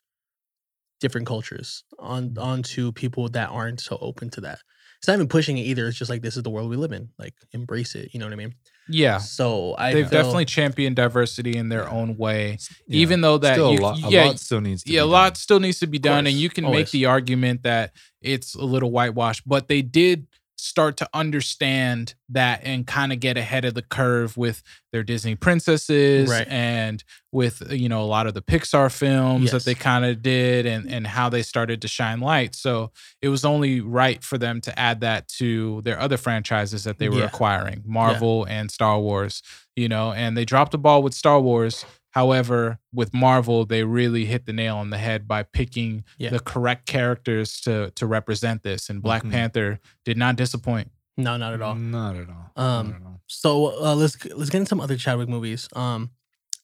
different 1.00 1.26
cultures 1.26 1.84
on 1.98 2.36
onto 2.38 2.92
people 2.92 3.28
that 3.30 3.50
aren't 3.50 3.80
so 3.80 3.98
open 4.00 4.30
to 4.30 4.40
that. 4.42 4.58
It's 4.98 5.06
not 5.06 5.14
even 5.14 5.28
pushing 5.28 5.58
it 5.58 5.62
either. 5.62 5.86
It's 5.86 5.98
just 5.98 6.10
like 6.10 6.22
this 6.22 6.36
is 6.36 6.42
the 6.42 6.50
world 6.50 6.70
we 6.70 6.76
live 6.76 6.92
in. 6.92 7.10
Like 7.18 7.34
embrace 7.52 7.94
it. 7.94 8.12
You 8.12 8.20
know 8.20 8.26
what 8.26 8.32
I 8.32 8.36
mean? 8.36 8.54
Yeah. 8.88 9.18
So 9.18 9.74
I 9.78 9.92
They've 9.92 10.08
feel- 10.08 10.18
definitely 10.22 10.44
championed 10.46 10.96
diversity 10.96 11.56
in 11.56 11.68
their 11.68 11.88
own 11.88 12.16
way. 12.16 12.58
Yeah. 12.86 12.96
Even 12.98 13.20
though 13.20 13.38
that 13.38 13.54
still 13.54 13.72
you, 13.72 13.78
a 13.78 13.80
lot, 13.80 13.98
a 14.04 14.08
yeah, 14.10 14.24
lot 14.26 14.38
still 14.40 14.60
needs 14.60 14.82
to 14.84 14.92
yeah, 14.92 15.00
a 15.00 15.04
be 15.04 15.10
lot 15.10 15.36
still 15.36 15.60
needs 15.60 15.78
to 15.80 15.86
be 15.86 15.98
done, 15.98 16.26
and 16.26 16.36
you 16.36 16.50
can 16.50 16.70
make 16.70 16.90
the 16.90 17.06
argument 17.06 17.62
that 17.62 17.92
it's 18.20 18.54
a 18.54 18.64
little 18.64 18.90
whitewashed, 18.90 19.46
but 19.46 19.68
they 19.68 19.82
did 19.82 20.26
start 20.56 20.96
to 20.98 21.08
understand 21.12 22.14
that 22.28 22.60
and 22.64 22.86
kind 22.86 23.12
of 23.12 23.20
get 23.20 23.36
ahead 23.36 23.64
of 23.64 23.74
the 23.74 23.82
curve 23.82 24.36
with 24.36 24.62
their 24.92 25.02
Disney 25.02 25.34
princesses 25.34 26.30
Right. 26.30 26.46
and 26.48 27.02
with 27.32 27.62
uh, 27.70 27.74
you 27.74 27.88
know 27.88 28.02
a 28.02 28.06
lot 28.06 28.26
of 28.26 28.34
the 28.34 28.42
Pixar 28.42 28.92
films 28.92 29.50
that 29.50 29.64
they 29.64 29.74
kind 29.74 30.04
of 30.04 30.22
did 30.22 30.66
and 30.66 30.90
and 30.90 31.06
how 31.06 31.28
they 31.28 31.42
started 31.42 31.82
to 31.82 31.88
shine 31.88 32.20
light. 32.20 32.54
So 32.54 32.92
it 33.20 33.28
was 33.28 33.44
only 33.44 33.80
right 33.80 34.22
for 34.22 34.38
them 34.38 34.60
to 34.62 34.78
add 34.78 35.00
that 35.00 35.28
to 35.38 35.80
their 35.82 35.98
other 35.98 36.16
franchises 36.16 36.84
that 36.84 36.98
they 36.98 37.08
were 37.08 37.18
Yeah. 37.20 37.26
acquiring, 37.26 37.82
Marvel 37.84 38.44
and 38.48 38.70
Star 38.70 38.98
Wars, 39.00 39.42
you 39.76 39.88
know, 39.88 40.12
and 40.12 40.36
they 40.36 40.44
dropped 40.44 40.72
the 40.72 40.78
ball 40.78 41.02
with 41.02 41.14
Star 41.14 41.40
Wars. 41.40 41.84
However, 42.14 42.78
with 42.92 43.12
Marvel, 43.12 43.66
they 43.66 43.82
really 43.82 44.24
hit 44.24 44.46
the 44.46 44.52
nail 44.52 44.76
on 44.76 44.90
the 44.90 44.98
head 44.98 45.26
by 45.26 45.42
picking 45.42 46.04
Yeah. 46.16 46.30
the 46.30 46.38
correct 46.38 46.86
characters 46.86 47.60
to 47.62 47.90
to 47.96 48.06
represent 48.06 48.62
this. 48.62 48.88
And 48.88 49.02
Black 49.02 49.24
Mhm. 49.24 49.32
Panther 49.32 49.80
did 50.04 50.16
not 50.16 50.36
disappoint. 50.36 50.92
no, 51.16 51.36
not 51.36 51.52
at 51.54 51.60
all. 51.62 51.74
Not 51.74 52.16
at 52.16 52.28
all. 52.28 52.52
Um, 52.56 52.86
Not 52.90 52.96
at 53.00 53.02
all. 53.06 53.20
So 53.26 53.84
uh, 53.84 53.94
let's 53.96 54.24
let's 54.26 54.48
get 54.50 54.58
into 54.58 54.68
some 54.68 54.80
other 54.80 54.96
Chadwick 54.96 55.28
movies. 55.28 55.68
Um, 55.74 56.10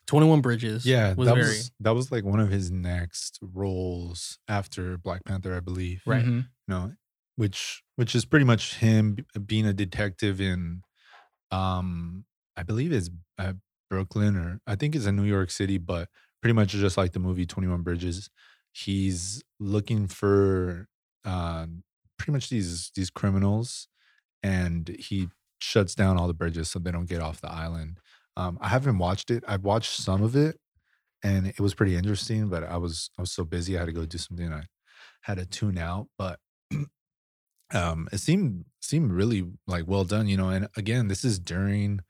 Twenty 0.07 0.29
One 0.29 0.41
Bridges. 0.41 0.87
Yeah, 0.87 1.15
was 1.15 1.27
that 1.29 1.35
very 1.35 1.47
was 1.49 1.73
that 1.81 1.95
was 1.97 2.13
like 2.13 2.25
one 2.25 2.39
of 2.41 2.49
his 2.51 2.71
next 2.71 3.39
roles 3.43 4.39
after 4.47 4.97
Black 4.99 5.25
Panther, 5.25 5.57
I 5.57 5.61
believe. 5.61 6.03
Right. 6.07 6.25
Mhm. 6.25 6.43
you 6.43 6.45
know, 6.69 6.93
which 7.35 7.83
which 7.97 8.15
is 8.15 8.25
pretty 8.25 8.45
much 8.45 8.77
him 8.77 9.17
being 9.47 9.67
a 9.67 9.73
detective 9.73 10.41
in, 10.41 10.83
um, 11.51 12.25
I 12.57 12.63
believe 12.63 12.93
is. 12.93 13.11
uh, 13.39 13.55
Brooklyn 13.91 14.37
or 14.37 14.61
I 14.67 14.77
think 14.77 14.97
it's 14.97 15.07
in 15.07 15.17
New 15.17 15.25
York 15.25 15.51
City, 15.51 15.79
but 15.79 16.09
pretty 16.43 16.55
much 16.55 16.71
just 16.71 16.97
like 16.97 17.13
the 17.13 17.21
movie 17.21 17.47
Twenty 17.47 17.69
One 17.69 17.83
Bridges. 17.83 18.31
He's 18.73 19.43
looking 19.61 20.07
for 20.09 20.89
uh, 21.25 21.67
pretty 22.19 22.33
much 22.33 22.51
these 22.51 22.93
these 22.95 23.11
criminals, 23.11 23.89
and 24.43 24.89
he 24.99 25.29
shuts 25.61 25.95
down 25.95 26.19
all 26.19 26.27
the 26.29 26.35
bridges 26.35 26.71
so 26.71 26.79
they 26.79 26.93
don't 26.93 27.09
get 27.09 27.23
off 27.23 27.41
the 27.41 27.51
island. 27.53 28.01
Um, 28.37 28.59
I 28.61 28.69
haven't 28.69 28.99
watched 28.99 29.31
it. 29.31 29.45
I've 29.49 29.65
watched 29.65 30.01
some 30.01 30.23
of 30.23 30.37
it, 30.37 30.59
and 31.23 31.49
it 31.49 31.61
was 31.61 31.75
pretty 31.75 31.97
interesting. 31.97 32.49
But 32.49 32.65
I 32.65 32.77
was 32.79 33.11
I 33.19 33.23
was 33.23 33.33
so 33.33 33.45
busy, 33.45 33.77
I 33.77 33.81
had 33.81 33.87
to 33.87 33.93
go 33.93 34.07
do 34.07 34.19
something. 34.19 34.53
I 34.53 34.65
had 35.23 35.39
to 35.39 35.47
tune 35.47 35.79
out. 35.79 36.09
But 36.19 36.41
um, 37.75 38.09
it 38.13 38.19
seemed 38.19 38.65
seemed 38.81 39.13
really 39.13 39.45
like 39.67 39.87
well 39.87 40.05
done, 40.05 40.29
you 40.29 40.37
know. 40.37 40.49
And 40.51 40.69
again, 40.77 41.09
this 41.09 41.25
is 41.25 41.39
during 41.39 42.01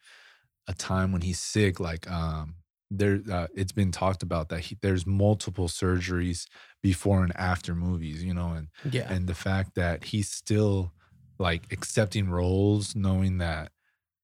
a 0.66 0.74
time 0.74 1.12
when 1.12 1.22
he's 1.22 1.40
sick. 1.40 1.80
Like 1.80 2.10
um, 2.10 2.56
there, 2.90 3.20
uh, 3.30 3.48
it's 3.54 3.72
been 3.72 3.92
talked 3.92 4.22
about 4.22 4.48
that 4.50 4.60
he, 4.60 4.78
there's 4.82 5.06
multiple 5.06 5.68
surgeries 5.68 6.46
before 6.82 7.22
and 7.22 7.34
after 7.36 7.74
movies, 7.74 8.22
you 8.24 8.34
know, 8.34 8.50
and 8.50 8.68
Yeah. 8.90 9.12
and 9.12 9.26
the 9.28 9.34
fact 9.34 9.74
that 9.76 10.04
he's 10.04 10.30
still 10.30 10.92
like 11.38 11.72
accepting 11.72 12.30
roles, 12.30 12.94
knowing 12.94 13.38
that 13.38 13.72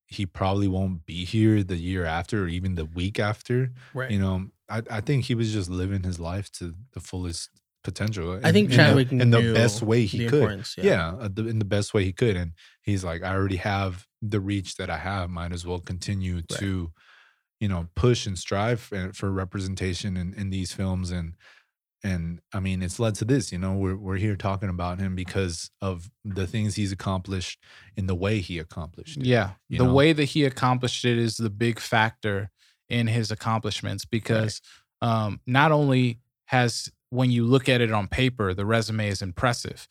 he 0.07 0.25
probably 0.25 0.67
won't 0.67 1.05
be 1.05 1.25
here 1.25 1.63
the 1.63 1.75
year 1.77 2.05
after 2.05 2.43
or 2.43 2.47
even 2.47 2.75
the 2.75 2.85
week 2.85 3.19
after. 3.19 3.73
right. 3.93 4.11
You 4.11 4.19
know, 4.19 4.47
I, 4.69 4.81
I 4.89 5.01
think 5.01 5.25
he 5.25 5.35
was 5.35 5.51
just 5.51 5.69
living 5.69 6.03
his 6.03 6.19
life 6.19 6.51
to 6.53 6.75
the 6.93 6.99
fullest 7.01 7.49
potential. 7.91 8.39
I 8.43 8.51
think 8.51 8.65
in 8.65 8.71
the- 8.71 8.75
Chadwick 8.75 9.11
in 9.11 9.29
the 9.29 9.53
best 9.53 9.81
way 9.81 10.05
he 10.05 10.27
could. 10.27 10.65
yeah. 10.77 10.83
Yeah, 10.83 11.07
uh, 11.21 11.29
the, 11.31 11.47
in 11.47 11.59
the 11.59 11.65
best 11.65 11.93
way 11.93 12.03
he 12.03 12.11
could, 12.11 12.35
and 12.35 12.51
he's 12.81 13.03
like, 13.03 13.23
I 13.23 13.33
already 13.33 13.55
have 13.57 14.05
the 14.21 14.39
reach 14.39 14.75
that 14.75 14.89
I 14.89 14.97
have. 14.97 15.29
Might 15.29 15.53
as 15.53 15.65
well 15.65 15.79
continue 15.79 16.41
to, 16.59 16.91
you 17.59 17.67
know, 17.67 17.87
push 17.95 18.27
and 18.27 18.37
strive 18.37 18.79
for, 18.81 19.13
for 19.13 19.31
representation 19.31 20.17
in, 20.17 20.33
in 20.33 20.49
these 20.49 20.73
films. 20.73 21.11
And 21.11 21.33
and 22.03 22.41
I 22.53 22.59
mean, 22.59 22.83
it's 22.83 22.99
led 22.99 23.15
to 23.15 23.25
this. 23.25 23.51
You 23.51 23.57
know, 23.57 23.73
we're 23.73 23.95
we're 23.97 24.17
here 24.17 24.35
talking 24.35 24.69
about 24.69 24.99
him 24.99 25.15
because 25.15 25.71
of 25.81 26.09
the 26.25 26.45
things 26.45 26.75
he's 26.75 26.91
accomplished 26.91 27.59
in 27.95 28.07
the 28.07 28.15
way 28.15 28.39
he 28.39 28.59
accomplished. 28.59 29.17
it, 29.17 29.25
Yeah. 29.25 29.51
the 29.69 29.77
know? 29.85 29.93
way 29.93 30.13
that 30.13 30.25
he 30.25 30.43
accomplished 30.45 31.05
it 31.05 31.17
is 31.17 31.37
the 31.37 31.49
big 31.49 31.79
factor 31.79 32.51
in 32.89 33.07
his 33.07 33.31
accomplishments 33.31 34.05
because 34.05 34.61
um, 35.01 35.39
not 35.45 35.71
only 35.71 36.19
has, 36.45 36.89
when 37.09 37.31
you 37.31 37.45
look 37.45 37.69
at 37.69 37.81
it 37.81 37.91
on 37.91 38.07
paper, 38.07 38.53
the 38.53 38.65
resume 38.65 39.07
is 39.07 39.21
impressive, 39.21 39.87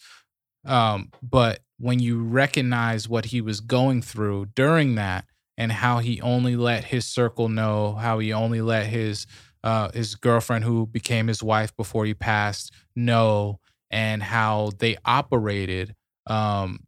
um, 0.64 1.10
but 1.22 1.60
when 1.78 1.98
you 2.00 2.22
recognize 2.22 3.08
what 3.08 3.26
he 3.26 3.40
was 3.40 3.60
going 3.60 4.02
through 4.02 4.46
during 4.54 4.94
that 4.96 5.26
and 5.58 5.70
how 5.72 5.98
he 5.98 6.20
only 6.20 6.56
let 6.56 6.84
his 6.84 7.04
circle 7.06 7.48
know, 7.48 7.94
how 7.94 8.18
he 8.18 8.32
only 8.32 8.60
let 8.60 8.86
his 8.86 9.26
uh, 9.64 9.90
his 9.92 10.14
girlfriend 10.14 10.64
who 10.64 10.86
became 10.86 11.26
his 11.26 11.42
wife 11.42 11.76
before 11.76 12.06
he 12.06 12.14
passed 12.14 12.72
know, 12.94 13.58
and 13.90 14.22
how 14.22 14.70
they 14.78 14.96
operated. 15.04 15.94
Um, 16.26 16.80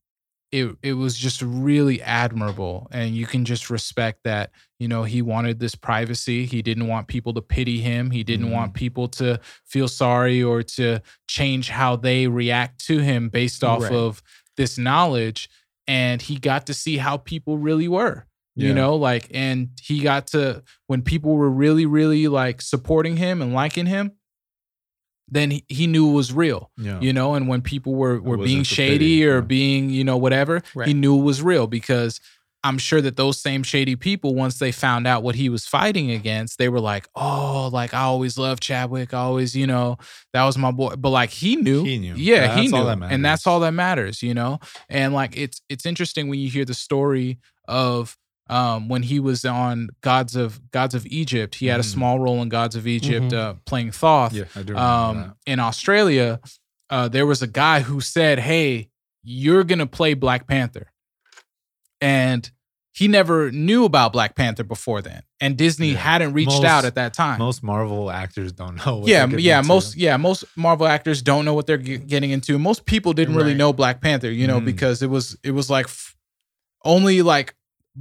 it 0.51 0.75
it 0.83 0.95
was 0.95 1.17
just 1.17 1.43
really 1.43 2.01
admirable 2.03 2.89
and 2.91 3.15
you 3.15 3.27
can 3.27 3.45
just 3.45 3.69
respect 3.71 4.21
that 4.25 4.51
you 4.79 4.87
know 4.89 5.03
he 5.05 5.23
wanted 5.23 5.59
this 5.59 5.75
privacy 5.75 6.47
he 6.47 6.63
didn't 6.63 6.87
want 6.87 7.09
people 7.09 7.35
to 7.35 7.43
pity 7.43 7.81
him 7.81 8.11
he 8.11 8.23
didn't 8.23 8.51
want 8.51 8.75
people 8.75 9.09
to 9.09 9.39
feel 9.67 9.89
sorry 9.89 10.43
or 10.43 10.63
to 10.63 11.01
change 11.29 11.69
how 11.69 11.97
they 11.97 12.27
react 12.29 12.85
to 12.87 12.99
him 12.99 13.29
based 13.29 13.65
off 13.65 13.83
Right. 13.83 13.93
of 13.93 14.23
this 14.57 14.79
knowledge 14.79 15.49
and 15.87 16.21
he 16.23 16.39
got 16.39 16.67
to 16.67 16.75
see 16.75 16.97
how 16.99 17.17
people 17.17 17.59
really 17.59 17.89
were 17.89 18.27
you 18.55 18.75
know 18.75 18.97
like 18.97 19.29
and 19.33 19.69
he 19.81 20.01
got 20.01 20.27
to 20.29 20.63
when 20.89 21.03
people 21.03 21.37
were 21.37 21.51
really 21.51 21.87
really 21.87 22.27
like 22.27 22.61
supporting 22.61 23.17
him 23.17 23.41
and 23.43 23.53
liking 23.55 23.87
him 23.87 24.13
then 25.31 25.51
he, 25.51 25.65
he 25.69 25.87
knew 25.87 26.09
it 26.11 26.15
was 26.15 26.33
real 26.33 26.71
Yeah. 26.79 27.01
you 27.01 27.13
know 27.13 27.35
and 27.35 27.49
when 27.49 27.61
people 27.63 27.95
were 27.95 28.21
were 28.21 28.39
being 28.39 28.63
shady 28.63 28.95
pity, 28.99 29.27
or 29.27 29.37
yeah. 29.37 29.41
being 29.43 29.91
you 29.91 30.03
know 30.05 30.17
whatever 30.17 30.63
Right. 30.75 30.89
he 30.89 30.95
knew 30.95 31.19
it 31.19 31.23
was 31.23 31.43
real 31.43 31.67
because 31.67 32.21
i'm 32.69 32.79
sure 32.79 33.01
that 33.01 33.17
those 33.17 33.41
same 33.41 33.63
shady 33.63 33.97
people 33.97 34.35
once 34.35 34.59
they 34.59 34.71
found 34.73 35.07
out 35.07 35.23
what 35.23 35.35
he 35.35 35.49
was 35.49 35.67
fighting 35.67 36.11
against 36.11 36.59
they 36.59 36.69
were 36.69 36.81
like 36.81 37.09
oh 37.17 37.69
like 37.73 37.93
i 37.95 38.03
always 38.03 38.37
loved 38.39 38.63
chadwick 38.63 39.13
i 39.15 39.19
always 39.19 39.57
you 39.57 39.67
know 39.67 39.97
that 40.33 40.45
was 40.45 40.57
my 40.59 40.71
boy. 40.71 40.95
But 40.97 41.11
like 41.11 41.31
he 41.31 41.57
knew. 41.57 41.83
He 41.85 41.99
knew. 41.99 42.15
yeah 42.15 42.55
he 42.61 42.69
knew 42.69 42.85
that 42.85 43.03
and 43.11 43.25
that's 43.25 43.47
all 43.47 43.61
that 43.61 43.73
matters 43.73 44.23
you 44.23 44.35
know? 44.35 44.59
And 44.89 45.13
like 45.15 45.37
it's 45.37 45.61
it's 45.69 45.87
interesting 45.87 46.29
when 46.29 46.39
you 46.39 46.51
hear 46.51 46.65
the 46.65 46.75
story 46.75 47.39
of 47.67 48.17
um, 48.51 48.89
when 48.89 49.03
he 49.03 49.21
was 49.21 49.45
on 49.45 49.91
Gods 50.01 50.35
of 50.35 50.71
Gods 50.71 50.95
of 50.95 51.05
Egypt, 51.07 51.57
he 51.57 51.67
had 51.67 51.81
a 51.81 51.83
Mhm. 51.83 51.93
small 51.93 52.19
role 52.19 52.41
in 52.41 52.49
Gods 52.49 52.77
of 52.77 52.87
Egypt, 52.87 53.27
Mhm. 53.33 53.39
uh, 53.39 53.55
playing 53.67 53.91
Thoth. 53.93 54.33
Yeah, 54.33 54.45
I 54.57 54.63
do 54.63 54.75
um, 54.75 55.35
in 55.47 55.59
Australia, 55.61 56.41
uh, 56.89 57.09
there 57.09 57.27
was 57.27 57.43
a 57.43 57.47
guy 57.47 57.81
who 57.81 58.01
said, 58.01 58.39
"Hey, 58.39 58.89
you're 59.23 59.65
gonna 59.65 59.87
play 59.87 60.15
Black 60.15 60.47
Panther," 60.47 60.87
and 62.01 62.51
he 62.99 63.09
never 63.09 63.51
knew 63.53 63.85
about 63.85 64.13
Black 64.13 64.35
Panther 64.35 64.65
before 64.65 65.01
then, 65.03 65.23
and 65.41 65.57
Disney 65.57 65.91
Yeah. 65.93 65.99
hadn't 65.99 66.33
reached 66.33 66.51
Most- 66.51 66.65
out 66.65 66.85
at 66.85 66.95
that 66.97 67.15
time. 67.15 67.39
Most 67.39 67.63
Marvel 67.63 68.11
actors 68.11 68.53
don't 68.53 68.77
know. 68.85 68.97
What 68.99 69.09
yeah, 69.09 69.27
they're 69.27 69.39
yeah, 69.39 69.59
into. 69.59 69.69
most 69.69 69.97
yeah, 69.97 70.17
most 70.17 70.45
Marvel 70.57 70.87
actors 70.87 71.23
don't 71.23 71.45
know 71.45 71.55
what 71.55 71.67
they're 71.67 71.79
ge- 71.79 72.07
getting 72.07 72.31
into. 72.31 72.59
Most 72.59 72.85
people 72.87 73.13
didn't 73.13 73.35
really 73.37 73.55
know 73.55 73.73
Black 73.73 74.01
Panther, 74.01 74.31
you 74.31 74.47
know, 74.47 74.61
Mhm. 74.61 74.65
because 74.65 75.03
it 75.03 75.11
was 75.11 75.37
it 75.45 75.53
was 75.53 75.71
like 75.71 75.87
f- 75.87 76.17
only 76.85 77.23
like 77.23 77.55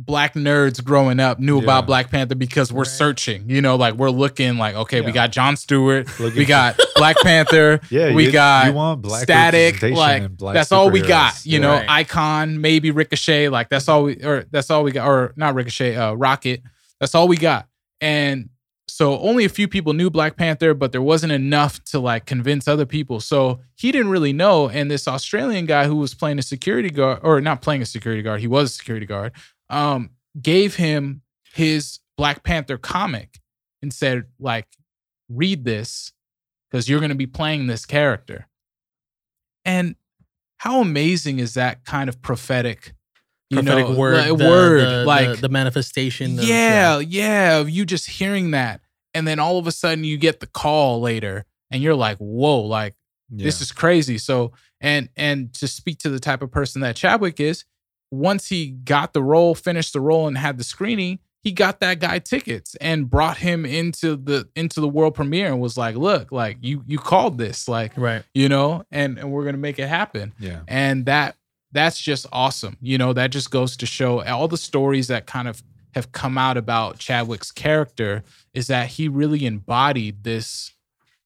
black 0.05 0.35
nerds 0.35 0.83
growing 0.83 1.19
up 1.19 1.39
knew 1.39 1.57
Yeah. 1.57 1.63
about 1.63 1.87
Black 1.87 2.11
Panther 2.11 2.35
because 2.35 2.71
we're 2.71 2.81
Right. 2.83 2.87
searching, 2.87 3.49
you 3.49 3.61
know, 3.61 3.75
like 3.77 3.95
we're 3.95 4.11
looking 4.11 4.57
like 4.57 4.75
okay, 4.75 5.01
we 5.01 5.11
got 5.11 5.31
John 5.31 5.57
Stewart, 5.57 6.07
Looking 6.19 6.37
we 6.37 6.45
got 6.45 6.79
Black 6.95 7.17
Panther, 7.17 7.79
Yeah, 7.89 8.13
we 8.13 8.25
you, 8.25 8.31
got 8.31 8.67
you 8.67 8.73
want 8.73 9.01
black 9.01 9.23
static 9.23 9.73
representation 9.81 9.97
like 10.23 10.37
black 10.37 10.53
that's 10.53 10.71
all 10.71 10.91
we 10.91 11.01
got 11.01 11.43
you 11.45 11.59
know 11.59 11.71
Right. 11.73 11.85
icon 11.89 12.61
maybe 12.61 12.91
ricochet 12.91 13.49
like 13.49 13.69
that's 13.69 13.87
all 13.87 14.03
we 14.03 14.23
or 14.23 14.45
that's 14.51 14.69
all 14.69 14.83
we 14.83 14.91
got 14.91 15.07
or 15.07 15.33
not 15.35 15.55
ricochet 15.55 15.95
uh 15.95 16.13
rocket 16.13 16.61
that's 16.99 17.15
all 17.15 17.27
we 17.27 17.37
got 17.37 17.67
and 17.99 18.49
so 18.89 19.19
only 19.19 19.43
a 19.45 19.49
few 19.49 19.67
people 19.67 19.93
knew 19.93 20.09
black 20.09 20.37
panther 20.37 20.73
but 20.73 20.91
there 20.91 21.01
wasn't 21.01 21.31
enough 21.31 21.83
to 21.85 21.99
like 21.99 22.25
convince 22.25 22.67
other 22.67 22.85
people 22.85 23.19
so 23.19 23.59
he 23.75 23.91
didn't 23.91 24.09
really 24.09 24.31
know 24.33 24.69
and 24.69 24.89
this 24.89 25.07
australian 25.07 25.65
guy 25.65 25.85
who 25.87 25.95
was 25.95 26.13
playing 26.13 26.39
a 26.39 26.41
security 26.43 26.89
guard 26.89 27.19
or 27.23 27.41
not 27.41 27.61
playing 27.61 27.81
a 27.81 27.85
security 27.85 28.21
guard 28.21 28.39
he 28.39 28.47
was 28.47 28.69
a 28.71 28.73
security 28.73 29.05
guard 29.05 29.31
um 29.69 30.11
gave 30.41 30.75
him 30.75 31.21
his 31.53 31.99
black 32.17 32.43
panther 32.43 32.77
comic 32.77 33.39
and 33.81 33.93
said 33.93 34.25
like 34.39 34.67
read 35.29 35.65
this 35.65 36.13
because 36.69 36.87
you're 36.89 36.99
going 36.99 37.09
to 37.09 37.15
be 37.15 37.27
playing 37.27 37.67
this 37.67 37.85
character 37.85 38.47
and 39.65 39.95
how 40.57 40.81
amazing 40.81 41.39
is 41.39 41.53
that 41.53 41.85
kind 41.85 42.09
of 42.09 42.21
prophetic, 42.21 42.93
you 43.49 43.57
prophetic 43.61 43.89
know, 43.89 43.95
word, 43.95 44.13
like, 44.29 44.37
the- 44.37 44.45
word, 44.47 44.89
the, 44.89 45.05
like 45.05 45.35
the, 45.35 45.41
the 45.41 45.49
manifestation. 45.49 46.39
Of, 46.39 46.45
yeah, 46.45 46.99
yeah, 46.99 47.57
of 47.59 47.69
you 47.69 47.85
just 47.85 48.09
hearing 48.09 48.51
that, 48.51 48.81
and 49.13 49.27
then 49.27 49.39
all 49.39 49.59
of 49.59 49.67
a 49.67 49.71
sudden 49.71 50.03
you 50.03 50.17
get 50.17 50.39
the 50.39 50.47
call 50.47 51.01
later, 51.01 51.45
and 51.69 51.83
you're 51.83 51.95
like, 51.95 52.17
whoa, 52.17 52.61
like 52.61 52.95
this 53.29 53.61
is 53.61 53.71
crazy. 53.71 54.17
So, 54.17 54.53
and 54.81 55.09
and 55.15 55.53
to 55.55 55.67
speak 55.67 55.99
to 55.99 56.09
the 56.09 56.19
type 56.19 56.41
of 56.41 56.49
person 56.49 56.81
that 56.81 56.95
Chadwick 56.95 57.39
is, 57.39 57.65
once 58.11 58.47
he 58.49 58.69
got 58.69 59.13
the 59.13 59.23
role, 59.23 59.55
finished 59.55 59.93
the 59.93 60.01
role, 60.01 60.27
and 60.27 60.37
had 60.37 60.57
the 60.57 60.63
screening, 60.63 61.19
he 61.43 61.51
got 61.51 61.79
that 61.79 61.99
guy 61.99 62.19
tickets 62.19 62.75
and 62.81 63.09
brought 63.09 63.37
him 63.37 63.65
into 63.65 64.15
the 64.15 64.47
into 64.55 64.81
the 64.81 64.87
world 64.87 65.15
premiere 65.15 65.47
and 65.47 65.59
was 65.59 65.77
like, 65.77 65.95
look, 65.95 66.31
like 66.31 66.57
you 66.61 66.83
you 66.87 66.97
called 66.97 67.37
this, 67.37 67.67
like 67.67 67.93
right. 67.97 68.23
you 68.33 68.49
know, 68.49 68.83
and 68.91 69.17
and 69.17 69.31
we're 69.31 69.45
gonna 69.45 69.57
make 69.57 69.79
it 69.79 69.87
happen 69.87 70.33
yeah. 70.39 70.61
and 70.67 71.05
that 71.05 71.35
that's 71.71 71.99
just 71.99 72.25
awesome 72.31 72.77
you 72.81 72.97
know 72.97 73.13
that 73.13 73.27
just 73.27 73.51
goes 73.51 73.77
to 73.77 73.85
show 73.85 74.23
all 74.23 74.47
the 74.47 74.57
stories 74.57 75.07
that 75.07 75.25
kind 75.25 75.47
of 75.47 75.61
have 75.93 76.11
come 76.11 76.37
out 76.37 76.57
about 76.57 76.97
chadwick's 76.97 77.51
character 77.51 78.23
is 78.53 78.67
that 78.67 78.87
he 78.87 79.07
really 79.07 79.45
embodied 79.45 80.23
this 80.23 80.73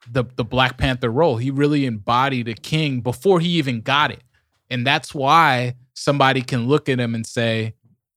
the 0.10 0.24
the 0.36 0.44
black 0.44 0.78
panther 0.78 1.10
role 1.10 1.38
he 1.38 1.52
really 1.52 1.86
embodied 1.86 2.48
a 2.48 2.54
king 2.54 3.02
before 3.02 3.40
he 3.40 3.50
even 3.50 3.82
got 3.82 4.12
it 4.12 4.24
and 4.70 4.86
that's 4.86 5.14
why 5.14 5.76
somebody 6.02 6.42
can 6.42 6.68
look 6.68 6.90
at 6.90 7.00
him 7.00 7.14
and 7.16 7.26
say 7.26 7.74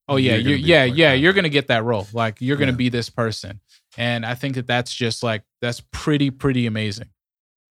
oh 0.08 0.16
yeah 0.16 0.36
You're 0.36 0.56
you're, 0.56 0.58
yeah 0.58 0.84
yeah 0.84 1.12
you're 1.12 1.32
gonna 1.32 1.48
get 1.58 1.68
that 1.68 1.84
role 1.84 2.06
like 2.12 2.36
you're 2.40 2.56
gonna 2.56 2.72
Yeah. 2.72 2.76
be 2.84 2.88
this 2.88 3.10
person 3.10 3.60
and 3.96 4.24
i 4.26 4.34
think 4.34 4.54
that 4.56 4.66
that's 4.66 4.92
just 4.94 5.22
like 5.22 5.42
that's 5.60 5.80
pretty 5.92 6.30
pretty 6.30 6.66
amazing 6.66 7.10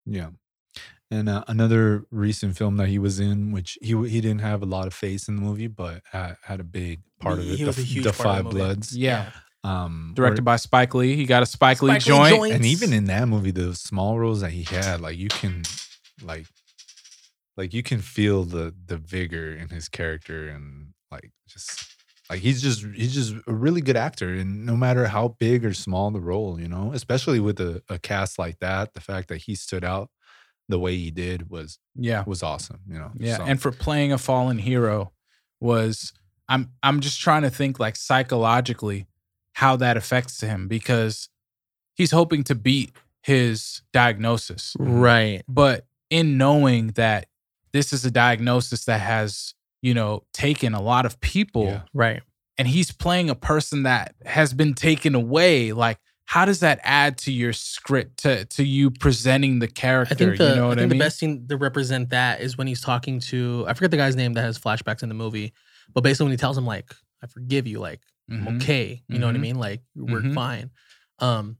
Yeah. 0.06 0.30
And 1.14 1.28
uh, 1.28 1.44
another 1.50 2.06
recent 2.10 2.56
film 2.58 2.78
that 2.78 2.88
he 2.88 2.98
was 2.98 3.20
in, 3.20 3.52
which 3.52 3.78
he 3.82 3.90
he 4.08 4.22
didn't 4.22 4.40
have 4.40 4.62
a 4.64 4.66
lot 4.66 4.88
of 4.88 4.94
face 4.94 5.28
in 5.28 5.36
the 5.36 5.42
movie, 5.42 5.68
but 5.68 6.02
had, 6.10 6.38
had 6.42 6.62
a 6.62 6.64
big 6.64 7.02
part 7.20 7.38
of 7.38 7.44
it. 7.52 7.58
he 7.58 7.64
the, 7.64 7.66
was 7.68 7.78
a 7.78 7.82
F- 7.82 7.88
huge 7.88 8.04
the 8.06 8.14
part 8.14 8.20
of 8.20 8.24
Five 8.24 8.38
the 8.38 8.50
movie. 8.52 8.58
Bloods. 8.60 8.98
yeah 8.98 9.32
Um, 9.66 10.14
directed 10.16 10.44
by 10.46 10.56
spike 10.56 10.94
lee 10.96 11.18
he 11.18 11.26
got 11.26 11.44
a 11.44 11.46
spike, 11.46 11.82
lee 11.82 12.00
Spike 12.00 12.06
Lee 12.06 12.12
joint 12.18 12.36
joint. 12.38 12.54
and 12.54 12.66
even 12.66 12.94
in 12.94 13.06
that 13.12 13.28
movie, 13.28 13.52
the 13.52 13.76
small 13.76 14.18
roles 14.20 14.40
that 14.40 14.52
he 14.52 14.64
had, 14.64 15.02
like 15.02 15.18
you 15.18 15.28
can, 15.28 15.64
like, 16.24 16.46
like 17.62 17.76
you 17.76 17.84
can 17.84 18.00
feel 18.00 18.44
the 18.44 18.74
the 18.88 18.98
vigor 18.98 19.54
in 19.54 19.70
his 19.70 19.88
character, 19.88 20.48
and 20.48 20.94
like 21.12 21.32
just 21.48 21.86
like 22.28 22.40
he's 22.40 22.60
just 22.60 22.84
he's 22.96 23.14
just 23.14 23.36
a 23.46 23.54
really 23.54 23.82
good 23.82 23.96
actor, 23.96 24.30
and 24.30 24.66
no 24.66 24.76
matter 24.76 25.06
how 25.06 25.36
big 25.40 25.64
or 25.64 25.72
small 25.72 26.10
the 26.10 26.20
role, 26.20 26.60
you 26.60 26.68
know, 26.68 26.92
especially 26.92 27.40
with 27.40 27.60
a, 27.60 27.84
a 27.88 28.00
cast 28.00 28.40
like 28.40 28.58
that, 28.60 28.96
the 28.96 29.00
fact 29.00 29.28
that 29.28 29.44
he 29.44 29.54
stood 29.54 29.84
out 29.84 30.10
the 30.70 30.80
way 30.80 30.96
he 30.98 31.12
did 31.12 31.52
was 31.52 31.78
yeah 31.96 32.24
was 32.26 32.42
awesome, 32.42 32.80
you 32.88 32.98
know. 32.98 33.12
Yeah, 33.20 33.38
So, 33.38 33.44
and 33.44 33.62
for 33.62 33.72
playing 33.72 34.12
a 34.12 34.18
fallen 34.18 34.58
hero 34.58 35.12
was 35.60 36.14
I'm 36.50 36.72
I'm 36.82 37.00
just 37.00 37.22
trying 37.22 37.44
to 37.44 37.52
think 37.52 37.80
like 37.80 37.96
psychologically 37.96 39.06
how 39.54 39.76
that 39.76 39.98
affects 39.98 40.42
him 40.42 40.68
because 40.68 41.30
he's 41.94 42.10
hoping 42.10 42.44
to 42.46 42.56
beat 42.56 42.92
his 43.22 43.84
diagnosis. 43.94 44.76
Right. 44.80 45.44
But 45.48 45.86
in 46.10 46.38
knowing 46.38 46.88
that 46.94 47.28
this 47.74 47.94
is 47.94 48.04
a 48.06 48.12
diagnosis 48.12 48.86
that 48.86 49.00
has, 49.02 49.54
you 49.82 49.94
know, 49.94 50.24
taken 50.34 50.74
a 50.74 50.82
lot 50.82 51.06
of 51.06 51.20
people 51.22 51.66
Yeah. 51.66 51.82
Right. 51.94 52.22
and 52.58 52.68
he's 52.68 52.92
playing 52.92 53.30
a 53.30 53.36
person 53.36 53.84
that 53.84 54.16
has 54.26 54.54
been 54.54 54.74
taken 54.74 55.16
away. 55.16 55.72
Like, 55.74 55.98
how 56.26 56.46
does 56.46 56.60
that 56.62 56.80
add 56.84 57.18
to 57.20 57.32
your 57.32 57.52
script 57.54 58.18
to 58.24 58.46
to 58.46 58.64
you 58.64 58.90
presenting 58.92 59.60
the 59.60 59.68
character? 59.68 60.14
I 60.14 60.18
think 60.18 60.38
the 60.38 60.50
you 60.50 60.56
know 60.56 60.68
I 60.68 60.76
think 60.76 60.80
I 60.80 60.82
mean? 60.84 60.90
the 60.90 61.04
best 61.06 61.20
thing 61.20 61.48
to 61.48 61.58
represent 61.58 62.10
that 62.12 62.40
is 62.42 62.58
when 62.58 62.68
he's 62.68 62.82
talking 62.82 63.20
to 63.32 63.66
I 63.68 63.74
forget 63.74 63.92
the 63.92 63.98
guy's 63.98 64.16
name 64.16 64.34
that 64.34 64.42
has 64.44 64.58
flashbacks 64.60 65.04
in 65.04 65.10
the 65.10 65.16
movie, 65.16 65.52
but 65.94 66.02
basically 66.02 66.26
when 66.26 66.32
he 66.32 66.38
tells 66.38 66.58
him 66.58 66.66
like 66.66 66.94
I 67.24 67.28
forgive 67.28 67.68
you, 67.68 67.80
like 67.80 68.02
I'm 68.30 68.46
Mhm. 68.46 68.62
okay, 68.62 69.04
you 69.10 69.20
know 69.20 69.28
what 69.28 69.36
I 69.36 69.40
Mhm. 69.40 69.42
mean, 69.42 69.56
like 69.60 69.82
we're 69.96 70.22
Mhm. 70.22 70.34
fine. 70.34 70.70
Um, 71.20 71.58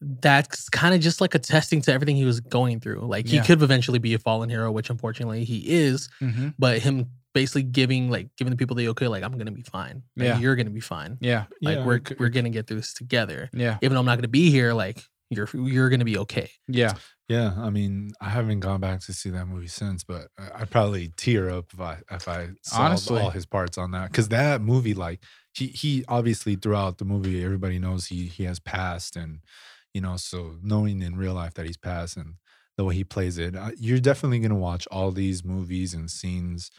that's 0.00 0.68
kind 0.68 0.94
of 0.94 1.00
just 1.00 1.20
like 1.20 1.34
attesting 1.34 1.80
to 1.82 1.92
everything 1.92 2.16
he 2.16 2.24
was 2.24 2.40
going 2.40 2.80
through. 2.80 3.00
Like 3.00 3.26
he 3.26 3.36
Yeah. 3.36 3.44
could 3.44 3.62
eventually 3.62 3.98
be 3.98 4.14
a 4.14 4.18
fallen 4.18 4.48
hero, 4.48 4.70
which 4.70 4.90
unfortunately 4.90 5.44
he 5.44 5.68
is, 5.68 6.08
Mhm. 6.20 6.54
but 6.58 6.78
him 6.80 7.06
basically 7.34 7.62
giving 7.64 8.10
like 8.10 8.28
giving 8.36 8.50
the 8.50 8.56
people 8.56 8.74
the 8.76 8.88
okay, 8.88 9.08
like 9.08 9.22
I'm 9.24 9.36
gonna 9.36 9.50
be 9.50 9.62
fine. 9.62 10.02
Like, 10.16 10.26
Yeah. 10.28 10.38
you're 10.38 10.56
gonna 10.56 10.70
be 10.70 10.80
fine. 10.80 11.18
Yeah, 11.20 11.44
Like 11.62 11.78
Yeah, 11.78 11.84
we're 11.84 12.00
we're 12.18 12.28
gonna 12.28 12.50
get 12.50 12.66
through 12.66 12.78
this 12.78 12.94
together. 12.94 13.50
yeah, 13.52 13.78
Even 13.82 13.94
though 13.94 14.00
I'm 14.00 14.06
not 14.06 14.16
gonna 14.16 14.28
be 14.28 14.50
here, 14.50 14.72
like 14.72 15.02
you're 15.30 15.48
you're 15.54 15.88
gonna 15.90 16.04
be 16.04 16.18
okay. 16.18 16.50
yeah. 16.68 16.94
Yeah, 17.28 17.52
I 17.58 17.68
mean, 17.68 18.12
I 18.22 18.30
haven't 18.30 18.60
gone 18.60 18.80
back 18.80 19.00
to 19.00 19.12
see 19.12 19.28
that 19.28 19.44
movie 19.46 19.66
since, 19.66 20.02
but 20.02 20.28
I- 20.38 20.62
I'd 20.62 20.70
probably 20.70 21.12
tear 21.18 21.50
up 21.50 21.66
if 21.74 21.78
I 21.80 21.98
if 22.10 22.26
I 22.26 22.48
saw 22.62 22.82
Honestly. 22.84 23.20
all 23.20 23.30
his 23.30 23.44
parts 23.44 23.76
on 23.76 23.90
that 23.90 24.10
because 24.10 24.28
that 24.28 24.62
movie, 24.62 24.94
like 24.94 25.22
he 25.52 25.66
he 25.66 26.04
obviously 26.08 26.56
throughout 26.56 26.96
the 26.98 27.04
movie, 27.04 27.44
everybody 27.44 27.78
knows 27.78 28.06
he 28.06 28.26
he 28.28 28.44
has 28.44 28.58
passed, 28.60 29.14
and 29.16 29.40
you 29.94 30.00
know, 30.00 30.16
so 30.16 30.56
knowing 30.62 31.02
in 31.02 31.16
real 31.16 31.34
life 31.34 31.54
that 31.54 31.66
he's 31.66 31.76
passed 31.76 32.16
and 32.16 32.34
the 32.76 32.84
way 32.84 32.94
he 32.94 33.04
plays 33.04 33.38
it, 33.38 33.56
uh, 33.56 33.70
you're 33.76 33.98
definitely 33.98 34.38
gonna 34.38 34.54
watch 34.54 34.86
all 34.90 35.10
these 35.10 35.44
movies 35.44 35.94
and 35.94 36.10
scenes 36.10 36.70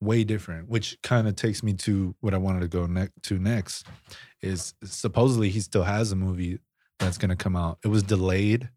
way 0.00 0.24
different. 0.24 0.68
Which 0.68 0.98
kind 1.02 1.28
of 1.28 1.36
takes 1.36 1.62
me 1.62 1.74
to 1.74 2.14
what 2.20 2.34
I 2.34 2.38
wanted 2.38 2.60
to 2.60 2.68
go 2.68 2.86
ne- 2.86 3.08
to 3.22 3.38
next 3.38 3.86
is 4.42 4.74
supposedly 4.84 5.50
he 5.50 5.60
still 5.60 5.84
has 5.84 6.12
a 6.12 6.16
movie 6.16 6.58
that's 6.98 7.18
gonna 7.18 7.36
come 7.36 7.56
out. 7.56 7.78
It 7.84 7.88
was 7.88 8.02
delayed 8.02 8.70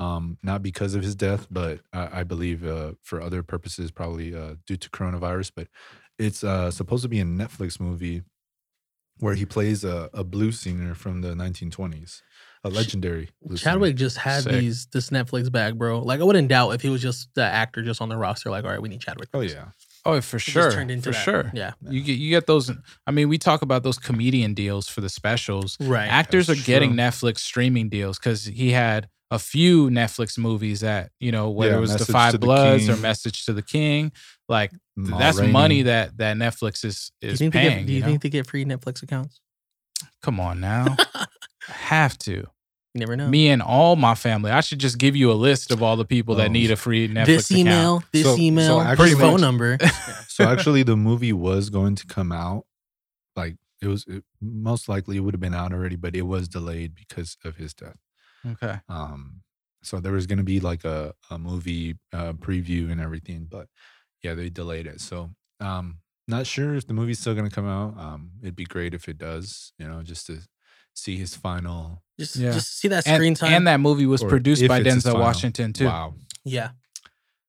um, 0.00 0.38
not 0.42 0.62
because 0.62 0.94
of 0.94 1.02
his 1.02 1.14
death, 1.14 1.46
but 1.50 1.80
I, 1.92 2.20
I 2.20 2.24
believe 2.24 2.66
uh, 2.66 2.92
for 3.02 3.20
other 3.20 3.42
purposes, 3.42 3.90
probably 3.90 4.34
uh, 4.34 4.54
due 4.66 4.78
to 4.78 4.88
coronavirus. 4.88 5.52
But 5.54 5.68
it's 6.18 6.42
uh, 6.42 6.70
supposed 6.70 7.02
to 7.02 7.08
be 7.08 7.20
a 7.20 7.24
Netflix 7.24 7.78
movie 7.78 8.22
where 9.18 9.34
he 9.34 9.44
plays 9.44 9.84
a, 9.84 10.08
a 10.14 10.24
blues 10.24 10.58
singer 10.58 10.94
from 10.94 11.20
the 11.20 11.34
1920s, 11.34 12.22
a 12.64 12.68
legendary 12.68 13.28
blues 13.42 13.62
singer. 13.62 13.74
Chadwick 13.74 13.96
just 13.96 14.16
had 14.18 14.42
Sick. 14.42 14.52
these 14.52 14.86
this 14.86 15.10
Netflix 15.10 15.50
bag, 15.50 15.78
bro. 15.78 16.00
Like 16.00 16.20
I 16.20 16.24
wouldn't 16.24 16.48
doubt 16.48 16.70
if 16.72 16.82
he 16.82 16.88
was 16.90 17.00
just 17.02 17.28
the 17.34 17.42
actor 17.44 17.82
just 17.82 18.00
on 18.02 18.08
the 18.08 18.16
roster. 18.16 18.50
Like, 18.50 18.64
all 18.64 18.70
right, 18.70 18.82
we 18.82 18.88
need 18.88 19.00
Chadwick. 19.00 19.28
Oh 19.32 19.40
yeah, 19.40 19.66
Oh, 20.04 20.20
for 20.20 20.38
sure, 20.38 20.70
turned 20.70 20.90
into 20.90 21.04
for 21.10 21.12
that. 21.12 21.22
sure. 21.24 21.50
Yeah. 21.54 21.72
You 21.88 22.02
get 22.02 22.18
you 22.18 22.30
get 22.30 22.46
those. 22.46 22.70
I 23.06 23.10
mean, 23.10 23.28
we 23.28 23.38
talk 23.38 23.62
about 23.62 23.82
those 23.82 23.98
comedian 23.98 24.54
deals 24.54 24.88
for 24.88 25.00
the 25.00 25.08
specials. 25.08 25.76
Right. 25.80 26.06
Actors 26.08 26.48
are 26.50 26.54
That's 26.54 26.66
getting. 26.66 26.92
Netflix 26.94 27.38
streaming 27.38 27.88
deals 27.88 28.18
because 28.18 28.44
he 28.44 28.72
had 28.72 29.08
a 29.30 29.38
few 29.38 29.88
Netflix 29.90 30.36
movies 30.36 30.80
that 30.80 31.12
you 31.20 31.30
know 31.32 31.50
whether 31.50 31.72
Yeah, 31.72 31.78
it 31.78 31.80
was 31.80 31.90
Message 31.92 32.06
the 32.08 32.12
to 32.12 32.12
Five 32.12 32.32
the 32.32 32.38
Bloods 32.40 32.88
or 32.88 32.96
Message 32.96 33.44
to 33.46 33.52
the 33.52 33.62
King. 33.62 34.12
Like 34.48 34.72
Ma 34.96 35.16
that's 35.18 35.38
Rainey. 35.38 35.52
money 35.52 35.82
that 35.82 36.16
that 36.18 36.36
Netflix 36.36 36.84
is 36.84 37.12
do 37.20 37.28
you 37.28 37.32
is 37.34 37.38
think 37.38 37.52
they 37.54 37.60
paying. 37.60 37.78
get, 37.78 37.86
do 37.86 37.92
you, 37.92 37.98
you 37.98 38.02
know? 38.02 38.08
think 38.08 38.22
they 38.22 38.28
get 38.28 38.46
free 38.46 38.64
Netflix 38.64 39.02
accounts? 39.02 39.40
Come 40.22 40.40
on 40.40 40.60
now, 40.60 40.96
have 41.66 42.18
to. 42.18 42.32
You 42.94 42.98
never 42.98 43.16
know. 43.16 43.28
Me 43.28 43.48
and 43.50 43.62
all 43.62 43.94
my 43.94 44.14
family. 44.16 44.50
I 44.50 44.60
should 44.62 44.80
just 44.80 44.98
give 44.98 45.14
you 45.14 45.30
a 45.30 45.34
list 45.34 45.70
of 45.70 45.80
all 45.82 45.96
the 45.96 46.04
people 46.04 46.34
that 46.36 46.48
Oh. 46.48 46.52
need 46.52 46.70
a 46.72 46.76
free 46.76 47.08
Netflix 47.08 47.26
this 47.26 47.50
account. 47.50 47.60
email, 47.60 48.02
this 48.12 48.24
So- 48.24 48.36
so 48.36 48.42
email, 48.42 48.80
actually- 48.80 49.10
this 49.10 49.18
phone 49.20 49.40
number. 49.40 49.78
so 50.28 50.44
actually 50.48 50.82
the 50.82 50.96
movie 50.96 51.32
was 51.32 51.70
going 51.70 51.94
to 51.96 52.06
come 52.06 52.32
out, 52.32 52.66
like 53.36 53.56
it 53.80 53.86
was 53.86 54.04
it, 54.08 54.24
most 54.40 54.88
likely 54.88 55.16
it 55.16 55.20
would 55.20 55.34
have 55.34 55.40
been 55.40 55.54
out 55.54 55.72
already, 55.72 55.94
but 55.96 56.16
it 56.16 56.22
was 56.22 56.48
delayed 56.48 56.94
because 56.96 57.36
of 57.44 57.56
his 57.56 57.74
death. 57.74 57.96
Okay. 58.44 58.80
Um, 58.88 59.42
so 59.82 60.00
there 60.00 60.12
was 60.12 60.26
going 60.26 60.38
to 60.38 60.44
be 60.44 60.58
like 60.60 60.84
a, 60.84 61.14
a 61.30 61.38
movie 61.38 61.96
uh, 62.12 62.32
preview 62.32 62.90
and 62.90 63.00
everything, 63.00 63.46
but 63.48 63.68
yeah, 64.22 64.34
they 64.34 64.50
delayed 64.50 64.86
it. 64.88 65.00
So 65.00 65.30
um, 65.60 65.98
not 66.26 66.46
sure 66.46 66.74
if 66.74 66.86
the 66.88 66.92
movie's 66.94 67.20
still 67.20 67.34
going 67.34 67.48
to 67.48 67.54
come 67.54 67.68
out. 67.68 67.96
Um, 67.96 68.32
it'd 68.42 68.56
be 68.56 68.64
great 68.64 68.94
if 68.94 69.08
it 69.08 69.16
does, 69.16 69.72
you 69.78 69.86
know, 69.88 70.02
just 70.02 70.26
to 70.26 70.40
see 70.94 71.16
his 71.16 71.34
final. 71.34 72.02
Just, 72.18 72.36
Yeah. 72.36 72.52
just 72.52 72.78
see 72.78 72.88
that 72.88 73.06
And, 73.06 73.16
screen 73.16 73.34
time. 73.34 73.52
and 73.54 73.66
that 73.66 73.80
movie 73.80 74.06
was 74.06 74.22
Or 74.22 74.28
produced 74.28 74.66
by 74.68 74.82
Denzel. 74.82 75.18
Washington 75.18 75.72
too, 75.72 75.86
Wow. 75.86 76.14
yeah. 76.44 76.70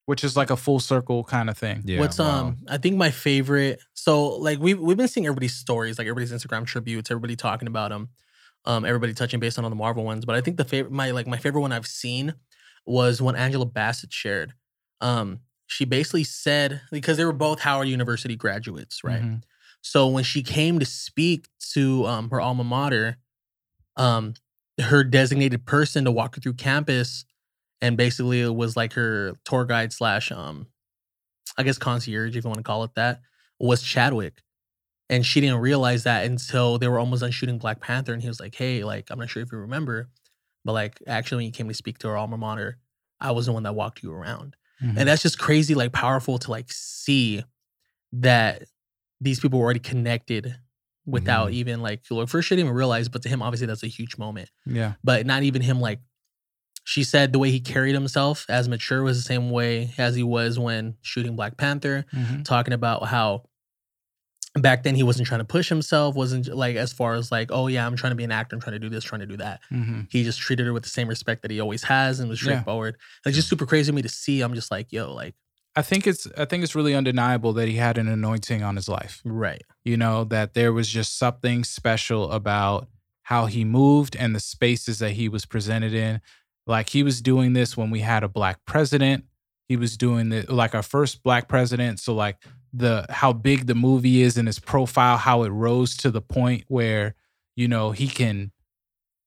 which 0.06 0.24
is 0.24 0.36
like 0.36 0.50
a 0.50 0.58
full 0.58 0.80
circle 0.80 1.24
kind 1.24 1.50
of 1.50 1.58
thing. 1.58 1.84
Yeah. 1.86 2.00
What's 2.00 2.18
wow. 2.20 2.48
um? 2.48 2.58
I 2.68 2.78
think 2.78 2.98
my 2.98 3.12
favorite. 3.12 3.80
So 3.94 4.28
like 4.28 4.60
we 4.60 4.74
we've 4.74 4.98
been 4.98 5.08
seeing 5.08 5.26
everybody's 5.26 5.54
stories, 5.56 5.98
like 5.98 6.06
everybody's 6.08 6.32
Instagram 6.34 6.66
tributes, 6.66 7.12
everybody 7.12 7.36
talking 7.36 7.68
about 7.68 7.90
them, 7.92 8.10
um, 8.66 8.84
everybody 8.86 9.14
touching 9.14 9.40
based 9.40 9.58
on 9.58 9.64
all 9.64 9.70
the 9.70 9.76
Marvel 9.76 10.04
ones. 10.04 10.26
But 10.26 10.36
I 10.36 10.42
think 10.42 10.58
the 10.58 10.66
favorite, 10.66 10.92
my 10.92 11.12
like 11.12 11.28
my 11.28 11.38
favorite 11.38 11.62
one 11.62 11.72
I've 11.72 11.88
seen 11.88 12.34
was 12.86 13.22
when 13.22 13.36
Angela 13.36 13.66
Bassett 13.66 14.12
shared. 14.12 14.54
Um, 15.02 15.40
she 15.68 15.86
basically 15.86 16.24
said 16.26 16.82
because 16.92 17.18
they 17.18 17.24
were 17.26 17.32
both 17.34 17.60
Howard 17.62 17.88
University 17.88 18.36
graduates, 18.36 19.04
right? 19.04 19.22
Mhm. 19.22 19.44
So 19.82 20.08
when 20.08 20.24
she 20.24 20.44
came 20.44 20.80
to 20.80 20.86
speak 20.86 21.48
to 21.74 22.06
um, 22.08 22.30
her 22.32 22.42
alma 22.42 22.64
mater, 22.64 23.18
um, 23.98 24.34
her 24.80 25.04
designated 25.04 25.66
person 25.66 26.06
to 26.06 26.12
walk 26.12 26.36
her 26.36 26.42
through 26.42 26.54
campus, 26.54 27.26
and 27.82 27.98
basically 27.98 28.42
it 28.42 28.56
was 28.56 28.76
like 28.76 28.94
her 28.94 29.34
tour 29.46 29.66
guide 29.66 29.92
slash, 29.94 30.32
um, 30.32 30.68
I 31.58 31.64
guess 31.64 31.78
concierge, 31.78 32.36
if 32.36 32.44
you 32.44 32.50
want 32.50 32.60
to 32.60 32.64
call 32.64 32.84
it 32.84 32.96
that, 32.96 33.22
was 33.60 33.82
Chadwick. 33.82 34.42
And 35.10 35.26
she 35.26 35.42
didn't 35.42 35.58
realize 35.60 36.04
that 36.04 36.26
until 36.26 36.78
they 36.78 36.88
were 36.88 36.98
almost 36.98 37.22
done 37.22 37.32
shooting 37.32 37.58
Black 37.58 37.82
Panther, 37.82 38.14
and 38.14 38.22
he 38.22 38.28
was 38.30 38.40
like, 38.40 38.56
"Hey, 38.56 38.84
like 38.84 39.10
I'm 39.10 39.20
not 39.20 39.30
sure 39.30 39.44
if 39.44 39.52
you 39.52 39.58
remember, 39.58 40.10
but 40.64 40.72
like 40.72 41.02
actually 41.06 41.38
when 41.40 41.46
you 41.48 41.52
came 41.52 41.68
to 41.68 41.74
speak 41.74 41.98
to 42.00 42.08
her 42.08 42.18
alma 42.18 42.38
mater, 42.38 42.78
I 43.20 43.32
was 43.32 43.46
the 43.46 43.52
one 43.52 43.64
that 43.64 43.76
walked 43.76 44.04
you 44.04 44.14
around." 44.14 44.56
Mhm. 44.82 44.98
and 44.98 45.08
that's 45.08 45.22
just 45.22 45.38
crazy 45.38 45.76
like 45.76 45.92
powerful 45.92 46.40
to 46.40 46.50
like 46.50 46.72
see 46.72 47.44
that 48.14 48.64
these 49.20 49.40
people 49.40 49.60
were 49.60 49.66
already 49.66 49.80
connected 49.80 50.56
without 51.06 51.52
even 51.52 51.82
like 51.82 52.02
well, 52.12 52.26
first 52.28 52.48
she 52.48 52.56
didn't 52.56 52.66
even 52.68 52.76
realize 52.76 53.10
but 53.10 53.22
to 53.24 53.30
him 53.30 53.42
obviously 53.42 53.68
that's 53.68 53.84
a 53.84 53.88
huge 53.88 54.18
moment 54.18 54.50
yeah. 54.66 54.94
but 55.04 55.26
not 55.26 55.42
even 55.44 55.62
him 55.62 55.80
like 55.82 56.00
she 56.84 57.04
said 57.04 57.32
the 57.34 57.40
way 57.40 57.50
he 57.52 57.60
carried 57.60 57.94
himself 57.94 58.46
as 58.50 58.68
mature 58.70 59.02
was 59.04 59.18
the 59.18 59.24
same 59.24 59.50
way 59.50 59.92
as 59.98 60.16
he 60.16 60.24
was 60.24 60.58
when 60.60 60.96
shooting 61.02 61.36
black 61.36 61.58
panther 61.58 62.06
Mhm. 62.14 62.44
talking 62.46 62.74
about 62.74 63.06
how 63.08 63.44
back 64.56 64.84
then 64.84 64.96
he 64.96 65.04
wasn't 65.04 65.26
trying 65.26 65.40
to 65.40 65.46
push 65.46 65.70
himself 65.70 66.14
wasn't 66.16 66.48
like 66.50 66.76
as 66.76 66.92
far 66.92 67.14
as 67.16 67.32
like 67.32 67.52
oh 67.54 67.68
yeah 67.68 67.86
i'm 67.88 67.96
trying 67.96 68.12
to 68.12 68.16
be 68.18 68.24
an 68.26 68.32
actor 68.32 68.54
i'm 68.56 68.62
trying 68.62 68.74
to 68.74 68.80
do 68.80 68.90
this 68.90 69.04
trying 69.04 69.22
to 69.22 69.26
do 69.28 69.38
that 69.38 69.62
Mhm. 69.72 70.08
he 70.12 70.24
just 70.26 70.40
treated 70.40 70.66
her 70.66 70.74
with 70.74 70.84
the 70.84 70.90
same 70.90 71.08
respect 71.08 71.42
that 71.44 71.52
he 71.52 71.60
always 71.62 71.84
has 71.84 72.20
and 72.20 72.30
was 72.30 72.40
Yeah. 72.42 72.56
straightforward 72.56 72.98
it's 73.26 73.36
just 73.36 73.48
super 73.48 73.66
crazy 73.66 73.92
to 73.92 73.96
me 73.96 74.02
to 74.02 74.10
see 74.10 74.42
i'm 74.42 74.54
just 74.54 74.70
like 74.70 74.92
yo 74.92 75.14
like 75.14 75.36
I 75.76 75.82
think 75.82 76.06
it's 76.06 76.28
I 76.38 76.46
think 76.46 76.64
it's 76.64 76.76
really 76.76 76.94
undeniable 76.94 77.54
that 77.54 77.68
he 77.68 77.76
had 77.76 77.98
an 77.98 78.08
anointing 78.08 78.62
on 78.62 78.76
his 78.76 78.90
life. 78.90 79.22
right 79.24 79.64
You 79.84 79.98
know 79.98 80.24
that 80.26 80.54
there 80.54 80.74
was 80.74 80.90
just 80.90 81.18
something 81.18 81.64
special 81.64 82.32
about 82.32 82.88
how 83.24 83.46
he 83.46 83.64
moved 83.64 84.16
and 84.16 84.36
the 84.36 84.40
spaces 84.40 85.00
that 85.00 85.12
he 85.12 85.30
was 85.30 85.46
presented 85.46 85.94
in. 85.94 86.22
Like 86.68 86.90
he 86.90 87.04
was 87.04 87.22
doing 87.22 87.54
this 87.54 87.78
when 87.78 87.90
we 87.90 88.02
had 88.02 88.24
a 88.24 88.28
black 88.28 88.60
president. 88.66 89.26
He 89.70 89.78
was 89.78 89.96
doing 89.96 90.30
the 90.30 90.46
like 90.54 90.76
our 90.76 90.84
first 90.84 91.24
black 91.24 91.48
president. 91.48 92.00
So 92.00 92.14
like 92.14 92.38
the 92.74 93.06
how 93.10 93.32
big 93.34 93.68
the 93.68 93.76
movie 93.76 94.22
is 94.22 94.38
and 94.38 94.48
his 94.48 94.60
profile, 94.60 95.18
how 95.18 95.44
it 95.44 95.50
rose 95.50 95.96
to 95.98 96.12
the 96.12 96.22
point 96.22 96.66
where 96.68 97.16
you 97.56 97.68
know 97.68 97.92
he 97.92 98.08
can 98.08 98.52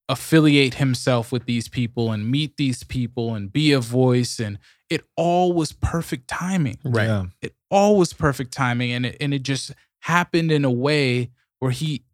affiliate 0.09 0.74
himself 0.74 1.32
with 1.32 1.46
these 1.46 1.66
people 1.68 2.12
and 2.12 2.30
meet 2.30 2.57
these 2.57 2.82
people 2.84 3.34
and 3.34 3.52
be 3.52 3.72
a 3.72 3.80
voice 3.80 4.38
and 4.38 4.59
it 4.90 5.02
all 5.16 5.52
was 5.55 5.72
perfect 5.72 6.28
timing 6.28 6.78
Right. 6.84 7.07
Yeah. 7.07 7.24
it 7.40 7.55
all 7.70 7.96
was 7.96 8.12
perfect 8.12 8.52
timing 8.52 8.92
and 8.92 9.07
it, 9.07 9.16
and 9.18 9.32
it 9.32 9.42
just 9.42 9.72
happened 10.00 10.52
in 10.52 10.64
a 10.64 10.70
way 10.70 11.30
where 11.61 11.70
he 11.70 12.05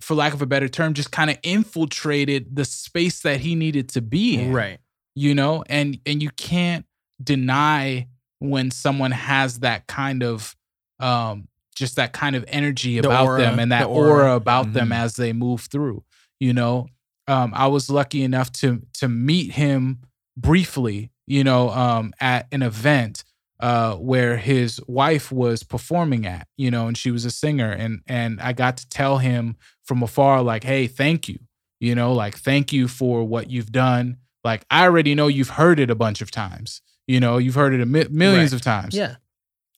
for 0.00 0.14
lack 0.14 0.32
of 0.32 0.40
a 0.40 0.46
better 0.46 0.68
term 0.68 0.94
just 0.94 1.10
kind 1.12 1.28
of 1.30 1.36
infiltrated 1.42 2.56
the 2.56 2.64
space 2.64 3.20
that 3.20 3.40
he 3.40 3.54
needed 3.54 3.90
to 3.90 4.00
be 4.00 4.36
in 4.38 4.52
right 4.52 4.78
you 5.14 5.34
know 5.34 5.62
and 5.68 5.98
and 6.06 6.22
you 6.22 6.30
can't 6.30 6.86
deny 7.22 8.08
when 8.38 8.70
someone 8.70 9.10
has 9.10 9.60
that 9.60 9.86
kind 9.86 10.22
of 10.22 10.56
um 11.00 11.48
just 11.76 11.96
that 11.96 12.12
kind 12.14 12.34
of 12.36 12.44
energy 12.48 12.98
The 13.00 13.08
about 13.08 13.26
aura, 13.26 13.40
them 13.42 13.58
and 13.58 13.72
that 13.72 13.80
the 13.82 13.88
aura. 13.88 14.10
aura. 14.10 14.34
about 14.36 14.72
them 14.72 14.88
Mhm. 14.88 14.96
as 14.96 15.16
they 15.16 15.32
move 15.34 15.62
through 15.62 16.02
you 16.44 16.52
know 16.52 16.74
um 17.32 17.48
i 17.64 17.66
was 17.74 17.84
lucky 17.98 18.22
enough 18.30 18.50
to 18.60 18.68
to 19.00 19.06
meet 19.08 19.48
him 19.62 19.80
briefly 20.36 21.10
you 21.26 21.42
know 21.48 21.70
um 21.70 22.12
at 22.20 22.46
an 22.52 22.62
event 22.62 23.24
uh 23.60 23.94
where 24.10 24.36
his 24.36 24.80
wife 24.86 25.30
was 25.32 25.62
performing 25.62 26.26
at 26.26 26.46
you 26.56 26.70
know 26.70 26.86
and 26.88 26.96
she 26.98 27.10
was 27.10 27.24
a 27.24 27.30
singer 27.30 27.70
and 27.70 28.00
and 28.06 28.40
i 28.40 28.52
got 28.52 28.76
to 28.76 28.88
tell 28.88 29.18
him 29.18 29.56
from 29.84 30.02
afar 30.02 30.42
like 30.42 30.64
hey 30.64 30.86
thank 30.86 31.28
you 31.28 31.38
you 31.80 31.94
know 31.94 32.12
like 32.12 32.36
thank 32.36 32.72
you 32.72 32.88
for 32.88 33.16
what 33.32 33.48
you've 33.50 33.72
done 33.72 34.16
like 34.42 34.64
i 34.70 34.82
already 34.84 35.14
know 35.14 35.28
you've 35.28 35.50
heard 35.60 35.78
it 35.78 35.88
a 35.90 35.94
bunch 36.04 36.20
of 36.20 36.30
times 36.30 36.82
You 37.06 37.20
know, 37.20 37.36
you've 37.38 37.54
heard 37.62 37.74
it 37.76 37.82
a 37.82 37.86
mi- 37.86 38.08
millions 38.24 38.52
Right. 38.52 38.60
of 38.60 38.62
times. 38.62 38.94
Yeah. 38.96 39.16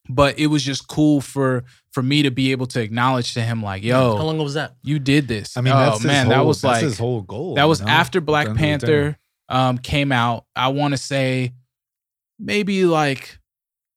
But 0.08 0.38
it 0.38 0.46
was 0.46 0.62
just 0.62 0.88
cool 0.88 1.20
for 1.20 1.64
for 1.92 2.02
me 2.02 2.22
to 2.22 2.30
be 2.30 2.52
able 2.52 2.66
to 2.66 2.80
acknowledge 2.80 3.34
to 3.34 3.40
him 3.40 3.62
like, 3.62 3.82
"Yo, 3.82 3.94
How 3.94 4.16
yo, 4.18 4.26
long 4.26 4.38
was 4.38 4.54
that? 4.54 4.76
you 4.82 4.98
did 4.98 5.28
this. 5.28 5.56
I 5.56 5.60
mean, 5.60 5.72
oh 5.74 5.78
that's 5.78 6.04
man, 6.04 6.26
whole, 6.26 6.34
that 6.34 6.44
was 6.46 6.60
that's 6.60 6.74
like 6.74 6.84
his 6.84 6.98
whole 6.98 7.22
goal. 7.22 7.54
that 7.54 7.64
was 7.64 7.80
you 7.80 7.86
know? 7.86 7.92
after 7.92 8.20
Black 8.20 8.46
end 8.46 8.56
of 8.56 8.56
the. 8.56 8.62
Panther 8.66 9.18
um, 9.48 9.78
came 9.78 10.12
out. 10.12 10.44
I 10.54 10.68
want 10.68 10.92
to 10.92 10.98
say 10.98 11.54
maybe 12.38 12.84
like 12.84 13.38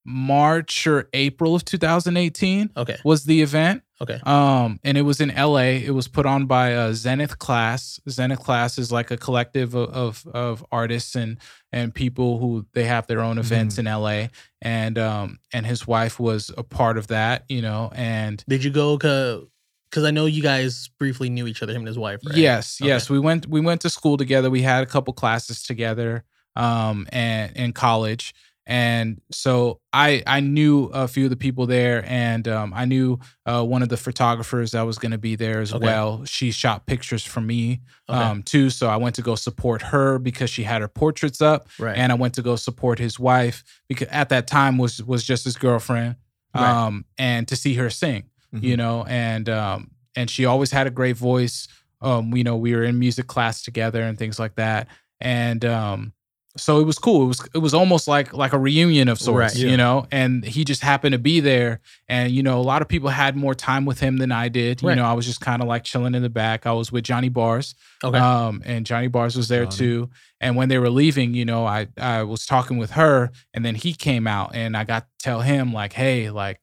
March 0.06 0.88
or 0.88 1.10
April 1.14 1.56
of 1.56 1.66
2018 1.66 2.72
Okay. 2.76 2.98
was 3.04 3.26
the 3.26 3.42
event. 3.42 3.84
Okay. 4.02 4.20
Um, 4.24 4.80
and 4.84 4.98
it 4.98 5.02
was 5.02 5.20
in 5.20 5.30
LA. 5.36 5.76
It 5.84 5.94
was 5.94 6.08
put 6.08 6.26
on 6.26 6.46
by 6.46 6.74
uh, 6.74 6.94
Zenith 6.94 7.38
Class. 7.38 8.00
Zenith 8.10 8.40
Class 8.40 8.78
is 8.78 8.92
like 8.94 9.12
a 9.12 9.18
collective 9.18 9.76
of, 9.76 9.90
of 9.90 10.28
of 10.34 10.66
artists 10.72 11.16
and 11.16 11.38
and 11.74 11.94
people 11.94 12.40
who 12.40 12.66
they 12.74 12.86
have 12.86 13.08
their 13.08 13.20
own 13.20 13.38
events 13.38 13.78
in 13.78 13.86
LA. 13.86 14.28
And 14.62 14.98
um 14.98 15.40
and 15.52 15.66
his 15.66 15.86
wife 15.86 16.20
was 16.20 16.50
a 16.58 16.64
part 16.64 16.98
of 16.98 17.08
that, 17.08 17.44
you 17.50 17.62
know. 17.62 17.92
And 17.94 18.44
Did 18.48 18.64
you 18.64 18.72
go? 18.72 18.98
Because 18.98 20.04
I 20.06 20.12
know 20.12 20.28
you 20.28 20.42
guys 20.44 20.88
briefly 21.00 21.30
knew 21.30 21.48
each 21.48 21.62
other, 21.64 21.74
him 21.74 21.82
and 21.82 21.88
his 21.88 21.98
wife, 21.98 22.22
right? 22.26 22.38
yes, 22.38 22.80
Okay. 22.82 22.88
yes, 22.88 23.10
we 23.10 23.20
went 23.20 23.48
we 23.48 23.60
went 23.60 23.82
to 23.82 23.90
school 23.90 24.16
together. 24.18 24.50
We 24.50 24.62
had 24.62 24.84
a 24.84 24.86
couple 24.86 25.14
classes 25.14 25.64
together, 25.64 26.24
um, 26.56 27.08
and 27.12 27.56
in 27.58 27.74
college. 27.74 28.34
And 28.70 29.20
so 29.32 29.80
I 29.92 30.22
I 30.28 30.42
knew 30.42 30.86
a 30.94 31.08
few 31.08 31.24
of 31.24 31.32
the 31.32 31.36
people 31.36 31.66
there, 31.66 32.04
and 32.06 32.48
um, 32.48 32.72
I 32.76 32.86
knew 32.86 33.18
uh, 33.48 33.66
one 33.66 33.82
of 33.82 33.90
the 33.90 33.98
photographers 33.98 34.72
that 34.74 34.84
was 34.84 35.00
going 35.00 35.12
to 35.12 35.18
be 35.18 35.36
there 35.36 35.60
as 35.60 35.74
Okay. 35.74 35.84
well. 35.84 36.24
She 36.26 36.52
shot 36.52 36.86
pictures 36.86 37.26
for 37.26 37.42
me 37.42 37.82
Okay. 38.08 38.20
um, 38.22 38.44
too, 38.44 38.70
so 38.70 38.88
I 38.88 38.98
went 38.98 39.16
to 39.16 39.24
go 39.24 39.34
support 39.34 39.82
her 39.82 40.20
because 40.20 40.52
she 40.52 40.62
had 40.64 40.82
her 40.82 40.88
portraits 40.88 41.42
up, 41.42 41.68
right. 41.80 41.98
and 41.98 42.12
I 42.12 42.16
went 42.16 42.36
to 42.36 42.44
go 42.44 42.56
support 42.56 43.00
his 43.00 43.20
wife 43.20 43.64
because 43.88 44.08
at 44.10 44.30
that 44.30 44.46
time 44.46 44.78
was 44.78 45.02
was 45.04 45.24
just 45.24 45.46
his 45.46 45.58
girlfriend, 45.58 46.16
Right. 46.54 46.70
um, 46.86 47.06
and 47.18 47.48
to 47.48 47.56
see 47.56 47.74
her 47.74 47.90
sing 47.90 48.24
Mhm. 48.54 48.64
you 48.64 48.78
know 48.78 49.04
and 49.08 49.48
um 49.50 49.92
and 50.16 50.30
she 50.30 50.46
always 50.46 50.72
had 50.72 50.88
a 50.88 50.90
great 50.90 51.16
voice 51.18 51.68
um 52.02 52.36
you 52.36 52.44
know 52.44 52.56
we 52.58 52.76
were 52.76 52.84
in 52.84 52.98
music 52.98 53.28
class 53.28 53.62
together 53.62 54.02
and 54.02 54.18
things 54.18 54.40
like 54.40 54.56
that 54.56 54.88
and 55.22 55.64
um 55.66 56.14
so 56.58 56.80
it 56.80 56.84
was 56.84 56.98
cool 56.98 57.24
it 57.24 57.28
was 57.28 57.48
it 57.54 57.60
was 57.60 57.74
almost 57.74 58.08
like 58.08 58.34
like 58.34 58.54
a 58.54 58.58
reunion 58.58 59.08
of 59.08 59.20
sorts 59.20 59.56
Right. 59.56 59.70
you 59.72 59.78
know 59.78 60.08
and 60.12 60.44
he 60.44 60.64
just 60.66 60.82
happened 60.82 61.14
to 61.14 61.20
be 61.20 61.40
there 61.40 61.80
and 62.08 62.32
you 62.32 62.42
know 62.42 62.60
a 62.60 62.64
lot 62.64 62.82
of 62.82 62.88
people 62.88 63.10
had 63.10 63.36
more 63.36 63.54
time 63.54 63.86
with 63.86 64.00
him 64.00 64.18
than 64.18 64.32
I 64.32 64.50
did 64.50 64.82
you 64.82 64.96
know 64.96 65.06
I 65.06 65.14
was 65.14 65.26
just 65.28 65.42
kind 65.42 65.62
of 65.62 65.68
like 65.68 65.84
chilling 65.84 66.16
in 66.16 66.24
the 66.24 66.30
back 66.30 66.66
I 66.66 66.72
was 66.74 66.92
with 66.92 67.04
Johnny 67.04 67.30
Bars 67.30 67.76
okay. 68.04 68.18
um, 68.18 68.64
and 68.66 68.86
Johnny 68.86 69.08
Bars 69.08 69.36
was 69.36 69.48
there 69.48 69.66
Johnny. 69.66 69.78
too. 69.78 70.10
And 70.42 70.56
when 70.56 70.70
they 70.70 70.78
were 70.78 70.90
leaving, 70.90 71.34
you 71.34 71.44
know, 71.44 71.66
I 71.66 71.88
I 71.98 72.24
was 72.24 72.46
talking 72.46 72.78
with 72.78 72.92
her, 72.92 73.30
and 73.54 73.66
then 73.66 73.76
he 73.76 73.94
came 73.94 74.26
out, 74.26 74.56
and 74.56 74.78
I 74.78 74.86
got 74.86 75.02
to 75.02 75.08
tell 75.22 75.42
him 75.42 75.74
like, 75.74 75.92
hey, 75.92 76.30
like, 76.30 76.62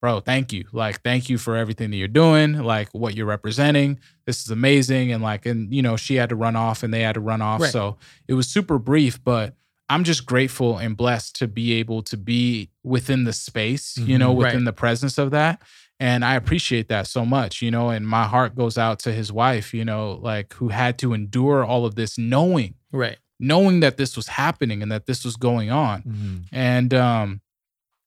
bro, 0.00 0.20
thank 0.20 0.52
you, 0.52 0.64
like, 0.72 1.02
thank 1.02 1.28
you 1.30 1.38
for 1.38 1.56
everything 1.56 1.90
that 1.90 1.96
you're 1.96 2.08
doing, 2.08 2.54
like 2.62 2.88
what 2.92 3.14
you're 3.14 3.26
representing. 3.26 3.98
This 4.26 4.42
is 4.42 4.50
amazing, 4.50 5.12
and 5.12 5.22
like, 5.22 5.46
and 5.46 5.72
you 5.74 5.82
know, 5.82 5.96
she 5.96 6.16
had 6.16 6.28
to 6.30 6.36
run 6.36 6.56
off, 6.56 6.82
and 6.82 6.92
they 6.92 7.02
had 7.02 7.14
to 7.14 7.20
run 7.20 7.40
off, 7.42 7.60
Right. 7.62 7.72
so 7.72 7.96
it 8.28 8.34
was 8.34 8.48
super 8.48 8.78
brief, 8.78 9.22
but. 9.24 9.54
I'm 9.88 10.02
just 10.02 10.26
grateful 10.26 10.78
and 10.78 10.96
blessed 10.96 11.36
to 11.36 11.46
be 11.46 11.74
able 11.74 12.02
to 12.02 12.16
be 12.16 12.70
within 12.82 13.22
the 13.22 13.32
space, 13.32 13.96
you 13.96 14.18
know, 14.18 14.34
Mhm. 14.34 14.38
within 14.38 14.56
Right. 14.56 14.64
the 14.64 14.72
presence 14.72 15.16
of 15.16 15.30
that 15.30 15.62
and 16.00 16.24
I 16.24 16.34
appreciate 16.34 16.88
that 16.88 17.06
so 17.06 17.24
much, 17.24 17.62
you 17.62 17.70
know, 17.70 17.90
and 17.90 18.04
my 18.04 18.24
heart 18.26 18.56
goes 18.56 18.76
out 18.76 18.98
to 19.04 19.12
his 19.12 19.30
wife, 19.32 19.72
you 19.72 19.84
know, 19.84 20.18
like 20.20 20.52
who 20.54 20.70
had 20.70 20.98
to 20.98 21.14
endure 21.14 21.64
all 21.64 21.86
of 21.86 21.94
this 21.94 22.18
knowing 22.18 22.74
right. 22.90 23.18
knowing 23.38 23.78
that 23.78 23.96
this 23.96 24.16
was 24.16 24.26
happening 24.26 24.82
and 24.82 24.90
that 24.90 25.06
this 25.06 25.24
was 25.24 25.36
going 25.36 25.70
on. 25.70 26.02
Mhm. 26.02 26.42
And 26.50 26.92
um 26.92 27.40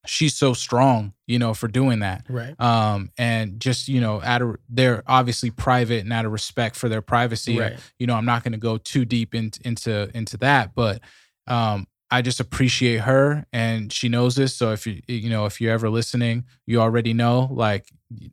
she's 0.06 0.34
so 0.34 0.54
strong, 0.54 1.12
you 1.26 1.38
know, 1.38 1.52
for 1.54 1.68
doing 1.68 2.00
that. 2.00 2.24
Right. 2.28 2.58
Um 2.60 3.10
and 3.18 3.60
just, 3.60 3.88
you 3.88 4.00
know, 4.00 4.20
out 4.22 4.42
of 4.42 4.56
they're 4.68 5.02
obviously 5.06 5.50
private 5.50 6.02
and 6.02 6.12
out 6.12 6.24
of 6.24 6.32
respect 6.32 6.76
for 6.76 6.88
their 6.88 7.02
privacy. 7.02 7.58
Right. 7.58 7.78
You 7.98 8.06
know, 8.06 8.14
I'm 8.14 8.24
not 8.24 8.42
going 8.42 8.52
to 8.52 8.58
go 8.58 8.78
too 8.78 9.04
deep 9.04 9.34
in, 9.34 9.50
into 9.64 10.10
into 10.14 10.36
that, 10.38 10.74
but 10.74 11.02
um 11.46 11.86
I 12.12 12.22
just 12.22 12.40
appreciate 12.40 13.02
her 13.02 13.46
and 13.52 13.92
she 13.92 14.08
knows 14.08 14.34
this. 14.34 14.56
So 14.56 14.72
if 14.72 14.86
you 14.86 15.00
you 15.06 15.30
know, 15.30 15.46
if 15.46 15.60
you're 15.60 15.72
ever 15.72 15.90
listening, 15.90 16.44
you 16.66 16.80
already 16.80 17.12
know 17.12 17.48
like 17.52 17.86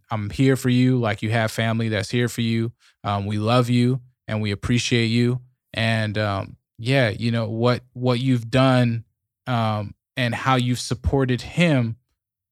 I'm 0.09 0.29
here 0.29 0.55
for 0.55 0.69
you, 0.69 0.97
like 0.97 1.21
you 1.21 1.29
have 1.31 1.51
family 1.51 1.89
that's 1.89 2.09
here 2.09 2.29
for 2.29 2.41
you. 2.41 2.71
Um 3.03 3.25
we 3.25 3.37
love 3.39 3.69
you 3.69 4.01
and 4.27 4.41
we 4.41 4.51
appreciate 4.51 5.07
you 5.07 5.41
and 5.73 6.17
um 6.17 6.57
yeah, 6.79 7.09
you 7.09 7.31
know 7.31 7.49
what 7.49 7.81
what 7.93 8.19
you've 8.19 8.49
done 8.49 9.03
um 9.47 9.93
and 10.17 10.33
how 10.35 10.55
you've 10.55 10.79
supported 10.79 11.41
him 11.41 11.95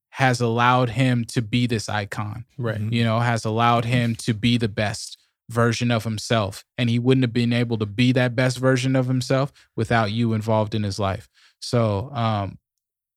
has 0.10 0.40
allowed 0.40 0.92
him 0.92 1.26
to 1.26 1.42
be 1.42 1.68
this 1.68 1.90
icon 1.90 2.46
Right. 2.58 2.80
You 2.80 3.04
know, 3.04 3.20
has 3.20 3.44
allowed 3.44 3.84
him 3.84 4.16
to 4.18 4.34
be 4.34 4.58
the 4.58 4.70
best 4.70 5.18
version 5.50 5.92
of 5.92 6.06
himself. 6.06 6.64
And 6.78 6.90
he 6.90 7.00
wouldn't 7.00 7.24
have 7.24 7.34
been 7.34 7.52
able 7.52 7.78
to 7.80 7.86
be 7.86 8.14
that 8.14 8.34
best 8.36 8.58
version 8.58 8.96
of 8.96 9.08
himself 9.08 9.52
without 9.76 10.12
you 10.14 10.34
involved 10.34 10.74
in 10.74 10.84
his 10.84 11.00
life. 11.00 11.28
So 11.60 12.10
um 12.14 12.58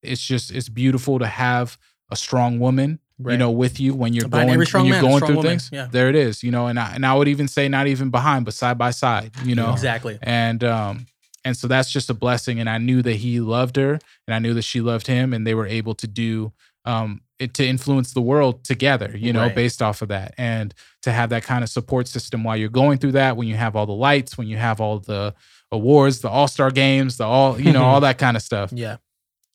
it's 0.03 0.25
just 0.27 0.51
it's 0.51 0.69
beautiful 0.69 1.19
to 1.21 1.27
have 1.27 1.79
a 2.11 2.17
strong 2.17 2.59
woman, 2.59 2.99
Right. 3.21 3.33
you 3.33 3.39
know, 3.39 3.51
with 3.51 3.79
you 3.81 3.95
when 3.95 4.13
you're 4.13 4.29
Behind 4.29 4.49
going 4.49 4.59
when 4.73 4.85
you're 4.87 5.01
going 5.01 5.21
through 5.21 5.37
woman. 5.37 5.51
things. 5.53 5.71
Yeah. 5.73 5.89
There 5.91 6.09
it 6.09 6.15
is, 6.17 6.43
you 6.43 6.51
know, 6.51 6.67
and 6.67 6.79
I 6.81 6.95
and 6.95 7.07
I 7.07 7.15
would 7.15 7.29
even 7.29 7.47
say 7.49 7.69
not 7.69 7.87
even 7.87 8.11
behind, 8.11 8.45
but 8.45 8.55
side 8.55 8.77
by 8.79 8.91
side, 8.91 9.31
you 9.45 9.55
know 9.55 9.73
Exactly. 9.73 10.19
and 10.23 10.63
um 10.65 11.07
and 11.49 11.57
so 11.57 11.67
that's 11.67 11.91
just 11.91 12.09
a 12.11 12.15
blessing 12.15 12.61
and 12.61 12.69
i 12.71 12.79
knew 12.79 13.01
that 13.03 13.17
he 13.17 13.41
loved 13.41 13.77
her 13.77 13.93
and 14.27 14.35
i 14.35 14.39
knew 14.39 14.55
that 14.55 14.63
she 14.63 14.81
loved 14.81 15.07
him 15.07 15.33
and 15.35 15.47
they 15.47 15.55
were 15.55 15.67
able 15.67 15.95
to 15.95 16.07
do 16.07 16.53
um 16.85 17.21
it 17.39 17.55
to 17.55 17.65
influence 17.67 18.13
the 18.15 18.21
world 18.33 18.63
together 18.65 19.11
you 19.17 19.33
know 19.33 19.43
Right. 19.47 19.55
based 19.55 19.81
off 19.83 20.03
of 20.03 20.09
that 20.09 20.35
and 20.39 20.75
to 21.03 21.11
have 21.13 21.31
that 21.31 21.43
kind 21.45 21.63
of 21.65 21.71
support 21.71 22.09
system 22.09 22.45
while 22.45 22.57
you're 22.57 22.69
going 22.83 22.99
through 22.99 23.13
that 23.13 23.37
when 23.37 23.49
you 23.49 23.57
have 23.57 23.75
all 23.77 23.87
the 23.87 23.93
lights 24.09 24.37
when 24.39 24.47
you 24.49 24.57
have 24.57 24.81
all 24.81 24.99
the 25.01 25.35
awards 25.73 26.21
the 26.21 26.29
all-star 26.31 26.71
games 26.71 27.17
the 27.19 27.25
all 27.25 27.61
you 27.61 27.73
know 27.73 27.85
all 27.85 28.01
that 28.09 28.19
kind 28.19 28.37
of 28.37 28.43
stuff 28.43 28.71
Yeah. 28.73 28.97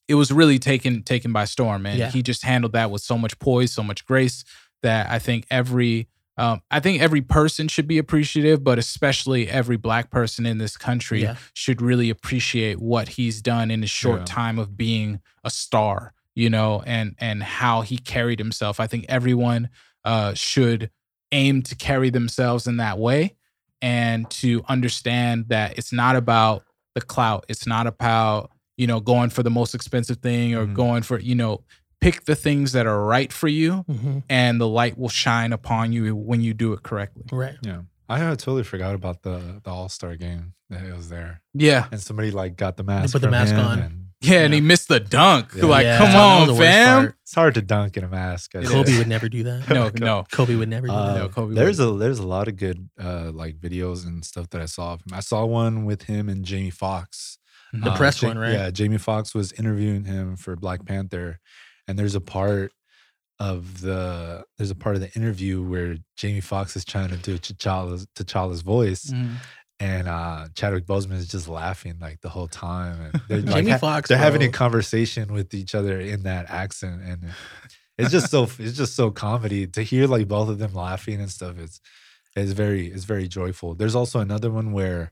it 0.08 0.14
was 0.14 0.30
really 0.32 0.58
taken 0.58 1.02
taken 1.02 1.32
by 1.32 1.44
storm 1.44 1.86
and 1.86 1.98
Yeah. 1.98 2.10
he 2.10 2.22
just 2.22 2.42
handled 2.44 2.72
that 2.72 2.90
with 2.90 3.02
so 3.02 3.16
much 3.18 3.38
poise 3.38 3.72
so 3.72 3.82
much 3.82 4.04
grace 4.06 4.44
that 4.82 5.10
i 5.10 5.18
think 5.18 5.46
every 5.50 6.08
um, 6.36 6.60
i 6.70 6.80
think 6.80 7.00
every 7.00 7.20
person 7.22 7.68
should 7.68 7.86
be 7.86 7.98
appreciative 7.98 8.62
but 8.64 8.78
especially 8.78 9.48
every 9.48 9.76
black 9.76 10.10
person 10.10 10.46
in 10.46 10.58
this 10.58 10.76
country 10.76 11.22
Yeah. 11.22 11.36
should 11.52 11.80
really 11.82 12.10
appreciate 12.10 12.80
what 12.80 13.08
he's 13.10 13.40
done 13.42 13.70
in 13.70 13.82
a 13.84 13.86
short 13.86 14.20
Yeah. 14.20 14.24
time 14.26 14.58
of 14.58 14.76
being 14.76 15.20
a 15.44 15.50
star 15.50 16.12
you 16.34 16.50
know 16.50 16.82
and 16.86 17.14
and 17.18 17.42
how 17.42 17.82
he 17.82 17.96
carried 17.98 18.38
himself 18.38 18.80
i 18.80 18.86
think 18.86 19.04
everyone 19.08 19.68
uh 20.04 20.34
should 20.34 20.90
aim 21.32 21.62
to 21.62 21.74
carry 21.74 22.10
themselves 22.10 22.66
in 22.66 22.76
that 22.78 22.98
way 22.98 23.34
and 23.82 24.28
to 24.30 24.62
understand 24.68 25.46
that 25.48 25.78
it's 25.78 25.92
not 25.92 26.16
about 26.16 26.64
the 26.94 27.00
clout 27.00 27.44
it's 27.48 27.66
not 27.66 27.86
about 27.86 28.50
you 28.76 28.86
know 28.86 29.00
going 29.00 29.30
for 29.30 29.42
the 29.42 29.50
most 29.50 29.74
expensive 29.74 30.18
thing 30.18 30.54
or 30.54 30.66
Mhm. 30.66 30.74
going 30.74 31.02
for 31.02 31.18
you 31.20 31.34
know 31.34 31.62
pick 32.00 32.24
the 32.24 32.34
things 32.34 32.72
that 32.72 32.86
are 32.86 33.04
right 33.04 33.32
for 33.32 33.48
you 33.48 33.84
hmm 33.88 34.18
and 34.28 34.60
the 34.60 34.68
light 34.68 34.98
will 34.98 35.08
shine 35.08 35.52
upon 35.52 35.92
you 35.92 36.14
when 36.14 36.40
you 36.40 36.52
do 36.54 36.72
it 36.72 36.82
correctly 36.82 37.24
Right. 37.32 37.56
Yeah. 37.62 37.82
I 38.08 38.18
totally 38.36 38.64
forgot 38.64 38.94
about 38.94 39.22
the 39.22 39.60
the 39.64 39.70
All 39.70 39.88
Star 39.88 40.14
game 40.16 40.52
that 40.70 40.84
it 40.84 40.94
was 40.94 41.08
there, 41.08 41.40
yeah 41.54 41.86
and 41.90 42.00
somebody 42.00 42.30
like 42.30 42.56
got 42.56 42.76
the 42.76 42.82
mask. 42.84 43.12
put 43.12 43.22
the 43.22 43.30
mask 43.30 43.54
on. 43.54 43.78
and 43.78 44.00
yeah 44.20 44.40
and 44.44 44.52
he 44.54 44.60
missed 44.60 44.88
the 44.88 45.00
dunk 45.00 45.52
Yeah. 45.54 45.64
like 45.66 45.84
Yeah, 45.84 45.98
come 45.98 46.14
on 46.16 46.56
fam. 46.56 47.14
It's 47.22 47.34
hard 47.34 47.54
to 47.54 47.62
dunk 47.62 47.96
in 47.96 48.04
a 48.04 48.08
mask. 48.08 48.54
I 48.54 48.58
It 48.58 48.62
guess. 48.62 48.72
Kobe 48.72 48.98
would 48.98 49.08
never 49.08 49.28
do 49.30 49.42
that. 49.44 49.68
no 49.78 49.90
no 49.98 50.24
Kobe 50.30 50.54
would 50.54 50.68
never 50.68 50.86
do 50.86 50.92
Uh, 50.92 51.14
that. 51.14 51.18
No, 51.20 51.28
Kobe 51.28 51.54
there's 51.54 51.80
a 51.80 51.92
there's 51.92 52.18
a 52.18 52.26
lot 52.26 52.46
of 52.48 52.56
good 52.56 52.88
uh 53.00 53.30
like 53.32 53.58
videos 53.58 54.06
and 54.06 54.22
stuff 54.24 54.50
that 54.50 54.60
I 54.60 54.66
saw 54.66 54.94
of 54.94 55.00
him. 55.00 55.12
I 55.14 55.20
saw 55.20 55.44
one 55.46 55.84
with 55.86 56.02
him 56.02 56.28
and 56.28 56.44
Jamie 56.44 56.70
Foxx. 56.70 57.38
The 57.72 57.90
Uh, 57.90 57.96
press 57.96 58.22
Ja- 58.22 58.28
one, 58.28 58.38
right? 58.38 58.52
Yeah, 58.52 58.70
Jamie 58.70 58.98
Foxx 58.98 59.34
was 59.34 59.50
interviewing 59.52 60.04
him 60.04 60.36
for 60.36 60.54
Black 60.56 60.84
Panther, 60.86 61.40
and 61.88 61.98
there's 61.98 62.14
a 62.14 62.20
part 62.20 62.72
of 63.40 63.80
the 63.80 64.44
there's 64.56 64.70
a 64.70 64.74
part 64.76 64.94
of 64.94 65.00
the 65.02 65.12
interview 65.14 65.62
where 65.62 65.96
Jamie 66.16 66.40
Foxx 66.40 66.76
is 66.76 66.84
trying 66.84 67.08
to 67.10 67.16
do 67.16 67.36
T'Challa's 67.38 68.06
T'Challa's 68.16 68.62
voice, 68.62 69.06
Mhm. 69.10 69.34
and 69.80 70.08
uh 70.08 70.46
Chadwick 70.54 70.86
Boseman 70.86 71.14
is 71.16 71.26
just 71.28 71.48
laughing 71.48 71.96
like 72.00 72.20
the 72.20 72.28
whole 72.28 72.46
time, 72.48 73.00
and 73.00 73.20
they're 73.28 73.40
like, 73.42 73.54
Jamie 73.56 73.70
ha- 73.72 73.78
Foxx. 73.78 74.08
they're 74.08 74.18
having 74.18 74.42
a 74.42 74.48
conversation 74.50 75.32
with 75.32 75.52
each 75.52 75.74
other 75.74 75.98
in 76.00 76.22
that 76.22 76.48
accent, 76.48 77.02
and 77.02 77.24
it's 77.98 78.10
just 78.12 78.30
so 78.30 78.44
it's 78.58 78.76
just 78.76 78.94
so 78.94 79.10
comedy 79.10 79.66
to 79.66 79.82
hear 79.82 80.06
like 80.06 80.28
both 80.28 80.48
of 80.48 80.58
them 80.58 80.72
laughing 80.74 81.20
and 81.20 81.30
stuff. 81.30 81.58
It's 81.58 81.80
it's 82.36 82.52
very 82.52 82.86
it's 82.86 83.04
very 83.04 83.26
joyful. 83.26 83.74
There's 83.74 83.94
also 83.96 84.20
another 84.20 84.50
one 84.50 84.70
where, 84.72 85.10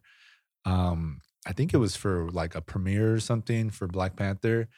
um, 0.65 1.21
I 1.47 1.53
think 1.53 1.75
it 1.75 1.79
was 1.79 1.97
for 1.97 2.31
like 2.31 2.55
a 2.55 2.61
premiere 2.61 3.15
or 3.15 3.21
something 3.21 3.71
for 3.71 3.89
Black 3.89 4.15
Panther. 4.17 4.69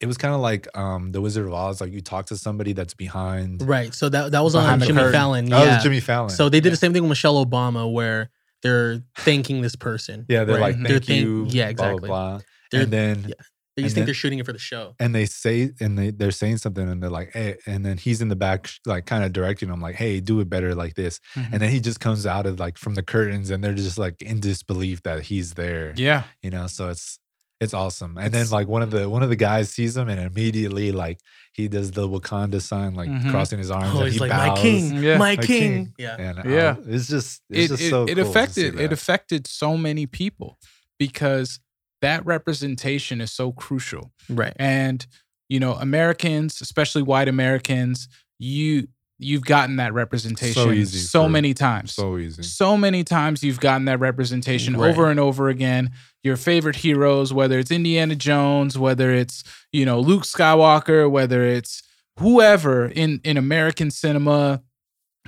It 0.00 0.06
was 0.06 0.16
kind 0.16 0.34
of 0.34 0.40
like 0.40 0.68
um 0.78 1.12
the 1.12 1.20
Wizard 1.20 1.46
of 1.46 1.52
Oz, 1.52 1.80
like 1.80 1.92
you 1.92 2.00
talk 2.00 2.26
to 2.26 2.36
somebody 2.36 2.72
that's 2.72 2.94
behind. 2.94 3.62
Right. 3.66 3.92
So 3.94 4.08
that 4.08 4.32
that 4.32 4.44
was 4.44 4.52
Behind 4.54 4.80
on 4.82 4.86
Jimmy 4.88 4.98
curtain. 5.00 5.12
Fallon. 5.12 5.52
Oh, 5.52 5.62
it 5.62 5.66
yeah. 5.66 5.74
was 5.74 5.82
Jimmy 5.82 6.00
Fallon. 6.00 6.30
So 6.30 6.48
they 6.48 6.60
did 6.60 6.66
Yeah. 6.68 6.70
the 6.70 6.76
same 6.76 6.92
thing 6.92 7.02
with 7.02 7.08
Michelle 7.10 7.44
Obama, 7.44 7.92
where 7.92 8.30
they're 8.62 9.00
thanking 9.18 9.60
this 9.62 9.76
person. 9.76 10.24
yeah, 10.28 10.44
they're 10.44 10.56
right? 10.60 10.74
like, 10.74 10.82
They're 10.82 10.98
thank 10.98 11.04
thank- 11.06 11.20
you. 11.22 11.46
Yeah, 11.48 11.68
exactly. 11.68 12.08
Blah, 12.08 12.30
blah. 12.38 12.40
They're- 12.70 12.82
And 12.82 12.92
then 12.92 13.24
yeah. 13.28 13.34
They 13.76 13.82
just 13.84 13.94
think 13.94 14.00
then- 14.02 14.06
they're 14.06 14.14
shooting 14.14 14.38
it 14.40 14.46
for 14.46 14.52
the 14.52 14.58
show. 14.58 14.96
and 14.98 15.14
they 15.14 15.24
say 15.24 15.70
and 15.78 15.96
they 15.96 16.10
they're 16.10 16.32
saying 16.32 16.58
something 16.58 16.88
and 16.88 17.00
they're 17.00 17.08
like 17.10 17.30
hey 17.32 17.54
and 17.64 17.86
then 17.86 17.96
he's 17.96 18.20
in 18.20 18.26
the 18.26 18.34
back 18.34 18.68
like 18.86 19.06
kind 19.06 19.22
of 19.22 19.32
directing 19.32 19.68
them 19.68 19.80
like 19.80 19.94
hey 19.94 20.18
do 20.18 20.40
it 20.40 20.48
better 20.50 20.74
like 20.74 20.94
this 20.94 21.20
Mhm. 21.36 21.52
and 21.52 21.62
then 21.62 21.70
he 21.70 21.78
just 21.78 22.00
comes 22.00 22.26
out 22.26 22.44
of 22.44 22.58
like 22.58 22.76
from 22.76 22.94
the 22.96 23.04
curtains 23.04 23.50
and 23.50 23.62
they're 23.62 23.74
just 23.74 23.96
like 23.96 24.20
in 24.20 24.40
disbelief 24.40 25.04
that 25.04 25.22
he's 25.22 25.54
there 25.54 25.92
yeah, 25.96 26.24
you 26.42 26.50
know 26.50 26.66
so 26.66 26.88
it's 26.88 27.20
it's 27.60 27.74
awesome 27.74 28.16
and 28.18 28.32
then 28.32 28.48
like 28.50 28.68
one 28.68 28.82
of 28.82 28.90
the 28.90 29.08
one 29.08 29.22
of 29.22 29.28
the 29.30 29.36
guys 29.36 29.68
sees 29.70 29.96
him 29.96 30.08
and 30.08 30.20
immediately 30.20 30.92
like 30.92 31.18
he 31.52 31.66
does 31.66 31.90
the 31.90 32.06
wakanda 32.08 32.60
sign 32.62 32.94
like 32.94 33.08
Mhm. 33.10 33.30
crossing 33.30 33.58
his 33.58 33.70
arms 33.70 33.90
Oh, 33.94 33.98
and 33.98 34.04
he's 34.04 34.14
he 34.14 34.20
like 34.20 34.30
bows 34.30 34.48
my 34.56 34.62
king, 34.62 34.94
Yeah. 35.02 35.18
my 35.18 35.34
My 35.34 35.36
king. 35.36 35.46
king. 35.46 35.94
Yeah, 35.98 36.16
and 36.18 36.38
uh, 36.38 36.42
Yeah. 36.48 36.76
it's 36.86 37.08
just 37.08 37.42
it's 37.50 37.64
it 37.64 37.68
just 37.68 37.82
it, 37.82 37.90
so 37.90 38.04
it 38.04 38.14
cool 38.16 38.28
affected 38.28 38.78
it 38.78 38.92
affected 38.92 39.46
so 39.48 39.76
many 39.76 40.06
people 40.06 40.56
because 40.98 41.58
that 42.00 42.24
representation 42.24 43.20
is 43.20 43.32
so 43.32 43.50
crucial. 43.52 44.12
right. 44.28 44.54
and 44.56 45.06
you 45.48 45.58
know 45.58 45.74
americans 45.74 46.60
especially 46.60 47.02
white 47.02 47.26
americans 47.26 48.06
you 48.38 48.86
you've 49.18 49.44
gotten 49.44 49.76
that 49.76 49.92
representation 49.92 50.72
easy 50.72 50.98
so 50.98 51.24
for- 51.24 51.28
many 51.28 51.52
times 51.54 51.92
so, 51.92 52.16
easy. 52.18 52.42
so 52.42 52.76
many 52.76 53.02
times 53.04 53.42
you've 53.42 53.60
gotten 53.60 53.84
that 53.86 53.98
representation 54.00 54.76
Right. 54.76 54.90
over 54.90 55.10
and 55.10 55.18
over 55.18 55.48
again 55.48 55.90
your 56.22 56.36
favorite 56.36 56.76
heroes 56.76 57.32
whether 57.32 57.58
it's 57.58 57.70
indiana 57.70 58.14
jones 58.14 58.78
whether 58.78 59.10
it's 59.12 59.42
you 59.72 59.84
know 59.84 59.98
luke 60.00 60.22
skywalker 60.24 61.10
whether 61.10 61.42
it's 61.44 61.82
whoever 62.18 62.86
in 62.86 63.20
in 63.24 63.36
american 63.36 63.90
cinema 63.90 64.62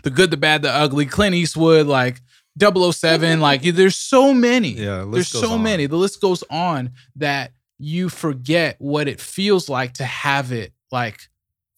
the 0.03 0.11
good 0.11 0.31
the 0.31 0.37
bad 0.37 0.63
the 0.63 0.71
ugly 0.71 1.07
clint 1.07 1.35
eastwood 1.35 1.87
like 1.87 2.21
007 2.59 2.71
mm-hmm. 2.71 3.41
like 3.41 3.63
there's 3.63 3.97
so 3.97 4.35
many 4.35 4.71
yeah 4.71 5.01
the 5.01 5.07
there's 5.13 5.29
so 5.29 5.53
on. 5.53 5.63
many. 5.63 5.87
The 5.87 5.97
list 5.97 6.21
goes 6.21 6.43
on 6.51 6.91
that 7.17 7.53
you 7.79 8.09
forget 8.09 8.77
what 8.79 9.09
it 9.09 9.21
feels 9.21 9.69
like 9.69 9.95
to 9.95 10.05
have 10.05 10.53
it 10.53 10.73
like 10.91 11.30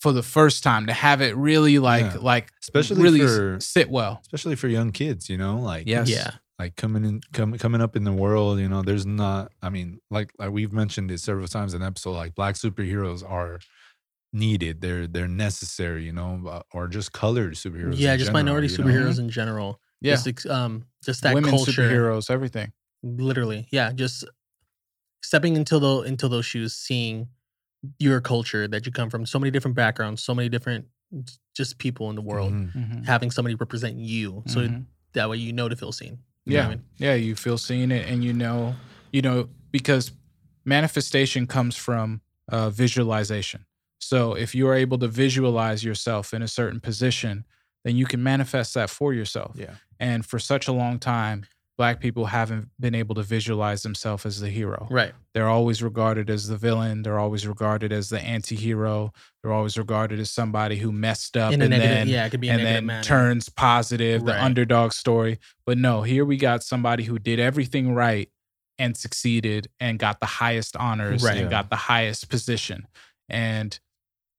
for 0.03 0.13
the 0.13 0.23
first 0.23 0.63
time, 0.63 0.87
to 0.87 0.93
have 0.93 1.21
it 1.23 1.37
really 1.37 1.79
like 1.79 2.05
Yeah. 2.15 2.19
like 2.21 2.51
especially 2.61 3.01
really 3.03 3.21
for 3.21 3.59
sit 3.61 3.89
well. 3.89 4.19
especially 4.23 4.57
for 4.57 4.69
young 4.69 4.91
kids 4.93 5.31
you 5.31 5.39
know 5.39 5.59
like 5.61 5.85
Yes. 5.87 6.09
Yeah, 6.11 6.33
like 6.59 6.75
coming 6.77 7.05
in 7.05 7.21
com, 7.33 7.57
coming 7.59 7.81
up 7.81 7.95
in 7.97 8.05
the 8.05 8.13
world 8.13 8.59
you 8.59 8.69
know 8.69 8.83
there's 8.83 9.07
not 9.07 9.53
i 9.63 9.69
mean 9.71 10.01
like 10.11 10.29
like 10.41 10.51
we've 10.51 10.73
mentioned 10.73 11.11
it 11.11 11.19
several 11.21 11.47
times 11.49 11.73
in 11.75 11.81
the 11.81 11.87
episode 11.87 12.13
like 12.25 12.35
black 12.35 12.57
superheroes 12.57 13.23
are 13.29 13.61
needed 14.33 14.81
they're 14.81 15.07
they're 15.07 15.29
necessary 15.29 16.05
you 16.05 16.13
know 16.13 16.41
uh, 16.49 16.63
or 16.73 16.89
just 16.89 17.13
colored 17.13 17.55
superheroes 17.55 17.95
yeah. 17.99 18.13
in 18.15 18.19
Just 18.19 18.29
general, 18.31 18.45
minority 18.45 18.69
you 18.69 18.79
know? 18.79 18.85
superheroes 18.85 19.19
in 19.19 19.29
general. 19.31 19.81
Yeah. 20.01 20.17
Just, 20.17 20.47
um, 20.49 20.85
just 21.05 21.23
that 21.23 21.35
Women 21.35 21.51
culture. 21.51 21.71
superheroes, 21.73 22.29
everything. 22.31 22.73
literally 23.05 23.69
yeah 23.71 23.93
just 23.93 24.25
stepping 25.23 25.55
into 25.57 25.79
the 25.79 26.01
into 26.03 26.27
those 26.29 26.45
shoes 26.47 26.75
seeing 26.75 27.29
your 27.99 28.21
culture 28.21 28.69
that 28.69 28.87
you 28.87 28.93
come 28.93 29.11
from 29.11 29.27
so 29.27 29.39
many 29.39 29.51
different 29.51 29.77
backgrounds 29.77 30.23
so 30.23 30.35
many 30.35 30.49
different 30.49 30.87
just 31.55 31.79
people 31.79 32.09
in 32.11 32.17
the 32.17 32.23
world 32.23 32.53
Mhm. 32.53 32.73
Mhm. 32.75 33.05
having 33.07 33.31
somebody 33.31 33.55
represent 33.55 33.97
you 33.97 34.43
so 34.47 34.61
Mhm. 34.69 34.85
that 35.13 35.29
way 35.29 35.37
you 35.37 35.53
know 35.53 35.69
to 35.69 35.77
feel 35.77 35.93
seen 35.93 36.19
You 36.47 36.55
yeah, 36.57 36.67
I 36.67 36.69
mean? 36.71 36.85
yeah, 36.97 37.15
you 37.15 37.37
feel 37.37 37.59
seen 37.59 37.93
it, 37.93 38.09
and 38.09 38.25
you 38.25 38.33
know, 38.33 38.75
you 39.13 39.23
know, 39.23 39.49
because 39.71 40.11
manifestation 40.65 41.47
comes 41.47 41.77
from 41.77 42.21
uh, 42.49 42.69
visualization. 42.71 43.65
So 44.01 44.35
if 44.35 44.55
you 44.55 44.67
are 44.69 44.75
able 44.75 44.99
to 44.99 45.09
visualize 45.09 45.85
yourself 45.85 46.35
in 46.35 46.43
a 46.43 46.49
certain 46.49 46.81
position, 46.81 47.45
then 47.85 47.97
you 47.97 48.07
can 48.07 48.23
manifest 48.23 48.75
that 48.75 48.91
for 48.91 49.15
yourself. 49.15 49.55
Yeah. 49.57 49.75
And 50.01 50.27
for 50.27 50.39
such 50.41 50.67
a 50.69 50.73
long 50.73 50.99
time, 50.99 51.45
black 51.79 52.01
people 52.01 52.27
haven't 52.27 52.69
been 52.79 52.95
able 52.95 53.15
to 53.15 53.23
visualize 53.23 53.83
themselves 53.83 54.27
as 54.27 54.41
the 54.41 54.49
hero. 54.51 54.87
right 54.91 55.13
They're 55.35 55.49
always 55.49 55.83
regarded 55.83 56.29
as 56.29 56.47
the 56.47 56.57
villain. 56.57 57.03
They're 57.03 57.19
always 57.19 57.47
regarded 57.47 57.93
as 57.93 58.11
the 58.11 58.21
anti-hero. 58.21 59.13
They're 59.43 59.53
always 59.53 59.79
regarded 59.79 60.21
as 60.21 60.31
somebody 60.31 60.77
who 60.77 60.93
messed 60.93 61.37
up 61.37 61.53
and 61.53 61.61
negative 61.61 61.81
then 61.83 62.09
yeah 62.09 62.27
it 62.27 62.31
could 62.31 62.41
be 62.41 62.51
a 62.51 62.53
and 62.53 62.65
then 62.65 62.87
manner 62.87 63.03
turns 63.03 63.49
positive, 63.49 64.25
the 64.25 64.43
underdog 64.43 64.93
story. 64.93 65.39
But 65.65 65.79
no, 65.79 66.03
here 66.03 66.25
we 66.25 66.37
got 66.37 66.63
somebody 66.63 67.05
who 67.05 67.19
did 67.19 67.41
everything 67.41 67.95
right 67.95 68.29
and 68.79 68.97
succeeded 68.97 69.69
and 69.81 69.99
got 69.99 70.21
the 70.21 70.27
highest 70.27 70.77
honors 70.77 71.23
Right. 71.23 71.37
and 71.37 71.45
Yeah. 71.47 71.51
got 71.51 71.71
the 71.71 71.77
highest 71.77 72.29
position. 72.29 72.87
And 73.29 73.79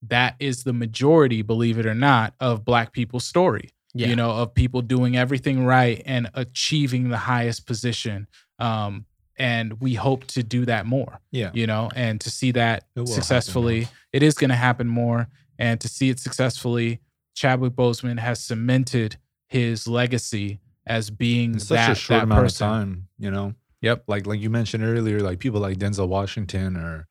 that 0.03 0.35
is 0.39 0.63
the 0.63 0.73
majority, 0.73 1.41
believe 1.41 1.79
it 1.79 1.85
or 1.85 1.95
not, 1.95 2.33
of 2.39 2.65
black 2.65 2.91
people's 2.93 3.25
story. 3.25 3.69
Yeah 3.93 4.07
You 4.07 4.15
know, 4.15 4.31
of 4.31 4.53
people 4.53 4.81
doing 4.81 5.15
everything 5.17 5.65
right 5.65 6.01
and 6.05 6.29
achieving 6.33 7.09
the 7.09 7.17
highest 7.17 7.65
position. 7.67 8.27
Um, 8.59 9.05
and 9.37 9.81
we 9.81 9.95
hope 9.95 10.25
to 10.27 10.43
do 10.43 10.65
that 10.65 10.85
more 10.85 11.19
yeah 11.31 11.49
you 11.53 11.65
know, 11.67 11.89
and 11.95 12.21
to 12.21 12.29
see 12.29 12.51
that 12.51 12.85
It 12.95 13.07
successfully, 13.07 13.87
it 14.11 14.21
is 14.23 14.35
going 14.35 14.49
to 14.51 14.55
happen 14.55 14.87
more. 14.87 15.27
And 15.59 15.79
to 15.81 15.87
see 15.87 16.09
it 16.09 16.19
successfully, 16.19 16.99
Chadwick 17.35 17.73
Boseman 17.73 18.19
has 18.19 18.39
cemented 18.43 19.17
his 19.47 19.87
legacy 19.87 20.59
as 20.85 21.09
being 21.09 21.53
in 21.53 21.59
such 21.59 21.75
that, 21.77 21.91
a 21.91 21.95
short 21.95 22.19
that 22.19 22.23
amount 22.23 22.41
person. 22.43 22.67
of 22.67 22.73
time 22.73 23.07
you 23.17 23.31
know 23.31 23.53
Yep. 23.81 24.03
like 24.07 24.25
like 24.27 24.39
you 24.39 24.49
mentioned 24.49 24.83
earlier 24.83 25.19
like 25.19 25.39
people 25.39 25.59
like 25.61 25.77
denzel 25.77 26.07
washington 26.07 26.75
or 26.77 27.07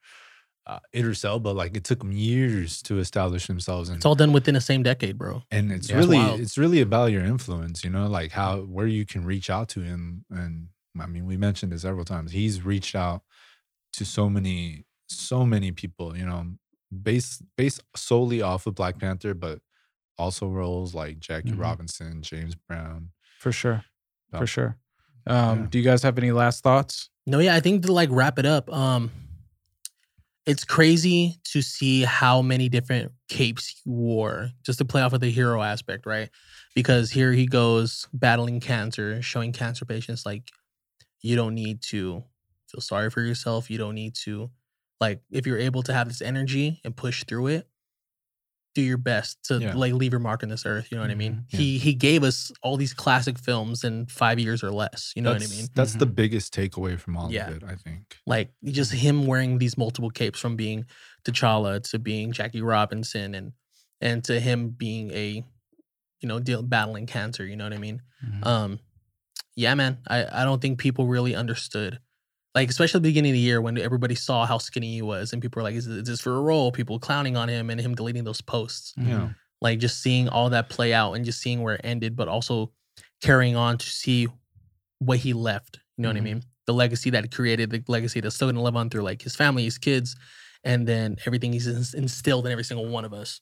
uh, 0.67 0.79
Idris 0.95 1.25
Elba, 1.25 1.49
like 1.49 1.77
it 1.77 1.85
took 1.85 1.99
them 2.01 2.13
years 2.13 2.83
to 2.83 2.99
establish 2.99 3.47
themselves, 3.49 3.89
and 3.89 3.97
it's 3.97 4.07
all 4.07 4.15
done 4.15 4.33
within 4.33 4.55
the 4.55 4.61
same 4.61 4.83
decade 4.83 5.19
bro 5.19 5.43
and 5.51 5.73
it's 5.73 5.91
Yeah. 5.91 5.97
really 5.97 6.19
Wild. 6.19 6.41
it's 6.41 6.57
really 6.57 6.81
about 6.81 7.11
your 7.11 7.25
influence 7.25 7.83
you 7.83 7.91
know 7.91 8.07
like 8.07 8.31
how 8.33 8.59
where 8.61 8.87
you 8.87 9.05
can 9.05 9.25
reach 9.25 9.51
out 9.51 9.69
to 9.71 9.81
him 9.81 10.25
and 10.31 10.69
i 11.01 11.07
mean 11.07 11.27
we 11.27 11.37
mentioned 11.37 11.73
it 11.73 11.81
several 11.81 12.05
times 12.05 12.31
he's 12.33 12.63
reached 12.63 12.95
out 12.95 13.23
to 13.95 14.05
so 14.05 14.29
many 14.31 14.85
so 15.09 15.45
many 15.45 15.73
people 15.73 16.17
you 16.17 16.25
know 16.25 16.45
based 17.03 17.43
based 17.57 17.83
solely 17.97 18.41
off 18.43 18.67
of 18.67 18.75
black 18.75 18.99
panther 18.99 19.35
but 19.35 19.59
also 20.19 20.47
roles 20.47 20.95
like 20.95 21.19
jackie 21.19 21.51
Mhm. 21.53 21.59
robinson 21.61 22.23
james 22.23 22.55
brown 22.55 23.11
For 23.41 23.51
sure. 23.53 23.85
So, 24.31 24.39
For 24.39 24.47
sure. 24.47 24.77
Um, 25.27 25.61
yeah. 25.63 25.67
Do 25.71 25.79
you 25.79 25.85
guys 25.85 26.03
have 26.05 26.17
any 26.19 26.31
last 26.33 26.63
thoughts? 26.63 27.11
No, 27.27 27.39
yeah, 27.41 27.55
I 27.57 27.61
think 27.61 27.85
to 27.87 27.93
like 27.93 28.09
wrap 28.13 28.39
it 28.39 28.47
up, 28.47 28.73
um, 28.73 29.11
it's 30.47 30.65
crazy 30.65 31.37
to 31.45 31.63
see 31.63 32.03
how 32.03 32.43
many 32.43 32.69
different 32.69 33.13
capes 33.29 33.69
he 33.69 33.91
wore 33.91 34.51
just 34.65 34.79
to 34.79 34.85
play 34.85 35.03
off 35.03 35.13
of 35.13 35.21
the 35.21 35.31
hero 35.31 35.63
aspect, 35.63 36.05
right? 36.05 36.31
Because 36.75 37.11
here 37.11 37.33
he 37.33 37.47
goes 37.47 38.09
battling 38.13 38.61
cancer, 38.61 39.23
showing 39.23 39.53
cancer 39.53 39.85
patients 39.85 40.27
like 40.27 40.51
you 41.23 41.37
don't 41.37 41.55
need 41.55 41.83
to 41.83 42.25
feel 42.69 42.81
sorry 42.81 43.11
for 43.11 43.23
yourself. 43.23 43.71
You 43.71 43.79
don't 43.79 43.95
need 43.95 44.15
to 44.25 44.51
like 45.01 45.21
if 45.31 45.47
you're 45.47 45.59
able 45.59 45.83
to 45.85 45.93
have 45.95 46.09
this 46.09 46.23
energy 46.23 46.81
and 46.85 46.97
push 46.97 47.25
through 47.25 47.49
it, 47.49 47.69
do 48.75 48.81
your 48.83 48.97
best 48.97 49.37
to 49.45 49.59
Yeah. 49.59 49.75
like 49.75 49.93
leave 49.93 50.13
your 50.13 50.21
mark 50.21 50.43
on 50.43 50.49
this 50.49 50.65
earth. 50.65 50.89
You 50.91 50.97
know 50.97 51.03
what 51.03 51.11
I 51.11 51.15
mean? 51.15 51.35
Mhm. 51.35 51.45
Yeah. 51.53 51.59
He 51.59 51.79
he 51.79 51.95
gave 51.95 52.23
us 52.25 52.51
all 52.63 52.77
these 52.77 52.95
classic 52.95 53.39
films 53.39 53.85
in 53.85 54.07
five 54.07 54.39
years 54.39 54.63
or 54.65 54.71
less. 54.71 55.13
You 55.15 55.23
know 55.23 55.33
that's, 55.33 55.47
what 55.49 55.55
I 55.55 55.57
mean? 55.61 55.69
That's 55.75 55.95
the 55.95 56.07
Mhm. 56.07 56.15
biggest 56.15 56.55
takeaway 56.55 56.99
from 56.99 57.17
all 57.17 57.31
Yeah. 57.31 57.49
of 57.51 57.57
it, 57.57 57.63
I 57.65 57.77
think. 57.77 58.17
like 58.27 58.53
just 58.65 58.93
him 58.93 59.27
wearing 59.27 59.59
these 59.59 59.77
multiple 59.77 60.11
capes 60.11 60.41
from 60.41 60.57
being 60.57 60.87
T'Challa 61.25 61.83
to 61.91 61.99
being 61.99 62.33
Jackie 62.33 62.63
Robinson 62.63 63.35
and 63.35 63.53
and 64.01 64.25
to 64.25 64.41
him 64.41 64.71
being 64.71 65.11
a 65.13 65.45
you 66.21 66.29
know 66.29 66.39
deal 66.41 66.63
battling 66.63 67.07
cancer 67.07 67.45
you 67.45 67.57
know 67.57 67.65
what 67.65 67.73
I 67.73 67.79
mean 67.79 68.01
Mm-hmm. 68.25 68.45
um 68.47 68.79
yeah 69.57 69.75
man 69.75 69.99
I 70.07 70.43
I 70.43 70.45
don't 70.45 70.63
think 70.63 70.79
people 70.79 71.07
really 71.09 71.35
understood 71.35 71.99
like 72.55 72.69
especially 72.69 72.99
at 72.99 73.03
the 73.03 73.09
beginning 73.09 73.31
of 73.31 73.35
the 73.35 73.41
year 73.41 73.61
when 73.61 73.79
everybody 73.79 74.15
saw 74.15 74.45
how 74.47 74.59
skinny 74.59 74.93
he 74.95 75.03
was 75.03 75.33
and 75.33 75.41
people 75.41 75.61
were 75.61 75.65
like 75.65 75.75
is, 75.75 75.87
is 75.87 76.05
this 76.05 76.21
for 76.21 76.37
a 76.37 76.41
role 76.41 76.71
people 76.73 76.99
clowning 76.99 77.37
on 77.37 77.49
him 77.49 77.71
and 77.71 77.81
him 77.81 77.95
deleting 77.95 78.25
those 78.25 78.41
posts 78.41 78.93
Mhm. 78.99 79.09
Yeah. 79.09 79.29
like 79.61 79.79
just 79.79 80.01
seeing 80.03 80.29
all 80.29 80.51
that 80.51 80.69
play 80.69 80.93
out 80.93 81.15
and 81.15 81.25
just 81.25 81.41
seeing 81.41 81.63
where 81.63 81.77
it 81.77 81.81
ended, 81.85 82.17
but 82.17 82.29
also 82.29 82.73
carrying 83.21 83.55
on 83.57 83.79
to 83.79 83.87
see 83.87 84.27
what 84.99 85.19
he 85.19 85.33
left. 85.33 85.79
You 85.97 86.03
know 86.03 86.09
what 86.11 86.17
I 86.17 86.21
Mhm. 86.21 86.25
mean? 86.25 86.43
The 86.67 86.75
legacy 86.75 87.11
that 87.11 87.25
he 87.25 87.29
created, 87.29 87.71
the 87.71 87.83
legacy 87.89 88.21
that's 88.21 88.35
still 88.35 88.49
gonna 88.49 88.63
live 88.63 88.77
on 88.77 88.91
through 88.91 89.03
like 89.03 89.23
his 89.23 89.35
family, 89.37 89.65
his 89.65 89.79
kids, 89.79 90.17
and 90.65 90.87
then 90.87 91.17
everything 91.27 91.53
he's 91.53 91.67
instilled 91.95 92.47
in 92.47 92.53
every 92.53 92.65
single 92.65 92.87
one 92.89 93.05
of 93.05 93.13
us. 93.13 93.41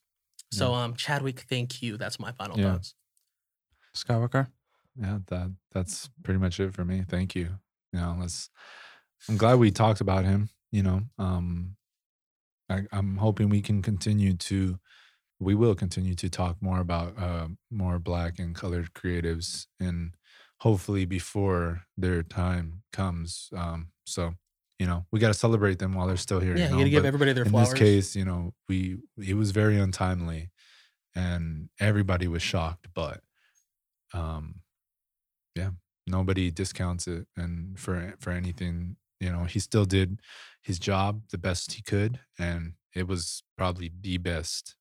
So 0.53 0.73
um 0.75 0.95
Chadwick, 0.95 1.41
thank 1.49 1.81
you. 1.83 1.97
That's 1.97 2.19
my 2.21 2.33
final 2.33 2.59
Yeah. 2.59 2.73
thoughts. 2.73 2.95
Skywalker? 3.97 4.49
Yeah, 4.97 5.19
that 5.27 5.55
that's 5.73 6.11
pretty 6.23 6.39
much 6.39 6.61
it 6.61 6.75
for 6.75 6.85
me. 6.85 7.05
Thank 7.09 7.35
you. 7.35 7.59
You 7.93 8.01
know, 8.01 8.17
let's 8.21 8.51
I'm 9.29 9.37
glad 9.37 9.59
we 9.59 9.71
talked 9.71 10.01
about 10.01 10.25
him, 10.25 10.49
you 10.73 10.83
know. 10.83 11.03
Um 11.18 11.77
I, 12.68 12.83
I'm 12.93 13.16
hoping 13.16 13.49
we 13.49 13.62
can 13.62 13.83
continue 13.83 14.35
to 14.35 14.79
we 15.41 15.55
will 15.55 15.75
continue 15.75 16.14
to 16.16 16.29
talk 16.29 16.57
more 16.61 16.81
about 16.81 17.18
uh 17.18 17.49
more 17.71 17.99
black 17.99 18.39
and 18.39 18.55
colored 18.55 18.93
creatives 18.95 19.66
and 19.81 20.12
hopefully 20.61 21.05
before 21.07 21.83
their 21.97 22.23
time 22.23 22.83
comes. 22.93 23.49
Um 23.57 23.89
so, 24.07 24.35
you 24.79 24.87
know, 24.87 25.07
we 25.12 25.18
gotta 25.21 25.35
celebrate 25.35 25.79
them 25.79 25.95
while 25.95 26.07
they're 26.07 26.16
still 26.16 26.41
here. 26.41 26.57
Yeah, 26.57 26.71
you 26.71 26.71
you 26.71 26.77
gotta 26.79 26.91
give 26.91 27.03
but 27.03 27.09
everybody 27.09 27.33
their 27.33 27.45
in 27.45 27.51
flowers. 27.51 27.71
this 27.71 27.79
case, 27.79 28.16
you 28.16 28.25
know, 28.25 28.55
we 28.68 28.99
it 29.18 29.35
was 29.35 29.51
very 29.51 29.79
untimely 29.79 30.51
and 31.14 31.68
everybody 31.81 32.29
was 32.29 32.43
shocked, 32.43 32.89
but 32.95 33.21
um 34.14 34.61
yeah, 35.57 35.71
nobody 36.07 36.51
discounts 36.51 37.07
it 37.09 37.27
and 37.37 37.79
for 37.79 38.14
for 38.21 38.31
anything 38.31 38.97
you 39.21 39.31
know, 39.31 39.45
he 39.45 39.59
still 39.61 39.85
did 39.85 40.21
his 40.62 40.79
job 40.79 41.23
the 41.31 41.39
best 41.39 41.73
he 41.73 41.83
could, 41.83 42.21
and 42.39 42.75
it 42.95 43.07
was 43.07 43.43
probably 43.57 43.93
the 44.01 44.18
best 44.18 44.77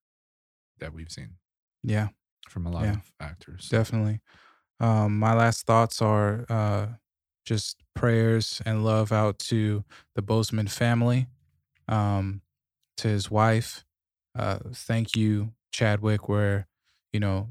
that 0.79 0.93
we've 0.93 1.11
seen 1.11 1.35
Yeah, 1.83 2.09
from 2.49 2.65
a 2.65 2.71
lot 2.71 2.85
Yeah. 2.85 2.95
of 2.95 3.13
actors. 3.19 3.67
definitely. 3.69 4.21
Um, 4.79 5.19
my 5.19 5.33
last 5.33 5.65
thoughts 5.65 6.01
are 6.01 6.45
uh, 6.49 6.87
just 7.45 7.83
prayers 7.95 8.61
and 8.65 8.83
love 8.85 9.11
out 9.11 9.39
to 9.39 9.83
the 10.15 10.21
Boseman 10.21 10.69
family, 10.69 11.27
um, 11.87 12.41
to 12.97 13.07
his 13.09 13.29
wife. 13.29 13.83
Uh, 14.35 14.59
thank 14.73 15.15
you, 15.17 15.53
Chadwick. 15.71 16.29
Where 16.29 16.67
you 17.11 17.19
know, 17.19 17.49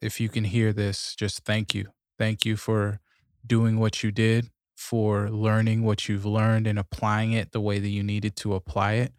if 0.00 0.20
you 0.20 0.28
can 0.28 0.44
hear 0.44 0.72
this, 0.72 1.14
just 1.16 1.44
thank 1.44 1.74
you. 1.74 1.92
Thank 2.18 2.44
you 2.44 2.56
for 2.56 3.00
doing 3.46 3.78
what 3.78 4.02
you 4.02 4.10
did, 4.12 4.50
for 4.78 5.28
learning 5.28 5.82
what 5.82 6.08
you've 6.08 6.24
learned 6.24 6.66
and 6.66 6.78
applying 6.78 7.32
it 7.32 7.50
the 7.50 7.60
way 7.60 7.80
that 7.80 7.88
you 7.88 8.02
needed 8.02 8.36
to 8.36 8.54
apply 8.54 8.92
it. 8.94 9.12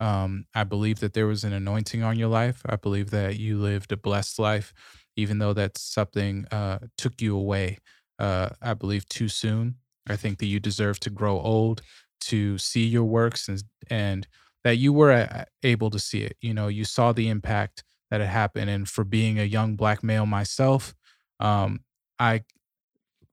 Um, 0.00 0.44
I 0.54 0.64
believe 0.64 1.00
that 1.00 1.14
there 1.14 1.26
was 1.26 1.44
an 1.44 1.52
anointing 1.52 2.02
on 2.02 2.18
your 2.18 2.28
life. 2.28 2.62
I 2.66 2.76
believe 2.76 3.10
that 3.10 3.38
you 3.38 3.58
lived 3.58 3.90
a 3.90 3.96
blessed 3.96 4.38
life, 4.38 4.74
even 5.16 5.38
though 5.38 5.54
that 5.54 5.78
something 5.78 6.46
uh, 6.52 6.80
took 6.98 7.22
you 7.22 7.36
away. 7.36 7.78
Uh, 8.18 8.50
I 8.62 8.74
believe 8.74 9.08
too 9.08 9.28
soon. 9.28 9.76
I 10.08 10.16
think 10.16 10.38
that 10.38 10.46
you 10.46 10.60
deserve 10.60 11.00
to 11.00 11.10
grow 11.10 11.40
old, 11.40 11.82
to 12.22 12.58
see 12.58 12.86
your 12.86 13.04
works, 13.04 13.48
and 13.48 13.62
and 13.90 14.28
that 14.64 14.76
you 14.76 14.92
were 14.92 15.12
uh, 15.12 15.44
able 15.62 15.90
to 15.90 15.98
see 15.98 16.22
it. 16.22 16.36
You 16.40 16.54
know, 16.54 16.68
you 16.68 16.84
saw 16.84 17.12
the 17.12 17.28
impact 17.28 17.82
that 18.10 18.20
had 18.20 18.30
happened, 18.30 18.70
and 18.70 18.88
for 18.88 19.04
being 19.04 19.38
a 19.38 19.44
young 19.44 19.74
black 19.76 20.02
male 20.02 20.26
myself, 20.26 20.94
um, 21.40 21.80
I 22.18 22.42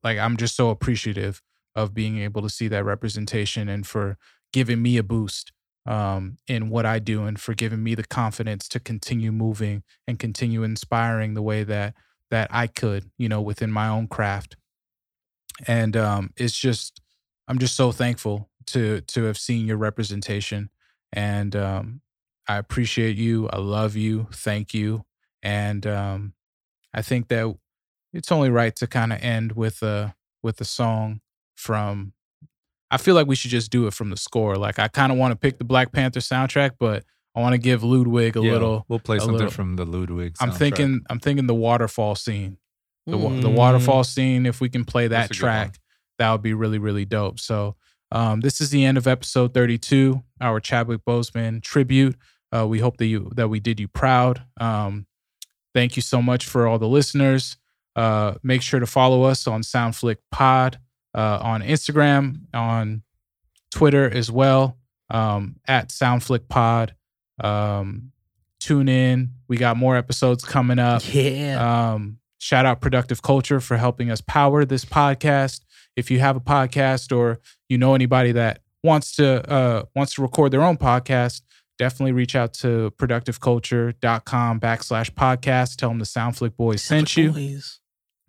like 0.03 0.17
I'm 0.17 0.37
just 0.37 0.55
so 0.55 0.69
appreciative 0.69 1.41
of 1.75 1.93
being 1.93 2.17
able 2.19 2.41
to 2.41 2.49
see 2.49 2.67
that 2.69 2.85
representation 2.85 3.67
and 3.67 3.85
for 3.85 4.17
giving 4.53 4.81
me 4.81 4.97
a 4.97 5.03
boost 5.03 5.51
um, 5.85 6.37
in 6.47 6.69
what 6.69 6.85
I 6.85 6.99
do 6.99 7.25
and 7.25 7.39
for 7.39 7.53
giving 7.53 7.83
me 7.83 7.95
the 7.95 8.05
confidence 8.05 8.67
to 8.69 8.79
continue 8.79 9.31
moving 9.31 9.83
and 10.07 10.17
continue 10.17 10.63
inspiring 10.63 11.33
the 11.33 11.41
way 11.41 11.63
that 11.63 11.93
that 12.31 12.47
I 12.51 12.67
could, 12.67 13.11
you 13.17 13.29
know, 13.29 13.41
within 13.41 13.71
my 13.71 13.87
own 13.87 14.07
craft. 14.07 14.55
And 15.67 15.95
um, 15.95 16.31
it's 16.35 16.57
just, 16.57 17.01
I'm 17.47 17.59
just 17.59 17.75
so 17.75 17.91
thankful 17.91 18.49
to 18.67 19.01
to 19.01 19.23
have 19.25 19.37
seen 19.37 19.67
your 19.67 19.77
representation, 19.77 20.69
and 21.13 21.55
um, 21.55 22.01
I 22.47 22.57
appreciate 22.57 23.15
you. 23.17 23.47
I 23.49 23.57
love 23.57 23.95
you. 23.95 24.27
Thank 24.33 24.73
you. 24.73 25.05
And 25.43 25.85
um, 25.85 26.33
I 26.93 27.01
think 27.03 27.27
that 27.27 27.55
it's 28.11 28.31
only 28.31 28.49
right 28.49 28.75
to 28.77 28.87
kind 28.87 29.13
of 29.13 29.21
end 29.21 29.53
with 29.53 29.83
a 29.83 30.15
with 30.41 30.59
a 30.61 30.65
song 30.65 31.21
from 31.55 32.13
I 32.91 32.97
feel 32.97 33.15
like 33.15 33.27
we 33.27 33.35
should 33.35 33.51
just 33.51 33.71
do 33.71 33.87
it 33.87 33.93
from 33.93 34.09
the 34.11 34.17
score. 34.17 34.55
Like 34.55 34.77
I 34.79 34.87
kind 34.87 35.11
of 35.11 35.17
want 35.17 35.31
to 35.31 35.35
pick 35.35 35.57
the 35.57 35.63
Black 35.65 35.91
Panther 35.91 36.19
soundtrack, 36.19 36.71
but 36.79 37.03
I 37.35 37.41
want 37.41 37.53
to 37.53 37.57
give 37.57 37.83
Ludwig 37.83 38.37
a 38.37 38.41
Yeah, 38.41 38.51
little. 38.53 38.85
We'll 38.87 38.99
play 38.99 39.17
something 39.19 39.33
little- 39.35 39.49
from 39.51 39.75
the 39.75 39.85
Ludwig. 39.85 40.35
I'm 40.39 40.51
thinking 40.51 41.01
I'm 41.09 41.19
thinking 41.19 41.47
the 41.47 41.55
waterfall 41.55 42.15
scene. 42.15 42.57
The 43.07 43.17
wa- 43.17 43.29
the 43.29 43.49
Mm. 43.49 43.55
waterfall 43.55 44.03
scene 44.03 44.45
if 44.45 44.61
we 44.61 44.69
can 44.69 44.85
play 44.85 45.07
that 45.07 45.27
That's 45.29 45.31
a 45.37 45.41
good 45.41 45.45
one. 45.47 45.51
track, 45.55 45.79
that 46.19 46.31
would 46.31 46.41
be 46.41 46.53
really 46.53 46.77
really 46.79 47.05
dope. 47.05 47.39
So 47.39 47.75
um, 48.11 48.41
this 48.41 48.61
is 48.61 48.69
the 48.69 48.85
end 48.85 48.97
of 48.99 49.07
episode 49.07 49.53
32, 49.53 50.23
our 50.39 50.59
Chadwick 50.59 51.01
Boseman 51.05 51.61
tribute. 51.63 52.15
Uh, 52.55 52.65
we 52.67 52.79
hope 52.79 52.97
that 52.97 53.07
you 53.07 53.31
that 53.35 53.49
we 53.49 53.59
did 53.59 53.79
you 53.79 53.87
proud. 53.87 54.43
Um, 54.57 55.07
thank 55.73 55.95
you 55.95 56.01
so 56.01 56.21
much 56.21 56.45
for 56.45 56.67
all 56.67 56.79
the 56.79 56.87
listeners. 56.87 57.57
Uh, 57.95 58.35
make 58.43 58.61
sure 58.61 58.79
to 58.79 58.85
follow 58.85 59.23
us 59.23 59.47
on 59.47 59.61
Soundflick 59.61 60.17
Pod 60.31 60.79
uh, 61.15 61.39
on 61.41 61.63
Instagram, 61.63 62.41
on 62.53 63.01
Twitter 63.71 64.09
as 64.09 64.29
well, 64.29 64.77
um, 65.09 65.55
at 65.67 65.89
Soundflick 65.89 66.47
Pod. 66.49 66.93
Um, 67.39 68.11
tune 68.59 68.89
in. 68.89 69.31
We 69.47 69.57
got 69.57 69.77
more 69.77 69.95
episodes 69.95 70.43
coming 70.43 70.79
up. 70.79 71.01
Yeah. 71.13 71.93
Um, 71.93 72.19
shout 72.37 72.65
out 72.65 72.81
Productive 72.81 73.21
Culture 73.21 73.59
for 73.59 73.77
helping 73.77 74.11
us 74.11 74.21
power 74.21 74.65
this 74.65 74.83
podcast. 74.85 75.61
If 75.95 76.11
you 76.11 76.19
have 76.19 76.35
a 76.35 76.41
podcast 76.41 77.15
or 77.15 77.39
you 77.69 77.77
know 77.77 77.95
anybody 77.95 78.33
that 78.33 78.59
wants 78.83 79.15
to 79.15 79.49
uh, 79.49 79.83
wants 79.95 80.15
to 80.15 80.21
record 80.21 80.51
their 80.51 80.61
own 80.61 80.77
podcast, 80.77 81.41
definitely 81.77 82.11
reach 82.11 82.35
out 82.35 82.53
to 82.55 82.91
productiveculture.com 82.97 84.59
backslash 84.59 85.11
podcast. 85.11 85.77
Tell 85.77 85.89
them 85.89 85.99
the 85.99 86.05
Soundflick 86.05 86.57
Boys 86.57 86.83
sent 86.83 87.15
you. 87.15 87.31
Boys. 87.31 87.79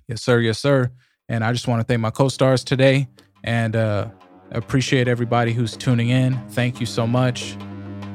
Yes, 0.07 0.23
sir. 0.23 0.39
Yes, 0.39 0.59
sir. 0.59 0.93
And 1.29 1.45
I 1.45 1.53
just 1.53 1.67
want 1.69 1.81
to 1.81 1.85
thank 1.85 2.01
my 2.01 2.11
co-stars 2.11 2.63
today 2.65 3.09
and 3.45 3.75
uh, 3.75 4.09
appreciate 4.53 5.09
everybody 5.09 5.53
who's 5.53 5.77
tuning 5.77 6.11
in. 6.11 6.37
Thank 6.51 6.81
you 6.81 6.87
so 6.87 7.07
much. 7.07 7.57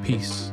Peace. 0.03 0.50